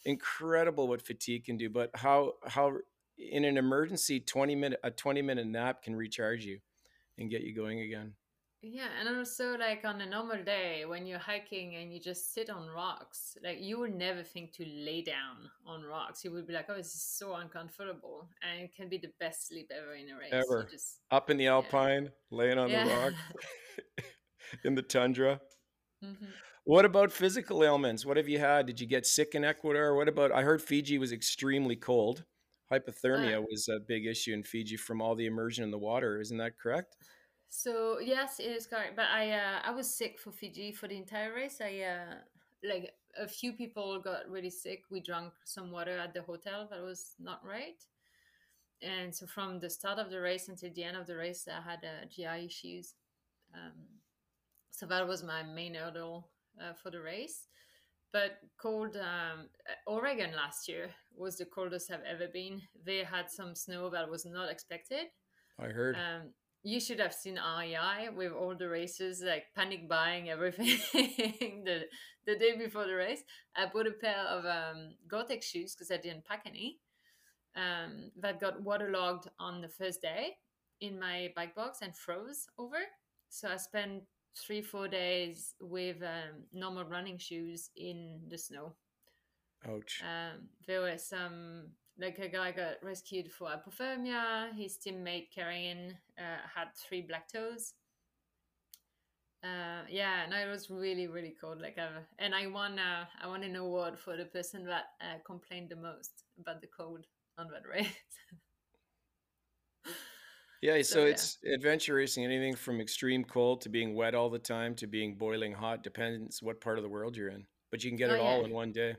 incredible 0.06 0.88
what 0.88 1.01
fatigue 1.01 1.45
can 1.45 1.58
do. 1.58 1.69
But 1.69 1.89
how 1.95 2.34
how 2.45 2.73
in 3.17 3.43
an 3.43 3.58
emergency 3.58 4.19
twenty 4.19 4.56
minute 4.56 4.80
a 4.84 4.91
twenty 4.91 5.23
minute 5.23 5.47
nap 5.47 5.82
can 5.82 5.95
recharge 5.95 6.45
you 6.45 6.60
and 7.17 7.32
get 7.32 7.41
you 7.41 7.53
going 7.53 7.82
again. 7.82 8.13
Yeah, 8.62 8.88
and 8.99 9.17
also 9.17 9.56
like 9.58 9.86
on 9.86 10.01
a 10.01 10.06
normal 10.06 10.43
day 10.43 10.84
when 10.86 11.06
you're 11.06 11.19
hiking 11.19 11.75
and 11.75 11.93
you 11.93 11.99
just 11.99 12.34
sit 12.34 12.49
on 12.49 12.67
rocks, 12.67 13.38
like 13.43 13.58
you 13.60 13.80
would 13.80 13.95
never 13.95 14.23
think 14.23 14.51
to 14.53 14.65
lay 14.65 15.01
down 15.01 15.49
on 15.65 15.84
rocks. 15.84 16.23
You 16.23 16.32
would 16.32 16.47
be 16.47 16.53
like, 16.53 16.65
"Oh, 16.69 16.75
this 16.75 16.93
is 16.93 17.03
so 17.03 17.36
uncomfortable," 17.36 18.30
and 18.41 18.63
it 18.63 18.75
can 18.75 18.89
be 18.89 18.97
the 18.97 19.12
best 19.19 19.47
sleep 19.47 19.71
ever 19.75 19.95
in 19.95 20.10
a 20.10 20.17
race. 20.17 20.32
Ever 20.32 20.67
just, 20.69 20.99
up 21.12 21.30
in 21.30 21.38
the 21.38 21.47
alpine, 21.47 22.06
yeah. 22.06 22.10
laying 22.38 22.58
on 22.58 22.69
yeah. 22.69 22.84
the 22.84 22.95
rock 22.95 23.13
in 24.63 24.75
the 24.75 24.81
tundra. 24.81 25.39
Mm-hmm. 26.03 26.25
What 26.63 26.83
about 26.83 27.12
physical 27.12 27.63
ailments? 27.63 28.05
What 28.05 28.17
have 28.17 28.27
you 28.27 28.39
had? 28.39 28.65
Did 28.65 28.79
you 28.81 28.88
get 28.88 29.05
sick 29.05 29.36
in 29.36 29.45
Ecuador? 29.45 29.95
What 29.95 30.10
about? 30.10 30.31
I 30.31 30.41
heard 30.41 30.62
Fiji 30.62 30.97
was 30.97 31.13
extremely 31.13 31.75
cold. 31.77 32.25
Hypothermia 32.71 33.38
uh, 33.38 33.41
was 33.41 33.69
a 33.69 33.79
big 33.79 34.05
issue 34.05 34.33
in 34.33 34.43
Fiji 34.43 34.75
from 34.75 35.01
all 35.01 35.15
the 35.15 35.25
immersion 35.25 35.63
in 35.63 35.71
the 35.71 35.77
water. 35.77 36.19
Isn't 36.19 36.38
that 36.39 36.60
correct? 36.60 36.97
So 37.49 37.99
yes, 37.99 38.39
it 38.39 38.51
is 38.51 38.67
correct. 38.67 38.97
But 38.97 39.05
I 39.05 39.31
uh, 39.31 39.60
I 39.63 39.71
was 39.71 39.93
sick 39.93 40.19
for 40.19 40.31
Fiji 40.31 40.73
for 40.73 40.89
the 40.89 40.97
entire 40.97 41.33
race. 41.33 41.62
I 41.62 41.79
uh, 41.83 42.15
like 42.67 42.91
a 43.17 43.27
few 43.27 43.53
people 43.53 44.01
got 44.01 44.29
really 44.29 44.49
sick. 44.49 44.83
We 44.91 44.99
drank 44.99 45.31
some 45.45 45.71
water 45.71 45.97
at 45.97 46.13
the 46.13 46.21
hotel 46.21 46.67
that 46.69 46.81
was 46.81 47.15
not 47.17 47.41
right. 47.45 47.81
And 48.81 49.15
so 49.15 49.25
from 49.25 49.60
the 49.60 49.69
start 49.69 49.97
of 49.97 50.12
the 50.12 50.19
race 50.19 50.49
until 50.49 50.71
the 50.73 50.83
end 50.83 50.97
of 50.97 51.07
the 51.07 51.15
race, 51.15 51.47
I 51.47 51.62
had 51.62 51.79
uh, 51.83 52.05
GI 52.13 52.45
issues. 52.45 52.93
Um, 53.53 53.96
so 54.77 54.85
that 54.85 55.07
was 55.07 55.23
my 55.23 55.41
main 55.41 55.73
hurdle 55.73 56.29
uh, 56.61 56.73
for 56.73 56.91
the 56.91 57.01
race. 57.01 57.47
But 58.13 58.37
cold, 58.61 58.95
um, 58.95 59.49
Oregon 59.87 60.29
last 60.35 60.67
year 60.67 60.91
was 61.15 61.37
the 61.37 61.45
coldest 61.45 61.89
I've 61.91 62.05
ever 62.07 62.27
been. 62.31 62.61
They 62.85 63.03
had 63.03 63.31
some 63.31 63.55
snow 63.55 63.89
that 63.89 64.07
was 64.07 64.23
not 64.23 64.51
expected. 64.51 65.07
I 65.59 65.69
heard. 65.69 65.95
Um, 65.95 66.33
you 66.61 66.79
should 66.79 66.99
have 66.99 67.13
seen 67.13 67.39
REI 67.39 68.09
with 68.15 68.31
all 68.33 68.55
the 68.55 68.69
races, 68.69 69.23
like 69.25 69.45
panic 69.55 69.89
buying 69.89 70.29
everything 70.29 70.77
the, 71.65 71.85
the 72.27 72.37
day 72.37 72.55
before 72.55 72.85
the 72.85 72.93
race. 72.93 73.23
I 73.55 73.65
bought 73.73 73.87
a 73.87 73.91
pair 73.91 74.27
of 74.27 74.45
um, 74.45 74.91
Gore-Tex 75.07 75.43
shoes 75.43 75.73
because 75.73 75.89
I 75.89 75.97
didn't 75.97 76.25
pack 76.25 76.43
any. 76.45 76.77
Um, 77.55 78.11
that 78.19 78.39
got 78.39 78.61
waterlogged 78.61 79.27
on 79.39 79.61
the 79.61 79.69
first 79.69 80.03
day 80.03 80.35
in 80.81 80.99
my 80.99 81.33
bike 81.35 81.55
box 81.55 81.79
and 81.81 81.97
froze 81.97 82.45
over. 82.59 82.77
So 83.29 83.49
I 83.49 83.57
spent 83.57 84.03
three 84.45 84.62
four 84.62 84.88
days 84.88 85.56
with 85.60 86.02
um, 86.02 86.43
normal 86.54 86.86
running 86.86 87.17
shoes 87.17 87.69
in 87.76 88.21
the 88.30 88.38
snow. 88.38 88.76
Ouch. 89.67 90.02
Um, 90.04 90.47
there 90.67 90.82
were 90.82 90.97
some 90.97 91.71
like 92.00 92.19
a 92.19 92.28
guy 92.28 92.52
got 92.52 92.76
rescued 92.84 93.32
for 93.32 93.50
hypothermia. 93.50 94.56
His 94.56 94.78
teammate 94.78 95.30
Karen 95.34 95.95
uh, 96.17 96.47
had 96.56 96.67
three 96.76 97.02
black 97.02 97.32
toes. 97.32 97.73
Uh, 99.43 99.84
yeah, 99.89 100.26
no, 100.30 100.38
it 100.38 100.50
was 100.50 100.69
really 100.69 101.08
really 101.08 101.36
cold. 101.39 101.62
Like, 101.62 101.78
and 102.19 102.36
I 102.36 102.47
won 102.47 102.80
uh, 102.80 103.06
I 103.21 103.28
won 103.28 103.43
an 103.43 103.56
award 103.56 103.97
for 103.97 104.17
the 104.17 104.26
person 104.26 104.65
that 104.65 104.86
uh, 105.02 105.17
complained 105.26 105.69
the 105.69 105.76
most 105.76 106.23
about 106.39 106.62
the 106.62 106.67
cold 106.67 107.06
on 107.38 107.47
that 107.52 107.67
race. 107.71 107.88
Yeah, 110.61 110.77
so, 110.77 110.95
so 110.95 111.05
it's 111.05 111.37
yeah. 111.43 111.53
adventure 111.53 111.95
racing. 111.95 112.25
Anything 112.25 112.55
from 112.55 112.81
extreme 112.81 113.23
cold 113.23 113.61
to 113.61 113.69
being 113.69 113.95
wet 113.95 114.15
all 114.15 114.29
the 114.29 114.39
time 114.39 114.75
to 114.75 114.87
being 114.87 115.15
boiling 115.15 115.53
hot 115.53 115.83
depends 115.83 116.41
what 116.41 116.61
part 116.61 116.77
of 116.77 116.83
the 116.83 116.89
world 116.89 117.15
you're 117.15 117.29
in. 117.29 117.45
But 117.69 117.83
you 117.83 117.89
can 117.89 117.97
get 117.97 118.09
it 118.09 118.19
oh, 118.19 118.23
all 118.23 118.45
in 118.45 118.51
one 118.51 118.71
day. 118.71 118.95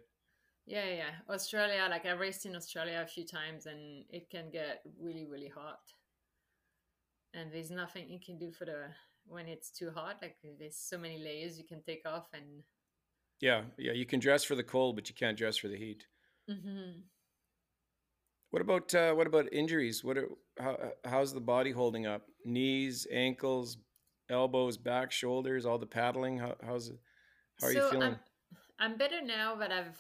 Yeah, 0.67 0.85
yeah. 0.85 1.35
Australia, 1.35 1.87
like 1.89 2.05
I 2.05 2.13
raced 2.13 2.45
in 2.45 2.55
Australia 2.55 3.01
a 3.03 3.09
few 3.09 3.25
times, 3.27 3.67
and 3.67 4.05
it 4.11 4.29
can 4.31 4.51
get 4.51 4.83
really, 5.01 5.27
really 5.27 5.49
hot. 5.49 5.81
And 7.35 7.51
there's 7.53 7.71
nothing 7.71 8.09
you 8.09 8.21
can 8.25 8.39
do 8.39 8.53
for 8.53 8.67
the 8.67 8.89
when 9.27 9.49
it's 9.49 9.71
too 9.71 9.91
hot. 9.95 10.17
Like 10.21 10.37
there's 10.59 10.77
so 10.77 10.99
many 10.99 11.19
layers 11.19 11.59
you 11.59 11.65
can 11.65 11.83
take 11.83 12.03
off, 12.07 12.29
and 12.35 12.63
yeah, 13.41 13.63
yeah. 13.79 13.93
You 13.93 14.05
can 14.07 14.21
dress 14.21 14.45
for 14.45 14.55
the 14.55 14.63
cold, 14.63 14.95
but 14.95 15.09
you 15.09 15.15
can't 15.15 15.39
dress 15.39 15.57
for 15.57 15.69
the 15.69 15.77
heat. 15.77 16.07
Mm-hmm. 16.51 17.01
What 18.51 18.63
about 18.63 18.95
uh, 18.95 19.13
what 19.13 19.27
about 19.27 19.53
injuries? 19.53 20.03
What 20.03 20.17
are, 20.17 20.29
how, 20.59 20.79
how's 21.05 21.35
the 21.35 21.41
body 21.41 21.71
holding 21.71 22.07
up? 22.07 22.23
Knees, 22.45 23.07
ankles, 23.13 23.77
elbows, 24.31 24.79
back, 24.79 25.13
shoulders, 25.13 25.67
all 25.67 25.79
the 25.79 25.87
paddling. 25.87 26.39
How, 26.39 26.57
how's 26.65 26.89
it? 26.89 26.99
How 27.61 27.67
are 27.67 27.73
so 27.73 27.85
you 27.85 27.91
feeling? 27.91 28.09
I'm, 28.09 28.19
I'm 28.79 28.97
better 28.97 29.21
now 29.23 29.55
than 29.55 29.71
I've 29.71 29.99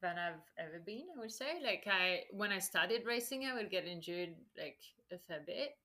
than 0.00 0.16
I've 0.18 0.40
ever 0.56 0.80
been. 0.84 1.06
I 1.16 1.20
would 1.20 1.32
say. 1.32 1.58
Like 1.62 1.88
I 1.90 2.20
when 2.30 2.52
I 2.52 2.60
started 2.60 3.02
racing, 3.06 3.46
I 3.46 3.54
would 3.54 3.70
get 3.70 3.86
injured 3.86 4.34
like 4.56 4.78
a 5.12 5.18
fair 5.18 5.42
bit. 5.44 5.76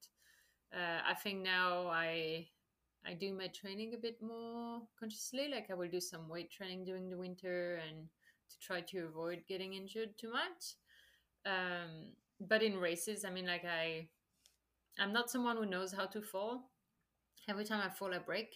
Uh, 0.71 1.01
I 1.09 1.15
think 1.15 1.41
now 1.41 1.87
I 1.87 2.45
I 3.03 3.13
do 3.13 3.33
my 3.33 3.47
training 3.47 3.95
a 3.95 3.97
bit 3.97 4.21
more 4.21 4.79
consciously. 4.99 5.47
Like 5.49 5.71
I 5.71 5.73
will 5.73 5.89
do 5.89 5.99
some 5.99 6.29
weight 6.29 6.51
training 6.51 6.85
during 6.85 7.09
the 7.09 7.17
winter 7.17 7.81
and 7.87 8.07
to 8.51 8.59
try 8.59 8.81
to 8.81 9.05
avoid 9.05 9.41
getting 9.47 9.73
injured 9.73 10.19
too 10.19 10.31
much 10.31 10.75
um, 11.45 12.13
but 12.39 12.61
in 12.63 12.77
races 12.77 13.25
i 13.25 13.29
mean 13.29 13.45
like 13.45 13.65
i 13.65 14.07
i'm 14.99 15.13
not 15.13 15.29
someone 15.29 15.57
who 15.57 15.65
knows 15.65 15.93
how 15.93 16.05
to 16.05 16.21
fall. 16.21 16.71
Every 17.47 17.65
time 17.65 17.81
i 17.85 17.89
fall 17.89 18.13
i 18.13 18.17
break. 18.17 18.49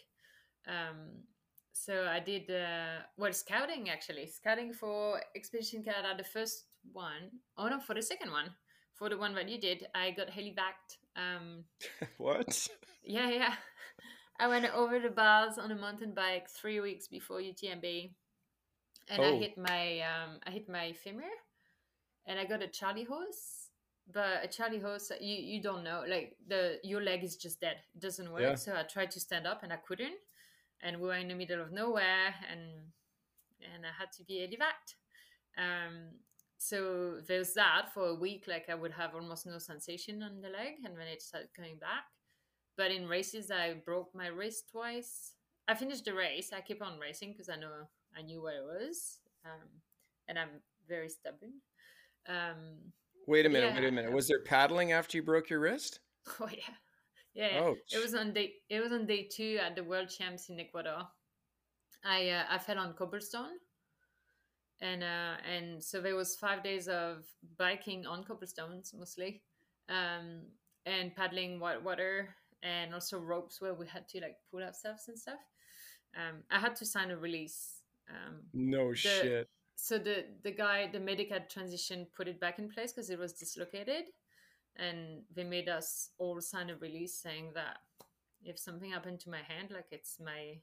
Um, 0.67 1.23
so 1.71 2.05
i 2.05 2.19
did 2.19 2.49
uh, 2.49 3.03
well 3.17 3.33
scouting 3.33 3.89
actually. 3.89 4.27
Scouting 4.27 4.73
for 4.73 5.21
expedition 5.35 5.83
canada 5.83 6.15
the 6.17 6.23
first 6.23 6.65
one. 6.91 7.29
Oh 7.57 7.67
no 7.67 7.79
for 7.79 7.93
the 7.93 8.01
second 8.01 8.31
one. 8.31 8.51
For 8.95 9.09
the 9.09 9.17
one 9.17 9.33
that 9.35 9.49
you 9.49 9.59
did 9.59 9.87
i 9.95 10.11
got 10.11 10.29
helivacked 10.29 10.97
um, 11.15 11.63
what? 12.17 12.67
Yeah 13.03 13.29
yeah. 13.29 13.53
I 14.39 14.47
went 14.47 14.73
over 14.73 14.99
the 14.99 15.09
bars 15.09 15.57
on 15.57 15.71
a 15.71 15.75
mountain 15.75 16.13
bike 16.13 16.47
three 16.49 16.79
weeks 16.79 17.07
before 17.07 17.39
utmb 17.39 18.11
and 19.09 19.21
oh. 19.21 19.33
i 19.33 19.37
hit 19.37 19.57
my 19.57 19.99
um, 19.99 20.39
i 20.45 20.51
hit 20.51 20.69
my 20.69 20.93
femur 20.93 21.29
and 22.29 22.39
I 22.39 22.45
got 22.45 22.61
a 22.61 22.67
Charlie 22.67 23.03
horse, 23.03 23.71
but 24.13 24.43
a 24.43 24.47
Charlie 24.47 24.79
horse 24.79 25.11
you 25.19 25.35
you 25.35 25.61
don't 25.61 25.83
know 25.83 26.03
like 26.07 26.37
the 26.47 26.79
your 26.83 27.01
leg 27.01 27.23
is 27.23 27.35
just 27.35 27.59
dead. 27.59 27.77
It 27.95 28.01
doesn't 28.01 28.31
work. 28.31 28.41
Yeah. 28.41 28.55
So 28.55 28.73
I 28.73 28.83
tried 28.83 29.11
to 29.11 29.19
stand 29.19 29.45
up 29.47 29.63
and 29.63 29.73
I 29.73 29.77
couldn't, 29.77 30.19
and 30.81 31.01
we 31.01 31.07
were 31.07 31.15
in 31.15 31.27
the 31.27 31.35
middle 31.35 31.59
of 31.59 31.73
nowhere, 31.73 32.33
and 32.49 32.61
and 33.73 33.83
I 33.85 33.91
had 33.99 34.11
to 34.17 34.23
be 34.23 34.35
evac. 34.47 34.95
Um, 35.57 36.11
so 36.57 37.19
there's 37.27 37.53
that 37.53 37.87
for 37.93 38.05
a 38.09 38.15
week. 38.15 38.45
Like 38.47 38.69
I 38.69 38.75
would 38.75 38.91
have 38.91 39.15
almost 39.15 39.47
no 39.47 39.57
sensation 39.57 40.21
on 40.21 40.39
the 40.41 40.49
leg, 40.49 40.85
and 40.85 40.95
then 40.95 41.07
it 41.07 41.21
started 41.21 41.49
coming 41.55 41.77
back. 41.77 42.05
But 42.77 42.91
in 42.91 43.07
races, 43.07 43.51
I 43.51 43.73
broke 43.83 44.13
my 44.13 44.27
wrist 44.27 44.69
twice. 44.71 45.33
I 45.67 45.73
finished 45.73 46.05
the 46.05 46.13
race. 46.13 46.51
I 46.55 46.61
keep 46.61 46.81
on 46.81 46.99
racing 46.99 47.31
because 47.33 47.49
I 47.49 47.55
know 47.55 47.89
I 48.17 48.21
knew 48.21 48.41
where 48.41 48.59
it 48.59 48.65
was, 48.65 49.19
um, 49.45 49.67
and 50.27 50.37
I'm 50.37 50.61
very 50.87 51.09
stubborn. 51.09 51.61
Um, 52.27 52.91
wait 53.27 53.45
a 53.45 53.49
minute, 53.49 53.73
yeah. 53.73 53.79
wait 53.79 53.87
a 53.87 53.91
minute. 53.91 54.11
Was 54.11 54.27
there 54.27 54.43
paddling 54.43 54.91
after 54.91 55.17
you 55.17 55.23
broke 55.23 55.49
your 55.49 55.59
wrist? 55.59 55.99
Oh 56.39 56.49
yeah, 56.51 56.75
yeah. 57.33 57.59
Oh, 57.63 57.75
it 57.91 58.03
was 58.03 58.13
on 58.13 58.33
day. 58.33 58.53
It 58.69 58.81
was 58.81 58.91
on 58.91 59.07
day 59.07 59.27
two 59.31 59.57
at 59.59 59.75
the 59.75 59.83
World 59.83 60.09
Champs 60.09 60.49
in 60.49 60.59
Ecuador. 60.59 61.07
I 62.05 62.29
uh, 62.29 62.43
I 62.51 62.59
fell 62.59 62.77
on 62.77 62.93
cobblestone, 62.93 63.57
and 64.79 65.01
uh, 65.01 65.37
and 65.51 65.83
so 65.83 66.01
there 66.01 66.15
was 66.15 66.35
five 66.35 66.61
days 66.61 66.87
of 66.87 67.25
biking 67.57 68.05
on 68.05 68.23
cobblestones 68.23 68.93
mostly, 68.95 69.41
um, 69.87 70.41
and 70.85 71.15
paddling 71.15 71.59
white 71.59 71.83
water, 71.83 72.35
and 72.61 72.93
also 72.93 73.17
ropes 73.17 73.59
where 73.59 73.73
we 73.73 73.87
had 73.87 74.07
to 74.09 74.21
like 74.21 74.35
pull 74.51 74.61
ourselves 74.61 75.07
and 75.07 75.17
stuff. 75.17 75.39
Um, 76.15 76.43
I 76.51 76.59
had 76.59 76.75
to 76.75 76.85
sign 76.85 77.09
a 77.09 77.17
release. 77.17 77.81
Um, 78.07 78.41
no 78.53 78.89
the, 78.89 78.95
shit 78.95 79.49
so 79.81 79.97
the 79.97 80.25
the 80.43 80.51
guy 80.51 80.89
the 80.91 80.99
medic 80.99 81.29
had 81.31 81.49
transition 81.49 82.05
put 82.15 82.27
it 82.27 82.39
back 82.39 82.59
in 82.59 82.69
place 82.69 82.91
because 82.91 83.09
it 83.09 83.19
was 83.19 83.33
dislocated. 83.33 84.05
And 84.75 85.23
they 85.35 85.43
made 85.43 85.67
us 85.67 86.11
all 86.17 86.39
sign 86.41 86.69
a 86.69 86.75
release 86.75 87.15
saying 87.15 87.51
that 87.55 87.77
if 88.43 88.57
something 88.57 88.91
happened 88.91 89.19
to 89.21 89.29
my 89.29 89.41
hand 89.47 89.71
like 89.71 89.87
it's 89.91 90.17
my 90.23 90.55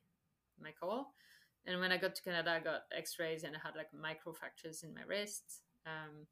my 0.58 0.70
call 0.80 1.12
and 1.66 1.78
when 1.78 1.92
i 1.92 1.98
got 1.98 2.14
to 2.14 2.22
canada 2.22 2.50
i 2.50 2.58
got 2.58 2.84
x-rays 2.96 3.44
and 3.44 3.54
i 3.54 3.58
had 3.62 3.76
like 3.76 3.88
micro 3.92 4.32
fractures 4.32 4.82
in 4.82 4.94
my 4.94 5.02
wrist. 5.06 5.60
Um, 5.84 6.26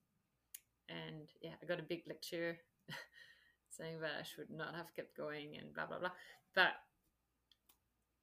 and 0.88 1.29
yeah 1.42 1.57
i 1.62 1.66
got 1.66 1.81
a 1.81 1.83
big 1.83 2.03
lecture 2.07 2.59
saying 3.70 4.01
that 4.01 4.12
i 4.20 4.23
should 4.23 4.51
not 4.51 4.75
have 4.75 4.94
kept 4.94 5.16
going 5.16 5.57
and 5.59 5.75
blah 5.75 5.87
blah 5.87 5.99
blah. 5.99 6.12
But 6.55 6.73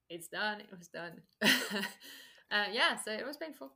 it's 0.09 0.27
done. 0.27 0.59
It 0.59 0.69
was 0.77 0.87
done. 0.87 1.21
Uh, 2.51 2.65
yeah 2.69 2.97
so 2.97 3.13
it 3.13 3.25
was 3.25 3.37
painful 3.37 3.71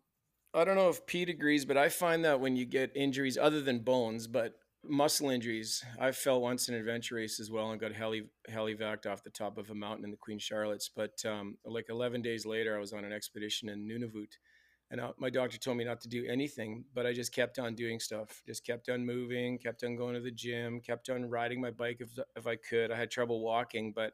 I 0.56 0.64
don't 0.64 0.76
know 0.76 0.88
if 0.88 1.06
Pete 1.06 1.28
agrees, 1.28 1.66
but 1.66 1.78
I 1.78 1.90
find 1.90 2.24
that 2.24 2.40
when 2.40 2.56
you 2.56 2.66
get 2.66 2.96
injuries 2.96 3.38
other 3.38 3.62
than 3.62 3.80
bones, 3.80 4.26
but 4.26 4.54
muscle 4.88 5.30
injuries, 5.30 5.84
I 6.00 6.12
fell 6.12 6.40
once 6.40 6.70
in 6.70 6.76
an 6.76 6.80
adventure 6.80 7.16
race 7.16 7.42
as 7.42 7.52
well 7.52 7.72
and 7.72 7.82
got 7.82 7.92
heli 7.92 8.30
helivaced 8.48 9.06
off 9.06 9.22
the 9.22 9.30
top 9.32 9.58
of 9.58 9.70
a 9.70 9.76
mountain 9.76 10.06
in 10.06 10.12
the 10.12 10.18
Queen 10.18 10.40
Charlottes. 10.40 10.90
But 10.96 11.24
um, 11.26 11.58
like 11.66 11.88
11 11.90 12.22
days 12.22 12.46
later, 12.46 12.74
I 12.76 12.80
was 12.80 12.94
on 12.94 13.04
an 13.04 13.12
expedition 13.12 13.68
in 13.68 13.86
Nunavut. 13.86 14.32
And 14.92 15.02
I, 15.02 15.10
my 15.18 15.30
doctor 15.30 15.58
told 15.58 15.76
me 15.76 15.84
not 15.84 16.00
to 16.02 16.08
do 16.08 16.26
anything, 16.30 16.86
but 16.94 17.06
I 17.06 17.12
just 17.12 17.34
kept 17.34 17.60
on 17.60 17.76
doing 17.76 18.00
stuff. 18.00 18.42
Just 18.46 18.66
kept 18.66 18.88
on 18.88 19.06
moving, 19.06 19.58
kept 19.58 19.84
on 19.84 19.98
going 19.98 20.14
to 20.14 20.22
the 20.22 20.32
gym, 20.32 20.80
kept 20.80 21.10
on 21.10 21.26
riding 21.30 21.60
my 21.60 21.72
bike 21.72 21.98
if, 22.00 22.10
if 22.38 22.48
I 22.48 22.56
could. 22.56 22.92
I 22.92 22.96
had 22.96 23.12
trouble 23.12 23.42
walking, 23.42 23.92
but 23.94 24.14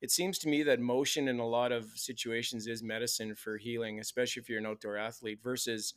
it 0.00 0.10
seems 0.10 0.38
to 0.38 0.48
me 0.48 0.62
that 0.62 0.80
motion 0.80 1.28
in 1.28 1.38
a 1.38 1.46
lot 1.46 1.72
of 1.72 1.86
situations 1.94 2.66
is 2.66 2.82
medicine 2.82 3.34
for 3.34 3.56
healing, 3.56 3.98
especially 3.98 4.40
if 4.40 4.48
you're 4.48 4.58
an 4.58 4.66
outdoor 4.66 4.96
athlete. 4.96 5.40
Versus 5.42 5.94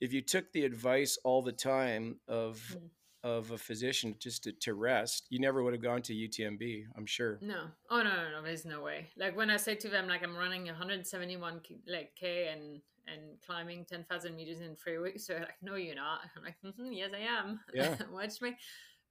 if 0.00 0.12
you 0.12 0.22
took 0.22 0.50
the 0.52 0.64
advice 0.64 1.18
all 1.22 1.42
the 1.42 1.52
time 1.52 2.16
of 2.28 2.76
mm. 2.76 2.88
of 3.22 3.50
a 3.50 3.58
physician 3.58 4.16
just 4.18 4.44
to, 4.44 4.52
to 4.52 4.74
rest, 4.74 5.26
you 5.28 5.38
never 5.38 5.62
would 5.62 5.74
have 5.74 5.82
gone 5.82 6.02
to 6.02 6.14
UTMB. 6.14 6.84
I'm 6.96 7.06
sure. 7.06 7.38
No, 7.42 7.64
oh 7.90 8.02
no, 8.02 8.10
no, 8.10 8.30
no, 8.32 8.42
there's 8.42 8.64
no 8.64 8.80
way. 8.80 9.08
Like 9.16 9.36
when 9.36 9.50
I 9.50 9.58
say 9.58 9.74
to 9.76 9.88
them, 9.88 10.08
like 10.08 10.22
I'm 10.22 10.36
running 10.36 10.64
171 10.66 11.60
like 11.86 12.12
k 12.18 12.48
and 12.52 12.80
and 13.08 13.40
climbing 13.44 13.84
10,000 13.84 14.36
meters 14.36 14.60
in 14.60 14.76
three 14.76 14.98
weeks, 14.98 15.26
so 15.26 15.34
like, 15.34 15.56
no, 15.60 15.74
you're 15.74 15.96
not. 15.96 16.20
I'm 16.36 16.44
like, 16.44 16.54
mm-hmm, 16.64 16.92
yes, 16.92 17.10
I 17.12 17.48
am. 17.48 17.60
Yeah, 17.74 17.96
watch 18.12 18.40
me. 18.40 18.56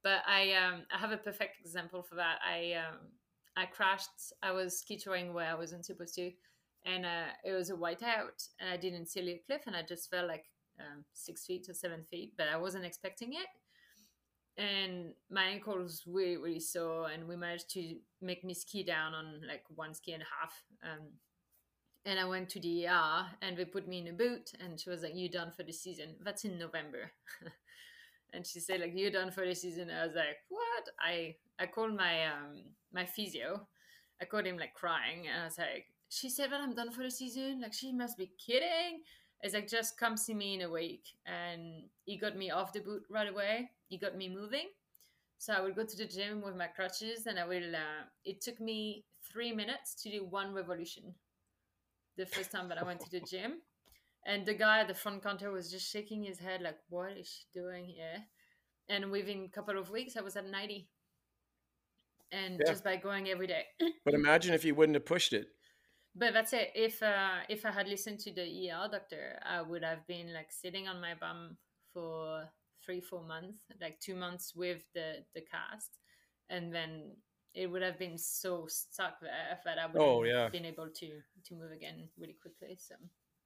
But 0.02 0.22
I 0.26 0.54
um 0.54 0.82
I 0.92 0.98
have 0.98 1.12
a 1.12 1.16
perfect 1.16 1.60
example 1.60 2.02
for 2.02 2.16
that. 2.16 2.38
I 2.44 2.74
um 2.74 2.98
I 3.56 3.66
crashed. 3.66 4.32
I 4.42 4.52
was 4.52 4.78
ski 4.78 4.96
touring 4.96 5.34
where 5.34 5.50
I 5.50 5.54
wasn't 5.54 5.84
supposed 5.84 6.14
to, 6.16 6.30
and 6.84 7.04
uh, 7.04 7.30
it 7.44 7.52
was 7.52 7.70
a 7.70 7.74
whiteout, 7.74 8.48
and 8.60 8.70
I 8.70 8.76
didn't 8.76 9.06
see 9.08 9.20
a 9.20 9.42
cliff, 9.46 9.62
and 9.66 9.76
I 9.76 9.82
just 9.82 10.10
fell 10.10 10.26
like 10.26 10.44
um, 10.80 11.04
six 11.12 11.44
feet 11.44 11.66
or 11.68 11.74
seven 11.74 12.04
feet, 12.10 12.32
but 12.36 12.48
I 12.48 12.56
wasn't 12.56 12.84
expecting 12.84 13.34
it. 13.34 14.62
And 14.62 15.14
my 15.30 15.44
ankle 15.44 15.78
was 15.78 16.02
really, 16.06 16.36
really 16.36 16.60
sore, 16.60 17.08
and 17.10 17.26
we 17.28 17.36
managed 17.36 17.70
to 17.70 17.96
make 18.20 18.44
me 18.44 18.54
ski 18.54 18.82
down 18.82 19.14
on 19.14 19.40
like 19.46 19.64
one 19.74 19.94
ski 19.94 20.12
and 20.12 20.22
a 20.22 20.26
half. 20.40 20.64
Um, 20.82 21.08
and 22.04 22.18
I 22.18 22.24
went 22.24 22.48
to 22.50 22.60
the 22.60 22.88
ER, 22.88 23.26
and 23.40 23.56
they 23.56 23.64
put 23.64 23.86
me 23.86 23.98
in 24.00 24.08
a 24.08 24.12
boot, 24.12 24.52
and 24.60 24.78
she 24.78 24.90
was 24.90 25.02
like, 25.02 25.12
"You're 25.14 25.30
done 25.30 25.52
for 25.56 25.62
the 25.62 25.72
season?" 25.72 26.16
That's 26.22 26.44
in 26.44 26.58
November. 26.58 27.12
and 28.32 28.46
she 28.46 28.60
said 28.60 28.80
like, 28.80 28.92
you're 28.94 29.10
done 29.10 29.30
for 29.30 29.46
the 29.46 29.54
season?" 29.54 29.90
I 29.90 30.06
was 30.06 30.14
like, 30.14 30.38
"What?" 30.48 30.88
I 31.00 31.36
I 31.58 31.66
called 31.66 31.94
my 31.94 32.26
um 32.26 32.64
my 32.92 33.04
physio. 33.04 33.66
I 34.20 34.24
called 34.24 34.46
him 34.46 34.58
like 34.58 34.74
crying, 34.74 35.26
and 35.28 35.42
I 35.42 35.44
was 35.44 35.58
like, 35.58 35.86
"She 36.08 36.28
said 36.28 36.50
that 36.52 36.60
I'm 36.60 36.74
done 36.74 36.92
for 36.92 37.02
the 37.02 37.10
season. 37.10 37.60
Like 37.60 37.72
she 37.72 37.92
must 37.92 38.16
be 38.18 38.30
kidding." 38.44 39.02
It's 39.42 39.54
like 39.54 39.68
just 39.68 39.98
come 39.98 40.16
see 40.16 40.34
me 40.34 40.54
in 40.54 40.62
a 40.62 40.70
week, 40.70 41.04
and 41.26 41.84
he 42.04 42.16
got 42.16 42.36
me 42.36 42.50
off 42.50 42.72
the 42.72 42.80
boot 42.80 43.02
right 43.10 43.28
away. 43.28 43.70
He 43.88 43.98
got 43.98 44.16
me 44.16 44.28
moving. 44.28 44.68
So 45.38 45.52
I 45.52 45.60
would 45.60 45.74
go 45.74 45.84
to 45.84 45.96
the 45.96 46.06
gym 46.06 46.40
with 46.40 46.54
my 46.54 46.68
crutches, 46.68 47.26
and 47.26 47.38
I 47.38 47.44
will. 47.44 47.74
Uh, 47.74 48.04
it 48.24 48.40
took 48.40 48.60
me 48.60 49.04
three 49.32 49.52
minutes 49.52 49.94
to 50.02 50.10
do 50.10 50.24
one 50.24 50.52
revolution. 50.52 51.14
The 52.16 52.26
first 52.26 52.52
time 52.52 52.68
that 52.68 52.78
I 52.78 52.84
went 52.84 53.00
to 53.00 53.10
the 53.10 53.20
gym, 53.20 53.62
and 54.26 54.46
the 54.46 54.54
guy 54.54 54.80
at 54.80 54.88
the 54.88 54.94
front 54.94 55.22
counter 55.22 55.50
was 55.50 55.70
just 55.70 55.90
shaking 55.90 56.22
his 56.22 56.38
head 56.38 56.62
like, 56.62 56.78
"What 56.88 57.12
is 57.12 57.28
she 57.28 57.58
doing 57.58 57.86
here?" 57.86 58.24
And 58.88 59.10
within 59.10 59.44
a 59.44 59.48
couple 59.48 59.78
of 59.78 59.90
weeks, 59.90 60.16
I 60.16 60.20
was 60.20 60.36
at 60.36 60.46
ninety, 60.46 60.88
and 62.30 62.60
yeah. 62.60 62.70
just 62.70 62.84
by 62.84 62.96
going 62.96 63.28
every 63.28 63.46
day. 63.46 63.64
but 64.04 64.14
imagine 64.14 64.54
if 64.54 64.64
you 64.64 64.74
wouldn't 64.74 64.96
have 64.96 65.06
pushed 65.06 65.32
it. 65.32 65.48
But 66.14 66.34
that's 66.34 66.52
it. 66.52 66.70
If 66.74 67.02
uh, 67.02 67.40
if 67.48 67.64
I 67.64 67.72
had 67.72 67.88
listened 67.88 68.20
to 68.20 68.32
the 68.32 68.70
ER 68.70 68.88
doctor, 68.90 69.38
I 69.44 69.62
would 69.62 69.82
have 69.82 70.06
been 70.06 70.32
like 70.32 70.52
sitting 70.52 70.86
on 70.86 71.00
my 71.00 71.14
bum 71.14 71.56
for 71.92 72.48
three, 72.84 73.00
four 73.00 73.22
months, 73.22 73.60
like 73.80 73.98
two 74.00 74.14
months 74.14 74.54
with 74.54 74.82
the 74.94 75.24
the 75.34 75.40
cast, 75.40 75.98
and 76.50 76.74
then 76.74 77.16
it 77.54 77.66
would 77.66 77.82
have 77.82 77.98
been 77.98 78.16
so 78.16 78.66
stuck 78.68 79.20
there 79.20 79.58
that 79.64 79.78
I 79.78 79.86
would 79.86 80.00
oh, 80.00 80.22
have 80.22 80.32
yeah. 80.32 80.48
been 80.48 80.64
able 80.64 80.88
to 80.88 81.08
to 81.44 81.54
move 81.54 81.72
again 81.72 82.08
really 82.18 82.36
quickly. 82.40 82.78
So 82.78 82.94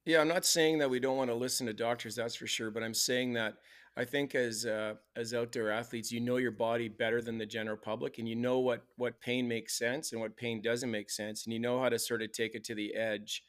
yeah, 0.07 0.21
I'm 0.21 0.27
not 0.27 0.45
saying 0.45 0.77
that 0.79 0.89
we 0.89 1.01
don't 1.01 1.17
want 1.17 1.29
to 1.29 1.35
listen 1.35 1.67
to 1.67 1.73
doctors, 1.73 2.15
that's 2.15 2.35
for 2.35 2.47
sure, 2.47 2.71
but 2.71 2.81
I'm 2.81 2.93
saying 2.93 3.33
that 3.33 3.55
I 3.97 4.05
think 4.05 4.35
as 4.35 4.65
uh, 4.65 4.93
as 5.17 5.33
outdoor 5.33 5.69
athletes, 5.69 6.11
you 6.11 6.21
know 6.21 6.37
your 6.37 6.51
body 6.51 6.87
better 6.87 7.21
than 7.21 7.37
the 7.37 7.45
general 7.45 7.75
public, 7.75 8.17
and 8.17 8.29
you 8.29 8.35
know 8.35 8.59
what 8.59 8.83
what 8.95 9.19
pain 9.19 9.47
makes 9.47 9.77
sense 9.77 10.13
and 10.13 10.21
what 10.21 10.37
pain 10.37 10.61
doesn't 10.61 10.91
make 10.91 11.09
sense, 11.09 11.45
and 11.45 11.53
you 11.53 11.59
know 11.59 11.81
how 11.81 11.89
to 11.89 11.99
sort 11.99 12.21
of 12.21 12.31
take 12.31 12.55
it 12.55 12.63
to 12.65 12.75
the 12.75 12.95
edge 12.95 13.43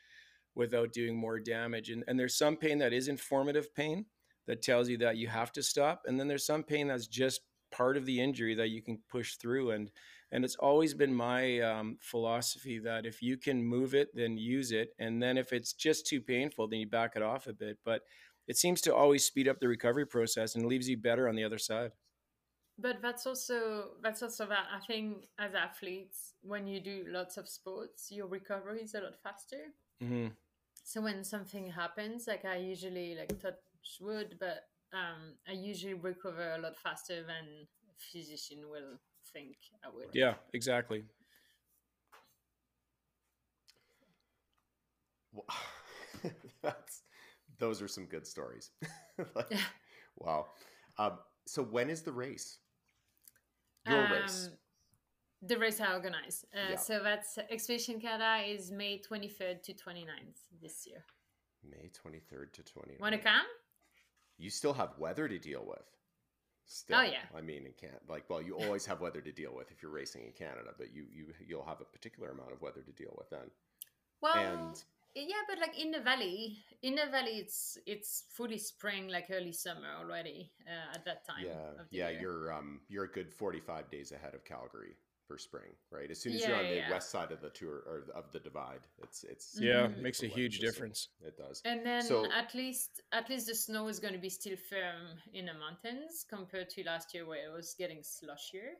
without 0.56 0.92
doing 0.92 1.16
more 1.16 1.38
damage. 1.38 1.90
And 1.90 2.02
and 2.08 2.18
there's 2.18 2.36
some 2.36 2.56
pain 2.56 2.78
that 2.78 2.92
is 2.92 3.06
informative 3.06 3.72
pain 3.74 4.06
that 4.48 4.62
tells 4.62 4.88
you 4.88 4.98
that 4.98 5.16
you 5.16 5.28
have 5.28 5.52
to 5.52 5.62
stop, 5.62 6.02
and 6.06 6.18
then 6.18 6.26
there's 6.26 6.46
some 6.46 6.64
pain 6.64 6.88
that's 6.88 7.06
just 7.06 7.42
part 7.70 7.96
of 7.96 8.04
the 8.06 8.20
injury 8.20 8.54
that 8.54 8.70
you 8.70 8.82
can 8.82 8.98
push 9.10 9.36
through 9.36 9.70
and 9.72 9.90
and 10.30 10.44
it's 10.44 10.56
always 10.56 10.94
been 10.94 11.14
my 11.14 11.60
um, 11.60 11.96
philosophy 12.00 12.78
that 12.78 13.06
if 13.06 13.22
you 13.22 13.36
can 13.36 13.62
move 13.64 13.94
it 13.94 14.08
then 14.14 14.36
use 14.36 14.72
it 14.72 14.90
and 14.98 15.22
then 15.22 15.38
if 15.38 15.52
it's 15.52 15.72
just 15.72 16.06
too 16.06 16.20
painful 16.20 16.68
then 16.68 16.80
you 16.80 16.86
back 16.86 17.12
it 17.16 17.22
off 17.22 17.46
a 17.46 17.52
bit 17.52 17.78
but 17.84 18.02
it 18.48 18.56
seems 18.56 18.80
to 18.80 18.94
always 18.94 19.24
speed 19.24 19.46
up 19.46 19.60
the 19.60 19.68
recovery 19.68 20.06
process 20.06 20.54
and 20.54 20.64
leaves 20.64 20.88
you 20.88 20.96
better 20.96 21.28
on 21.28 21.36
the 21.36 21.44
other 21.44 21.58
side. 21.58 21.92
But 22.78 23.02
that's 23.02 23.26
also 23.26 23.90
that's 24.02 24.22
also 24.22 24.46
that 24.46 24.66
i 24.72 24.78
think 24.86 25.26
as 25.36 25.52
athletes 25.52 26.34
when 26.42 26.68
you 26.68 26.78
do 26.80 27.04
lots 27.08 27.36
of 27.36 27.48
sports 27.48 28.08
your 28.12 28.28
recovery 28.28 28.82
is 28.82 28.94
a 28.94 29.00
lot 29.00 29.16
faster. 29.20 29.74
Mm-hmm. 30.00 30.28
so 30.84 31.00
when 31.00 31.24
something 31.24 31.68
happens 31.72 32.28
like 32.28 32.44
i 32.44 32.56
usually 32.56 33.16
like 33.16 33.36
touch 33.42 33.58
wood 34.00 34.36
but 34.38 34.68
um, 34.92 35.34
i 35.48 35.52
usually 35.52 35.94
recover 35.94 36.52
a 36.52 36.58
lot 36.58 36.76
faster 36.76 37.24
than 37.24 37.66
a 37.90 37.96
physician 38.12 38.58
will 38.70 39.00
think 39.32 39.56
I 39.84 39.88
would. 39.94 40.06
Yeah, 40.12 40.34
exactly. 40.52 41.04
Well, 45.32 45.46
that's 46.62 47.02
those 47.58 47.82
are 47.82 47.88
some 47.88 48.06
good 48.06 48.26
stories. 48.26 48.70
like, 49.34 49.52
wow. 50.16 50.46
Um, 50.98 51.18
so 51.46 51.62
when 51.62 51.90
is 51.90 52.02
the 52.02 52.12
race? 52.12 52.58
Your 53.86 54.06
um, 54.06 54.12
race. 54.12 54.50
The 55.42 55.56
race 55.56 55.80
I 55.80 55.92
organize. 55.92 56.44
Uh, 56.54 56.70
yeah. 56.70 56.76
So 56.76 57.00
that's 57.02 57.38
Expedition 57.50 58.00
Canada 58.00 58.44
is 58.46 58.72
May 58.72 59.00
23rd 59.00 59.62
to 59.62 59.72
29th 59.72 60.40
this 60.60 60.86
year. 60.86 61.04
May 61.68 61.90
23rd 62.04 62.52
to 62.54 62.62
29th. 62.62 63.00
Want 63.00 63.14
to 63.14 63.20
come? 63.20 63.46
You 64.36 64.50
still 64.50 64.72
have 64.72 64.90
weather 64.98 65.28
to 65.28 65.38
deal 65.38 65.64
with. 65.66 65.84
Still, 66.70 66.98
oh 66.98 67.02
yeah. 67.02 67.24
I 67.34 67.40
mean, 67.40 67.64
it 67.64 67.78
can't 67.80 67.94
like 68.08 68.28
well, 68.28 68.42
you 68.42 68.54
always 68.54 68.84
have 68.84 69.00
weather 69.00 69.22
to 69.22 69.32
deal 69.32 69.54
with 69.56 69.70
if 69.70 69.82
you're 69.82 69.90
racing 69.90 70.24
in 70.24 70.32
Canada, 70.32 70.70
but 70.76 70.94
you 70.94 71.06
you 71.10 71.32
you'll 71.46 71.64
have 71.64 71.80
a 71.80 71.84
particular 71.84 72.30
amount 72.30 72.52
of 72.52 72.60
weather 72.60 72.82
to 72.82 72.92
deal 72.92 73.14
with 73.16 73.30
then. 73.30 73.50
Well, 74.20 74.36
and 74.36 74.84
yeah, 75.14 75.42
but 75.48 75.58
like 75.58 75.78
in 75.80 75.90
the 75.90 76.00
valley, 76.00 76.58
in 76.82 76.94
the 76.94 77.06
valley, 77.10 77.38
it's 77.38 77.78
it's 77.86 78.24
fully 78.28 78.58
spring, 78.58 79.08
like 79.08 79.28
early 79.30 79.52
summer 79.52 79.88
already 79.98 80.52
uh, 80.66 80.94
at 80.94 81.06
that 81.06 81.26
time. 81.26 81.46
Yeah, 81.46 81.84
yeah, 81.90 82.10
year. 82.10 82.20
you're 82.20 82.52
um 82.52 82.80
you're 82.88 83.04
a 83.04 83.12
good 83.12 83.32
forty 83.32 83.60
five 83.60 83.90
days 83.90 84.12
ahead 84.12 84.34
of 84.34 84.44
Calgary 84.44 84.96
for 85.28 85.38
spring, 85.38 85.70
right? 85.90 86.10
As 86.10 86.20
soon 86.20 86.32
as 86.32 86.40
yeah, 86.40 86.48
you're 86.48 86.58
on 86.58 86.64
the 86.64 86.82
west 86.90 87.10
side 87.10 87.30
of 87.30 87.40
the 87.42 87.50
tour 87.50 87.82
or 87.86 88.04
of 88.16 88.32
the 88.32 88.40
divide, 88.40 88.80
it's 89.02 89.24
it's 89.24 89.58
yeah, 89.60 89.86
mm-hmm. 89.86 90.02
makes 90.02 90.22
a 90.22 90.26
huge 90.26 90.58
difference. 90.58 91.08
It 91.20 91.36
does. 91.36 91.60
And 91.64 91.84
then 91.84 92.02
so, 92.02 92.26
at 92.32 92.54
least 92.54 93.02
at 93.12 93.28
least 93.28 93.46
the 93.46 93.54
snow 93.54 93.88
is 93.88 94.00
going 94.00 94.14
to 94.14 94.18
be 94.18 94.30
still 94.30 94.56
firm 94.56 95.18
in 95.34 95.46
the 95.46 95.52
mountains 95.54 96.24
compared 96.28 96.70
to 96.70 96.84
last 96.84 97.14
year 97.14 97.26
where 97.26 97.44
it 97.46 97.52
was 97.54 97.74
getting 97.78 97.98
slushier. 97.98 98.70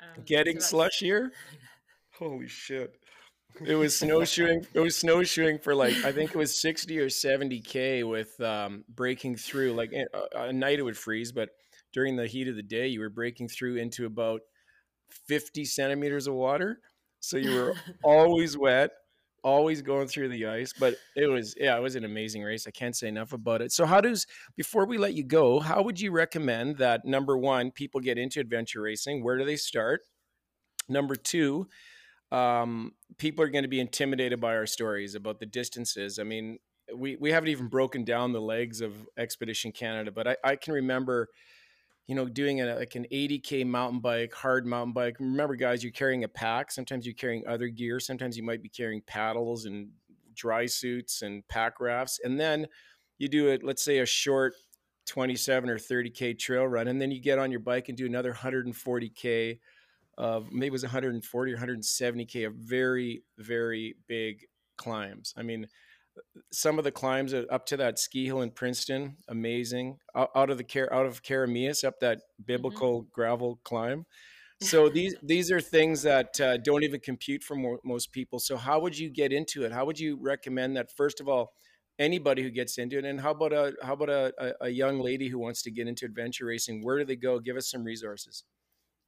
Um, 0.00 0.24
getting 0.24 0.58
so 0.58 0.78
slushier. 0.78 1.30
Holy 2.18 2.48
shit! 2.48 2.96
It 3.64 3.74
was 3.74 3.96
snowshoeing. 3.96 4.66
it 4.72 4.80
was 4.80 4.96
snowshoeing 4.96 5.58
for 5.58 5.74
like 5.74 5.94
I 6.04 6.12
think 6.12 6.30
it 6.30 6.36
was 6.36 6.58
sixty 6.58 6.98
or 6.98 7.10
seventy 7.10 7.60
k 7.60 8.04
with 8.04 8.40
um, 8.40 8.84
breaking 8.88 9.36
through. 9.36 9.74
Like 9.74 9.92
a, 9.92 10.38
a 10.38 10.52
night 10.52 10.78
it 10.78 10.82
would 10.82 10.96
freeze, 10.96 11.30
but 11.30 11.50
during 11.92 12.16
the 12.16 12.26
heat 12.26 12.48
of 12.48 12.56
the 12.56 12.62
day, 12.62 12.88
you 12.88 13.00
were 13.00 13.10
breaking 13.10 13.48
through 13.48 13.76
into 13.76 14.06
about 14.06 14.40
50 15.10 15.64
centimeters 15.64 16.26
of 16.26 16.34
water. 16.34 16.80
So 17.20 17.36
you 17.36 17.54
were 17.54 17.74
always 18.04 18.56
wet, 18.56 18.90
always 19.42 19.82
going 19.82 20.08
through 20.08 20.28
the 20.28 20.46
ice. 20.46 20.72
But 20.78 20.96
it 21.16 21.26
was, 21.26 21.54
yeah, 21.58 21.76
it 21.76 21.82
was 21.82 21.96
an 21.96 22.04
amazing 22.04 22.42
race. 22.42 22.66
I 22.66 22.70
can't 22.70 22.96
say 22.96 23.08
enough 23.08 23.32
about 23.32 23.62
it. 23.62 23.72
So, 23.72 23.86
how 23.86 24.00
does, 24.00 24.26
before 24.56 24.86
we 24.86 24.98
let 24.98 25.14
you 25.14 25.24
go, 25.24 25.60
how 25.60 25.82
would 25.82 26.00
you 26.00 26.10
recommend 26.10 26.78
that 26.78 27.04
number 27.04 27.36
one, 27.36 27.70
people 27.70 28.00
get 28.00 28.18
into 28.18 28.40
adventure 28.40 28.82
racing? 28.82 29.24
Where 29.24 29.38
do 29.38 29.44
they 29.44 29.56
start? 29.56 30.02
Number 30.88 31.16
two, 31.16 31.68
um, 32.32 32.92
people 33.18 33.44
are 33.44 33.48
going 33.48 33.64
to 33.64 33.68
be 33.68 33.80
intimidated 33.80 34.40
by 34.40 34.54
our 34.54 34.66
stories 34.66 35.14
about 35.14 35.40
the 35.40 35.46
distances. 35.46 36.18
I 36.18 36.24
mean, 36.24 36.58
we, 36.94 37.16
we 37.16 37.32
haven't 37.32 37.50
even 37.50 37.68
broken 37.68 38.04
down 38.04 38.32
the 38.32 38.40
legs 38.40 38.80
of 38.80 38.94
Expedition 39.18 39.72
Canada, 39.72 40.10
but 40.10 40.26
I, 40.26 40.36
I 40.44 40.56
can 40.56 40.74
remember 40.74 41.28
you 42.08 42.14
know, 42.14 42.26
doing 42.26 42.60
a, 42.60 42.74
like 42.74 42.96
an 42.96 43.06
80k 43.12 43.64
mountain 43.66 44.00
bike, 44.00 44.34
hard 44.34 44.66
mountain 44.66 44.92
bike. 44.92 45.16
Remember, 45.20 45.54
guys, 45.54 45.84
you're 45.84 45.92
carrying 45.92 46.24
a 46.24 46.28
pack. 46.28 46.72
Sometimes 46.72 47.06
you're 47.06 47.14
carrying 47.14 47.46
other 47.46 47.68
gear. 47.68 48.00
Sometimes 48.00 48.36
you 48.36 48.42
might 48.42 48.62
be 48.62 48.68
carrying 48.68 49.02
paddles 49.02 49.66
and 49.66 49.90
dry 50.34 50.66
suits 50.66 51.22
and 51.22 51.46
pack 51.48 51.80
rafts. 51.80 52.18
And 52.24 52.40
then 52.40 52.66
you 53.18 53.28
do 53.28 53.48
it, 53.48 53.62
let's 53.62 53.84
say, 53.84 53.98
a 53.98 54.06
short 54.06 54.54
27 55.08 55.70
or 55.70 55.78
30k 55.78 56.38
trail 56.38 56.66
run, 56.66 56.88
and 56.88 57.00
then 57.00 57.10
you 57.10 57.20
get 57.20 57.38
on 57.38 57.50
your 57.50 57.60
bike 57.60 57.88
and 57.88 57.96
do 57.96 58.06
another 58.06 58.32
140k 58.32 59.58
of 60.16 60.52
maybe 60.52 60.66
it 60.66 60.72
was 60.72 60.82
140 60.82 61.52
or 61.52 61.56
170k 61.56 62.46
of 62.46 62.54
very 62.54 63.22
very 63.38 63.96
big 64.06 64.44
climbs. 64.76 65.32
I 65.36 65.42
mean, 65.42 65.66
some 66.52 66.78
of 66.78 66.84
the 66.84 66.92
climbs 66.92 67.34
up 67.34 67.66
to 67.66 67.76
that 67.76 67.98
ski 67.98 68.26
hill 68.26 68.42
in 68.42 68.50
Princeton, 68.50 69.16
amazing. 69.28 69.98
Out, 70.14 70.50
of 70.50 70.58
the 70.58 70.64
care 70.64 70.92
out 70.92 71.06
of 71.06 71.22
Keremeos 71.22 71.84
up 71.84 72.00
that 72.00 72.18
mm-hmm. 72.18 72.44
biblical 72.46 73.02
mm-hmm. 73.02 73.08
gravel 73.12 73.60
climb. 73.64 74.06
So 74.60 74.88
these 74.94 75.14
these 75.22 75.50
are 75.50 75.60
things 75.60 76.02
that 76.02 76.40
uh, 76.40 76.56
don't 76.58 76.84
even 76.84 77.00
compute 77.00 77.42
for 77.42 77.54
more, 77.54 77.78
most 77.84 78.12
people. 78.12 78.38
So 78.38 78.56
how 78.56 78.80
would 78.80 78.98
you 78.98 79.10
get 79.10 79.32
into 79.32 79.64
it? 79.64 79.72
How 79.72 79.84
would 79.84 79.98
you 79.98 80.18
recommend 80.20 80.76
that? 80.76 80.90
First 80.96 81.20
of 81.20 81.28
all, 81.28 81.52
anybody 81.98 82.42
who 82.42 82.50
gets 82.50 82.78
into 82.78 82.98
it, 82.98 83.04
and 83.04 83.20
how 83.20 83.32
about 83.32 83.52
a 83.52 83.74
how 83.82 83.94
about 83.94 84.10
a, 84.10 84.54
a 84.60 84.68
young 84.68 85.00
lady 85.00 85.28
who 85.28 85.38
wants 85.38 85.62
to 85.62 85.70
get 85.70 85.88
into 85.88 86.04
adventure 86.04 86.46
racing? 86.46 86.84
Where 86.84 86.98
do 86.98 87.04
they 87.04 87.16
go? 87.16 87.38
Give 87.38 87.56
us 87.56 87.70
some 87.70 87.84
resources. 87.84 88.44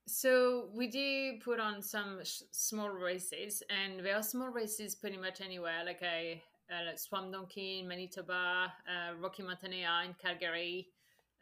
So 0.07 0.71
we 0.75 0.89
do 0.89 1.39
put 1.45 1.61
on 1.61 1.83
some 1.83 2.21
sh- 2.25 2.43
small 2.51 2.91
races, 2.91 3.63
and 3.71 4.05
there 4.05 4.17
are 4.17 4.23
small 4.23 4.49
races 4.49 4.95
pretty 4.95 5.17
much 5.17 5.41
anywhere. 5.41 5.85
Like 5.85 6.03
I 6.03 6.43
uh, 6.71 6.97
Swamp 6.97 7.33
Donkey 7.33 7.81
in 7.81 7.89
Manitoba, 7.89 8.73
uh, 8.87 9.15
Rocky 9.21 9.43
Mountainea 9.43 10.03
in 10.07 10.15
Calgary, 10.15 10.89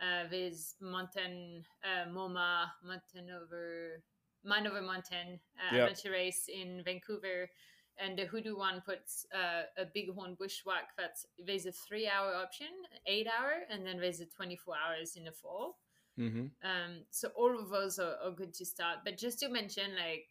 uh, 0.00 0.28
there's 0.30 0.74
Mountain 0.80 1.64
uh, 1.84 2.08
MOMA, 2.10 2.70
Mountain 2.84 3.30
over 3.30 4.02
Mind 4.44 4.66
Over 4.66 4.80
Mountain 4.80 5.40
uh, 5.58 5.74
yep. 5.74 5.88
adventure 5.88 6.12
race 6.12 6.48
in 6.48 6.82
Vancouver. 6.84 7.50
and 7.98 8.16
the 8.16 8.26
Hoodoo 8.26 8.56
one 8.56 8.80
puts 8.86 9.26
uh, 9.34 9.64
a 9.76 9.84
bighorn 9.92 10.36
bushwhack 10.38 10.90
that's 10.96 11.26
there's 11.44 11.66
a 11.66 11.72
three 11.72 12.06
hour 12.08 12.32
option, 12.34 12.68
eight 13.06 13.26
hour, 13.26 13.64
and 13.70 13.84
then 13.84 13.98
there's 13.98 14.20
a 14.20 14.26
24 14.26 14.74
hours 14.76 15.16
in 15.16 15.24
the 15.24 15.32
fall. 15.32 15.78
Mm-hmm. 16.16 16.46
Um, 16.62 17.04
so 17.10 17.28
all 17.36 17.58
of 17.58 17.70
those 17.70 17.98
are, 17.98 18.16
are 18.24 18.30
good 18.30 18.54
to 18.54 18.64
start. 18.64 18.98
But 19.04 19.18
just 19.18 19.40
to 19.40 19.48
mention, 19.48 19.96
like 19.96 20.26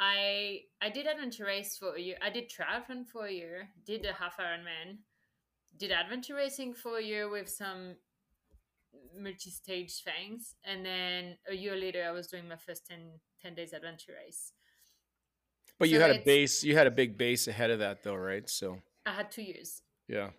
I 0.00 0.60
I 0.80 0.90
did 0.90 1.06
adventure 1.06 1.44
race 1.44 1.76
for 1.76 1.96
a 1.96 2.00
year. 2.00 2.16
I 2.22 2.30
did 2.30 2.50
triathlon 2.50 3.06
for 3.06 3.26
a 3.26 3.32
year. 3.32 3.68
Did 3.84 4.04
a 4.04 4.12
half 4.12 4.36
Ironman. 4.38 4.98
Did 5.76 5.90
adventure 5.90 6.34
racing 6.34 6.74
for 6.74 6.98
a 6.98 7.02
year 7.02 7.28
with 7.28 7.48
some 7.48 7.96
multi-stage 9.16 10.02
things, 10.02 10.54
and 10.64 10.84
then 10.84 11.36
a 11.48 11.54
year 11.54 11.76
later, 11.76 12.04
I 12.06 12.12
was 12.12 12.26
doing 12.26 12.48
my 12.48 12.56
first 12.56 12.86
10, 12.86 12.98
10 13.42 13.54
days 13.54 13.72
adventure 13.72 14.12
race. 14.24 14.52
But 15.78 15.88
so 15.88 15.94
you 15.94 16.00
had 16.00 16.10
a 16.10 16.20
base. 16.24 16.64
You 16.64 16.76
had 16.76 16.86
a 16.86 16.90
big 16.90 17.16
base 17.16 17.48
ahead 17.48 17.70
of 17.70 17.78
that, 17.80 18.02
though, 18.02 18.16
right? 18.16 18.48
So 18.48 18.78
I 19.06 19.12
had 19.12 19.30
two 19.30 19.42
years. 19.42 19.82
Yeah. 20.08 20.30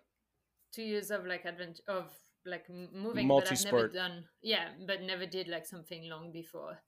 Two 0.72 0.82
years 0.82 1.10
of 1.10 1.26
like 1.26 1.44
adventure 1.44 1.82
of 1.88 2.12
like 2.44 2.68
moving, 2.70 3.26
multi-sport. 3.26 3.92
but 3.92 4.00
I've 4.00 4.04
never 4.04 4.08
done. 4.08 4.24
Yeah, 4.42 4.68
but 4.86 5.02
never 5.02 5.26
did 5.26 5.48
like 5.48 5.66
something 5.66 6.08
long 6.08 6.32
before. 6.32 6.78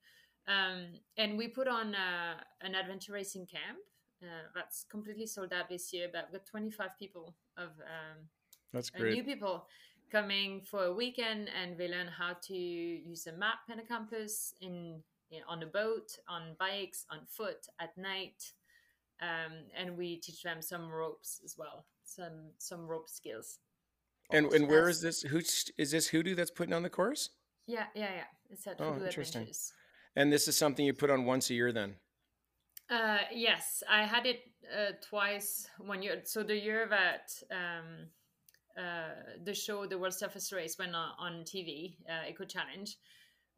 Um, 0.48 0.86
and 1.16 1.38
we 1.38 1.48
put 1.48 1.68
on 1.68 1.94
uh, 1.94 2.34
an 2.60 2.74
adventure 2.74 3.12
racing 3.12 3.46
camp 3.46 3.78
uh, 4.22 4.48
that's 4.54 4.84
completely 4.90 5.26
sold 5.26 5.52
out 5.52 5.68
this 5.68 5.92
year. 5.92 6.08
But 6.12 6.28
we've 6.30 6.40
got 6.40 6.46
25 6.46 6.98
people 6.98 7.34
of 7.56 7.68
um, 7.68 8.28
that's 8.72 8.90
uh, 8.94 8.98
great 8.98 9.14
new 9.14 9.24
people 9.24 9.66
coming 10.10 10.60
for 10.60 10.84
a 10.84 10.92
weekend, 10.92 11.48
and 11.60 11.76
they 11.78 11.88
learn 11.88 12.06
how 12.06 12.34
to 12.42 12.54
use 12.54 13.26
a 13.26 13.32
map 13.32 13.60
and 13.70 13.80
a 13.80 13.84
compass 13.84 14.54
in, 14.60 15.00
in 15.30 15.40
on 15.48 15.62
a 15.62 15.66
boat, 15.66 16.18
on 16.28 16.54
bikes, 16.58 17.06
on 17.10 17.20
foot 17.26 17.66
at 17.80 17.96
night. 17.96 18.52
Um, 19.20 19.52
and 19.78 19.96
we 19.96 20.16
teach 20.16 20.42
them 20.42 20.60
some 20.60 20.90
ropes 20.90 21.40
as 21.44 21.56
well, 21.56 21.86
some 22.04 22.50
some 22.58 22.86
rope 22.86 23.08
skills. 23.08 23.58
And 24.32 24.52
and 24.52 24.68
where 24.68 24.88
is 24.88 25.00
this? 25.00 25.22
Who 25.22 25.38
is 25.38 25.90
this 25.90 26.08
Hoodoo 26.08 26.34
that's 26.34 26.50
putting 26.50 26.74
on 26.74 26.82
the 26.82 26.90
course? 26.90 27.30
Yeah, 27.66 27.84
yeah, 27.94 28.10
yeah. 28.16 28.24
It's 28.50 28.66
at 28.66 28.80
oh, 28.80 28.94
Hoodoo 28.94 29.06
Adventures. 29.06 29.72
And 30.14 30.32
this 30.32 30.48
is 30.48 30.56
something 30.56 30.84
you 30.84 30.92
put 30.92 31.10
on 31.10 31.24
once 31.24 31.50
a 31.50 31.54
year, 31.54 31.72
then? 31.72 31.96
Uh, 32.90 33.18
yes, 33.32 33.82
I 33.88 34.04
had 34.04 34.26
it 34.26 34.40
uh, 34.70 34.92
twice 35.08 35.66
one 35.78 36.02
year. 36.02 36.20
So 36.24 36.42
the 36.42 36.56
year 36.56 36.86
that 36.90 37.32
um, 37.50 38.08
uh, 38.76 39.34
the 39.44 39.54
show, 39.54 39.86
the 39.86 39.98
World's 39.98 40.18
Toughest 40.18 40.52
Race, 40.52 40.76
went 40.78 40.94
on, 40.94 41.10
on 41.18 41.32
TV, 41.44 41.96
uh, 42.08 42.28
Eco 42.28 42.44
Challenge, 42.44 42.94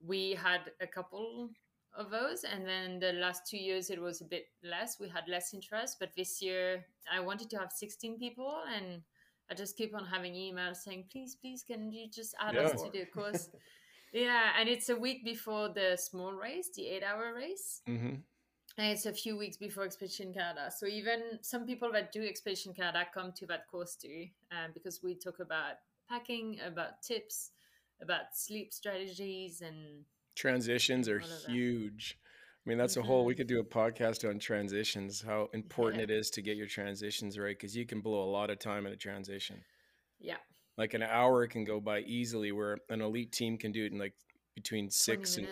we 0.07 0.33
had 0.41 0.61
a 0.81 0.87
couple 0.87 1.51
of 1.97 2.11
those, 2.11 2.45
and 2.45 2.67
then 2.67 2.99
the 2.99 3.13
last 3.13 3.43
two 3.49 3.57
years 3.57 3.91
it 3.91 4.01
was 4.01 4.21
a 4.21 4.25
bit 4.25 4.47
less. 4.63 4.99
We 5.01 5.09
had 5.09 5.25
less 5.29 5.55
interest, 5.55 5.97
but 5.99 6.11
this 6.17 6.43
year 6.43 6.85
I 7.13 7.21
wanted 7.21 7.51
to 7.51 7.59
have 7.59 7.73
16 7.73 8.19
people, 8.19 8.55
and 8.75 9.03
I 9.51 9.55
just 9.55 9.77
keep 9.77 9.95
on 9.95 10.05
having 10.05 10.35
emails 10.35 10.77
saying, 10.77 11.05
"Please, 11.11 11.37
please, 11.41 11.63
can 11.63 11.93
you 11.93 12.09
just 12.11 12.35
add 12.41 12.55
yeah. 12.55 12.63
us 12.63 12.83
to 12.83 12.91
the 12.91 13.07
course?" 13.07 13.49
Yeah, 14.15 14.53
and 14.59 14.69
it's 14.69 14.89
a 14.89 14.97
week 14.97 15.25
before 15.25 15.69
the 15.69 15.97
small 15.97 16.33
race, 16.33 16.71
the 16.75 16.87
eight-hour 16.87 17.35
race. 17.35 17.83
Mm-hmm. 17.89 18.15
And 18.77 18.91
it's 18.91 19.07
a 19.07 19.13
few 19.13 19.37
weeks 19.37 19.57
before 19.57 19.85
Expedition 19.85 20.33
Canada. 20.33 20.71
So 20.77 20.87
even 20.87 21.21
some 21.43 21.67
people 21.67 21.91
that 21.93 22.13
do 22.13 22.25
Expedition 22.25 22.75
Canada 22.75 23.05
come 23.13 23.33
to 23.33 23.47
that 23.47 23.67
course 23.69 23.97
too, 23.97 24.27
uh, 24.53 24.69
because 24.73 25.01
we 25.03 25.17
talk 25.17 25.41
about 25.41 25.75
packing, 26.09 26.59
about 26.65 27.03
tips, 27.03 27.51
about 28.01 28.35
sleep 28.35 28.73
strategies, 28.73 29.63
and 29.63 30.05
transitions 30.37 31.09
are 31.09 31.21
huge. 31.49 32.17
I 32.65 32.69
mean, 32.69 32.79
that's 32.79 32.95
mm-hmm. 32.95 33.03
a 33.03 33.07
whole. 33.07 33.25
We 33.25 33.35
mm-hmm. 33.35 33.39
could 33.39 33.47
do 33.49 33.61
a 33.61 33.65
podcast 33.65 34.29
on 34.29 34.39
transitions. 34.39 35.23
How 35.23 35.51
important 35.53 35.99
yeah. 35.99 36.05
it 36.05 36.11
is 36.11 36.31
to 36.31 36.43
get 36.43 36.57
your 36.57 36.69
transitions 36.69 37.39
right, 37.39 37.57
because 37.57 37.77
you 37.77 37.85
can 37.85 38.01
blow 38.01 38.23
a 38.23 38.31
lot 38.31 38.51
of 38.51 38.59
time 38.61 38.87
in 38.87 38.93
a 38.93 38.97
transition. 38.97 39.65
Yeah, 40.21 40.37
like 40.77 40.95
an 40.95 41.03
hour 41.03 41.47
can 41.47 41.65
go 41.65 41.81
by 41.81 42.01
easily 42.01 42.53
where 42.53 42.79
an 42.89 43.01
elite 43.01 43.33
team 43.33 43.57
can 43.57 43.73
do 43.73 43.85
it 43.85 43.93
in 43.93 43.99
like 43.99 44.15
between 44.55 44.91
six 44.91 45.37
and 45.37 45.49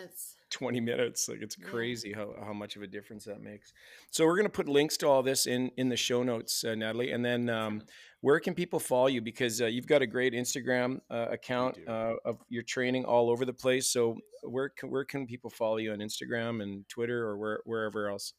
20 0.49 0.79
minutes. 0.79 1.27
Like 1.27 1.41
it's 1.41 1.55
crazy 1.55 2.09
yeah. 2.09 2.17
how, 2.17 2.35
how 2.45 2.53
much 2.53 2.75
of 2.75 2.81
a 2.81 2.87
difference 2.87 3.25
that 3.25 3.41
makes. 3.41 3.73
So 4.11 4.25
we're 4.25 4.35
going 4.35 4.45
to 4.45 4.51
put 4.51 4.69
links 4.69 4.97
to 4.97 5.07
all 5.07 5.23
this 5.23 5.45
in 5.47 5.71
in 5.77 5.89
the 5.89 5.97
show 5.97 6.23
notes 6.23 6.63
uh, 6.63 6.75
natalie 6.75 7.11
and 7.11 7.23
then 7.25 7.49
um, 7.49 7.81
where 8.21 8.39
can 8.39 8.53
people 8.53 8.79
follow 8.79 9.07
you? 9.07 9.21
Because 9.21 9.61
uh, 9.61 9.65
you've 9.65 9.87
got 9.87 10.01
a 10.01 10.07
great 10.07 10.33
instagram 10.33 11.01
uh, 11.11 11.27
account 11.31 11.77
uh, 11.87 12.13
of 12.23 12.37
your 12.47 12.63
training 12.63 13.03
all 13.03 13.29
over 13.29 13.43
the 13.43 13.51
place. 13.53 13.89
So 13.89 14.17
where 14.43 14.69
can, 14.69 14.89
where 14.89 15.03
can 15.03 15.27
people 15.27 15.49
follow 15.49 15.77
you 15.77 15.91
on 15.91 15.99
instagram 15.99 16.63
and 16.63 16.87
twitter 16.87 17.27
or 17.27 17.37
where, 17.37 17.59
wherever 17.65 18.09
else? 18.09 18.33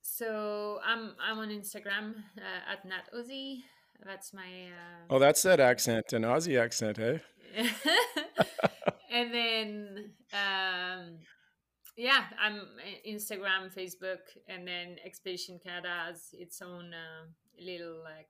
So 0.00 0.78
i'm 0.84 1.14
i'm 1.22 1.38
on 1.38 1.48
instagram 1.50 2.14
uh, 2.38 2.72
at 2.72 2.84
nat 2.86 3.10
Aussie 3.14 3.64
that's 4.04 4.32
my. 4.32 4.42
Uh... 4.42 5.04
Oh, 5.10 5.18
that's 5.18 5.42
that 5.42 5.60
accent, 5.60 6.12
an 6.12 6.22
Aussie 6.22 6.60
accent, 6.60 6.96
hey? 6.96 7.20
and 9.10 9.32
then, 9.34 10.10
um, 10.32 11.18
yeah, 11.96 12.24
I'm 12.40 12.56
uh, 12.56 13.08
Instagram, 13.08 13.74
Facebook, 13.76 14.20
and 14.48 14.66
then 14.66 14.96
Expedition 15.04 15.58
Canada 15.64 15.88
has 16.06 16.28
its 16.32 16.62
own 16.62 16.92
uh, 16.94 17.26
little 17.60 18.02
like 18.04 18.28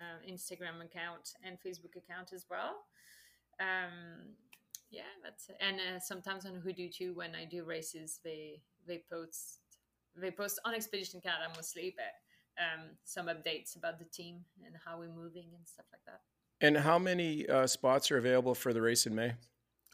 uh, 0.00 0.18
Instagram 0.28 0.84
account 0.84 1.30
and 1.44 1.56
Facebook 1.58 1.96
account 1.96 2.32
as 2.34 2.46
well. 2.50 2.84
Um, 3.60 4.34
yeah, 4.90 5.02
that's 5.22 5.50
and 5.60 5.76
uh, 5.76 6.00
sometimes 6.00 6.46
on 6.46 6.54
Hoodoo 6.56 6.88
too. 6.88 7.14
When 7.14 7.34
I 7.34 7.44
do 7.44 7.64
races, 7.64 8.18
they 8.24 8.60
they 8.86 9.04
post 9.10 9.60
they 10.16 10.30
post 10.30 10.60
on 10.64 10.74
Expedition 10.74 11.20
Canada 11.20 11.52
mostly, 11.54 11.94
but 11.96 12.12
um, 12.58 12.90
some 13.04 13.26
updates 13.26 13.76
about 13.76 13.98
the 13.98 14.04
team 14.06 14.44
and 14.64 14.74
how 14.84 14.98
we're 14.98 15.14
moving 15.14 15.48
and 15.56 15.66
stuff 15.66 15.86
like 15.92 16.02
that. 16.06 16.20
And 16.60 16.76
how 16.76 16.98
many 16.98 17.48
uh, 17.48 17.66
spots 17.66 18.10
are 18.10 18.18
available 18.18 18.54
for 18.54 18.72
the 18.72 18.82
race 18.82 19.06
in 19.06 19.14
May? 19.14 19.32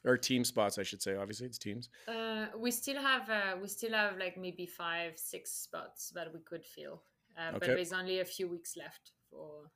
Or 0.04 0.16
team 0.16 0.44
spots, 0.44 0.78
I 0.78 0.84
should 0.84 1.02
say. 1.02 1.16
Obviously, 1.16 1.46
it's 1.46 1.59
teams. 1.59 1.88
Uh, 2.07 2.46
we 2.57 2.70
still 2.70 3.00
have 3.02 3.28
uh, 3.28 3.57
we 3.61 3.66
still 3.66 3.92
have 3.92 4.16
like 4.18 4.36
maybe 4.38 4.64
five, 4.64 5.14
six 5.16 5.50
spots 5.50 6.12
that 6.14 6.32
we 6.32 6.38
could 6.40 6.64
fill, 6.64 7.02
uh, 7.36 7.48
okay. 7.48 7.59
but 7.59 7.66
there's 7.66 7.92
only 7.92 8.20
a 8.20 8.24
few 8.24 8.46
weeks 8.46 8.76
left 8.76 9.11
for 9.28 9.68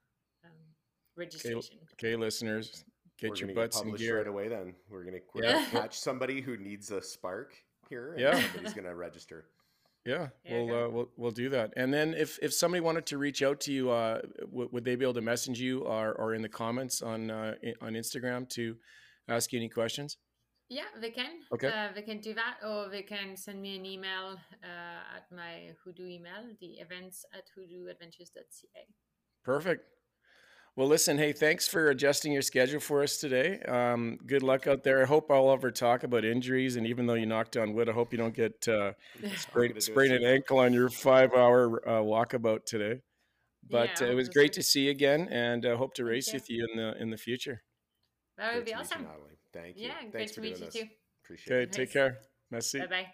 um, 0.44 0.50
registration. 1.16 1.78
Okay, 1.94 2.12
okay 2.12 2.16
listeners, 2.16 2.84
get 3.18 3.30
we're 3.30 3.36
your 3.36 3.54
butts 3.56 3.80
in 3.80 3.92
gear 3.96 4.18
right 4.18 4.28
away. 4.28 4.46
Then 4.46 4.74
we're 4.88 5.02
gonna, 5.02 5.18
we're 5.34 5.42
yeah. 5.42 5.52
gonna 5.52 5.66
catch 5.66 5.98
somebody 5.98 6.40
who 6.40 6.56
needs 6.56 6.92
a 6.92 7.02
spark 7.02 7.56
here. 7.88 8.14
yeah, 8.16 8.40
somebody's 8.40 8.74
gonna 8.74 8.94
register. 8.94 9.46
Yeah, 10.04 10.28
we'll, 10.48 10.74
uh, 10.74 10.88
we'll 10.88 11.10
we'll 11.16 11.30
do 11.30 11.50
that. 11.50 11.74
And 11.76 11.92
then 11.92 12.14
if 12.14 12.38
if 12.40 12.54
somebody 12.54 12.80
wanted 12.80 13.06
to 13.06 13.18
reach 13.18 13.42
out 13.42 13.60
to 13.62 13.72
you, 13.72 13.90
uh, 13.90 14.22
w- 14.40 14.68
would 14.72 14.84
they 14.84 14.96
be 14.96 15.04
able 15.04 15.14
to 15.14 15.20
message 15.20 15.60
you 15.60 15.80
or, 15.80 16.12
or 16.12 16.34
in 16.34 16.40
the 16.40 16.48
comments 16.48 17.02
on 17.02 17.30
uh, 17.30 17.54
on 17.82 17.92
Instagram 17.92 18.48
to 18.50 18.76
ask 19.28 19.52
you 19.52 19.58
any 19.58 19.68
questions? 19.68 20.16
Yeah, 20.70 20.84
they 21.00 21.10
can. 21.10 21.40
Okay. 21.52 21.66
Uh, 21.66 21.88
they 21.94 22.02
can 22.02 22.20
do 22.20 22.32
that, 22.34 22.58
or 22.64 22.88
they 22.88 23.02
can 23.02 23.36
send 23.36 23.60
me 23.60 23.76
an 23.76 23.84
email 23.84 24.38
uh, 24.62 25.16
at 25.16 25.26
my 25.30 25.74
Hoodoo 25.84 26.06
email, 26.06 26.46
the 26.60 26.78
events 26.78 27.24
at 27.34 27.44
hoodooadventures.ca. 27.58 28.86
Perfect. 29.44 29.84
Well, 30.80 30.88
listen, 30.88 31.18
hey, 31.18 31.34
thanks 31.34 31.68
for 31.68 31.90
adjusting 31.90 32.32
your 32.32 32.40
schedule 32.40 32.80
for 32.80 33.02
us 33.02 33.18
today. 33.18 33.60
Um, 33.68 34.18
good 34.26 34.42
luck 34.42 34.66
out 34.66 34.82
there. 34.82 35.02
I 35.02 35.04
hope 35.04 35.30
I'll 35.30 35.52
ever 35.52 35.70
talk 35.70 36.04
about 36.04 36.24
injuries, 36.24 36.76
and 36.76 36.86
even 36.86 37.04
though 37.04 37.12
you 37.20 37.26
knocked 37.26 37.58
on 37.58 37.74
wood, 37.74 37.90
I 37.90 37.92
hope 37.92 38.12
you 38.12 38.16
don't 38.16 38.32
get 38.32 38.66
uh, 38.66 38.92
sprained, 39.36 39.82
sprained 39.82 40.14
an 40.14 40.24
ankle 40.24 40.58
on 40.58 40.72
your 40.72 40.88
five-hour 40.88 41.86
uh, 41.86 41.90
walkabout 42.00 42.64
today. 42.64 43.02
But 43.68 44.00
yeah, 44.00 44.06
uh, 44.06 44.10
it 44.12 44.14
was 44.14 44.30
great 44.30 44.54
to 44.54 44.62
see 44.62 44.84
you 44.86 44.90
again, 44.90 45.28
and 45.30 45.66
I 45.66 45.72
uh, 45.72 45.76
hope 45.76 45.92
to 45.96 46.04
race 46.06 46.28
you. 46.28 46.32
with 46.32 46.48
you 46.48 46.66
in 46.72 46.78
the 46.78 46.96
in 46.96 47.10
the 47.10 47.18
future. 47.18 47.62
That 48.38 48.54
would 48.54 48.64
be 48.64 48.72
awesome. 48.72 49.06
Thank 49.52 49.76
you. 49.76 49.88
Yeah, 49.88 49.96
Thanks 50.00 50.12
great 50.12 50.32
to 50.32 50.40
meet 50.40 50.58
you 50.60 50.64
this. 50.64 50.74
too. 50.76 50.84
Appreciate 51.24 51.56
okay, 51.56 51.62
it. 51.64 51.72
take 51.72 51.92
care. 51.92 52.20
Merci. 52.50 52.78
Bye 52.78 52.86
bye. 52.86 53.06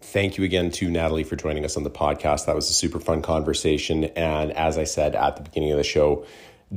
Thank 0.00 0.38
you 0.38 0.44
again 0.44 0.70
to 0.72 0.88
Natalie 0.88 1.24
for 1.24 1.34
joining 1.34 1.64
us 1.64 1.76
on 1.76 1.82
the 1.82 1.90
podcast. 1.90 2.46
That 2.46 2.54
was 2.54 2.70
a 2.70 2.72
super 2.72 3.00
fun 3.00 3.20
conversation. 3.20 4.04
And 4.04 4.52
as 4.52 4.78
I 4.78 4.84
said 4.84 5.16
at 5.16 5.36
the 5.36 5.42
beginning 5.42 5.72
of 5.72 5.76
the 5.76 5.84
show, 5.84 6.24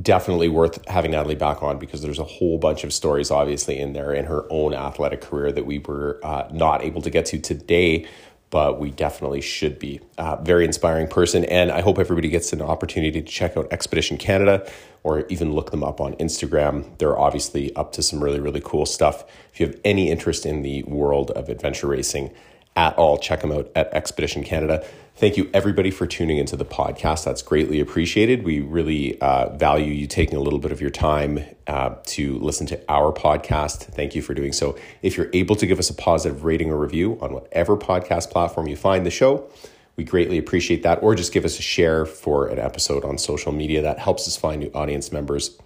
definitely 0.00 0.48
worth 0.48 0.84
having 0.88 1.12
Natalie 1.12 1.36
back 1.36 1.62
on 1.62 1.78
because 1.78 2.02
there's 2.02 2.18
a 2.18 2.24
whole 2.24 2.58
bunch 2.58 2.82
of 2.82 2.92
stories, 2.92 3.30
obviously, 3.30 3.78
in 3.78 3.92
there 3.92 4.12
in 4.12 4.24
her 4.24 4.44
own 4.50 4.74
athletic 4.74 5.20
career 5.20 5.52
that 5.52 5.66
we 5.66 5.78
were 5.78 6.18
uh, 6.24 6.48
not 6.52 6.82
able 6.82 7.00
to 7.02 7.10
get 7.10 7.26
to 7.26 7.38
today, 7.38 8.06
but 8.50 8.80
we 8.80 8.90
definitely 8.90 9.40
should 9.40 9.78
be. 9.78 10.00
Uh, 10.18 10.36
very 10.42 10.64
inspiring 10.64 11.06
person. 11.06 11.44
And 11.44 11.70
I 11.70 11.80
hope 11.80 11.98
everybody 11.98 12.28
gets 12.28 12.52
an 12.52 12.60
opportunity 12.60 13.22
to 13.22 13.26
check 13.26 13.56
out 13.56 13.72
Expedition 13.72 14.18
Canada 14.18 14.68
or 15.04 15.26
even 15.28 15.52
look 15.52 15.70
them 15.70 15.84
up 15.84 16.00
on 16.00 16.14
Instagram. 16.14 16.98
They're 16.98 17.18
obviously 17.18 17.74
up 17.76 17.92
to 17.92 18.02
some 18.02 18.22
really, 18.22 18.40
really 18.40 18.60
cool 18.62 18.84
stuff. 18.84 19.24
If 19.52 19.60
you 19.60 19.66
have 19.66 19.80
any 19.84 20.10
interest 20.10 20.44
in 20.44 20.62
the 20.62 20.82
world 20.82 21.30
of 21.30 21.48
adventure 21.48 21.86
racing, 21.86 22.32
at 22.76 22.96
all, 22.96 23.18
check 23.18 23.40
them 23.40 23.52
out 23.52 23.70
at 23.74 23.92
Expedition 23.92 24.44
Canada. 24.44 24.84
Thank 25.14 25.36
you, 25.36 25.50
everybody, 25.52 25.90
for 25.90 26.06
tuning 26.06 26.38
into 26.38 26.56
the 26.56 26.64
podcast. 26.64 27.24
That's 27.24 27.42
greatly 27.42 27.80
appreciated. 27.80 28.44
We 28.44 28.60
really 28.60 29.20
uh, 29.20 29.54
value 29.56 29.92
you 29.92 30.06
taking 30.06 30.36
a 30.36 30.40
little 30.40 30.58
bit 30.58 30.72
of 30.72 30.80
your 30.80 30.90
time 30.90 31.44
uh, 31.66 31.96
to 32.06 32.38
listen 32.38 32.66
to 32.68 32.80
our 32.88 33.12
podcast. 33.12 33.84
Thank 33.94 34.14
you 34.14 34.22
for 34.22 34.32
doing 34.32 34.52
so. 34.52 34.76
If 35.02 35.18
you're 35.18 35.28
able 35.34 35.54
to 35.56 35.66
give 35.66 35.78
us 35.78 35.90
a 35.90 35.94
positive 35.94 36.44
rating 36.44 36.70
or 36.70 36.78
review 36.78 37.18
on 37.20 37.34
whatever 37.34 37.76
podcast 37.76 38.30
platform 38.30 38.68
you 38.68 38.76
find 38.76 39.04
the 39.04 39.10
show, 39.10 39.48
we 39.96 40.04
greatly 40.04 40.38
appreciate 40.38 40.82
that. 40.82 41.02
Or 41.02 41.14
just 41.14 41.32
give 41.32 41.44
us 41.44 41.58
a 41.58 41.62
share 41.62 42.06
for 42.06 42.48
an 42.48 42.58
episode 42.58 43.04
on 43.04 43.18
social 43.18 43.52
media. 43.52 43.82
That 43.82 43.98
helps 43.98 44.26
us 44.26 44.38
find 44.38 44.62
new 44.62 44.70
audience 44.74 45.12
members 45.12 45.58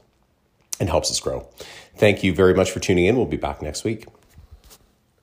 and 0.81 0.89
helps 0.89 1.11
us 1.11 1.21
grow. 1.21 1.49
Thank 1.95 2.25
you 2.25 2.35
very 2.35 2.53
much 2.53 2.73
for 2.73 2.81
tuning 2.81 3.07
in. 3.07 3.17
We'll 3.17 3.27
be 3.27 3.37
back 3.37 3.63
next 3.63 3.85
week. 3.85 4.07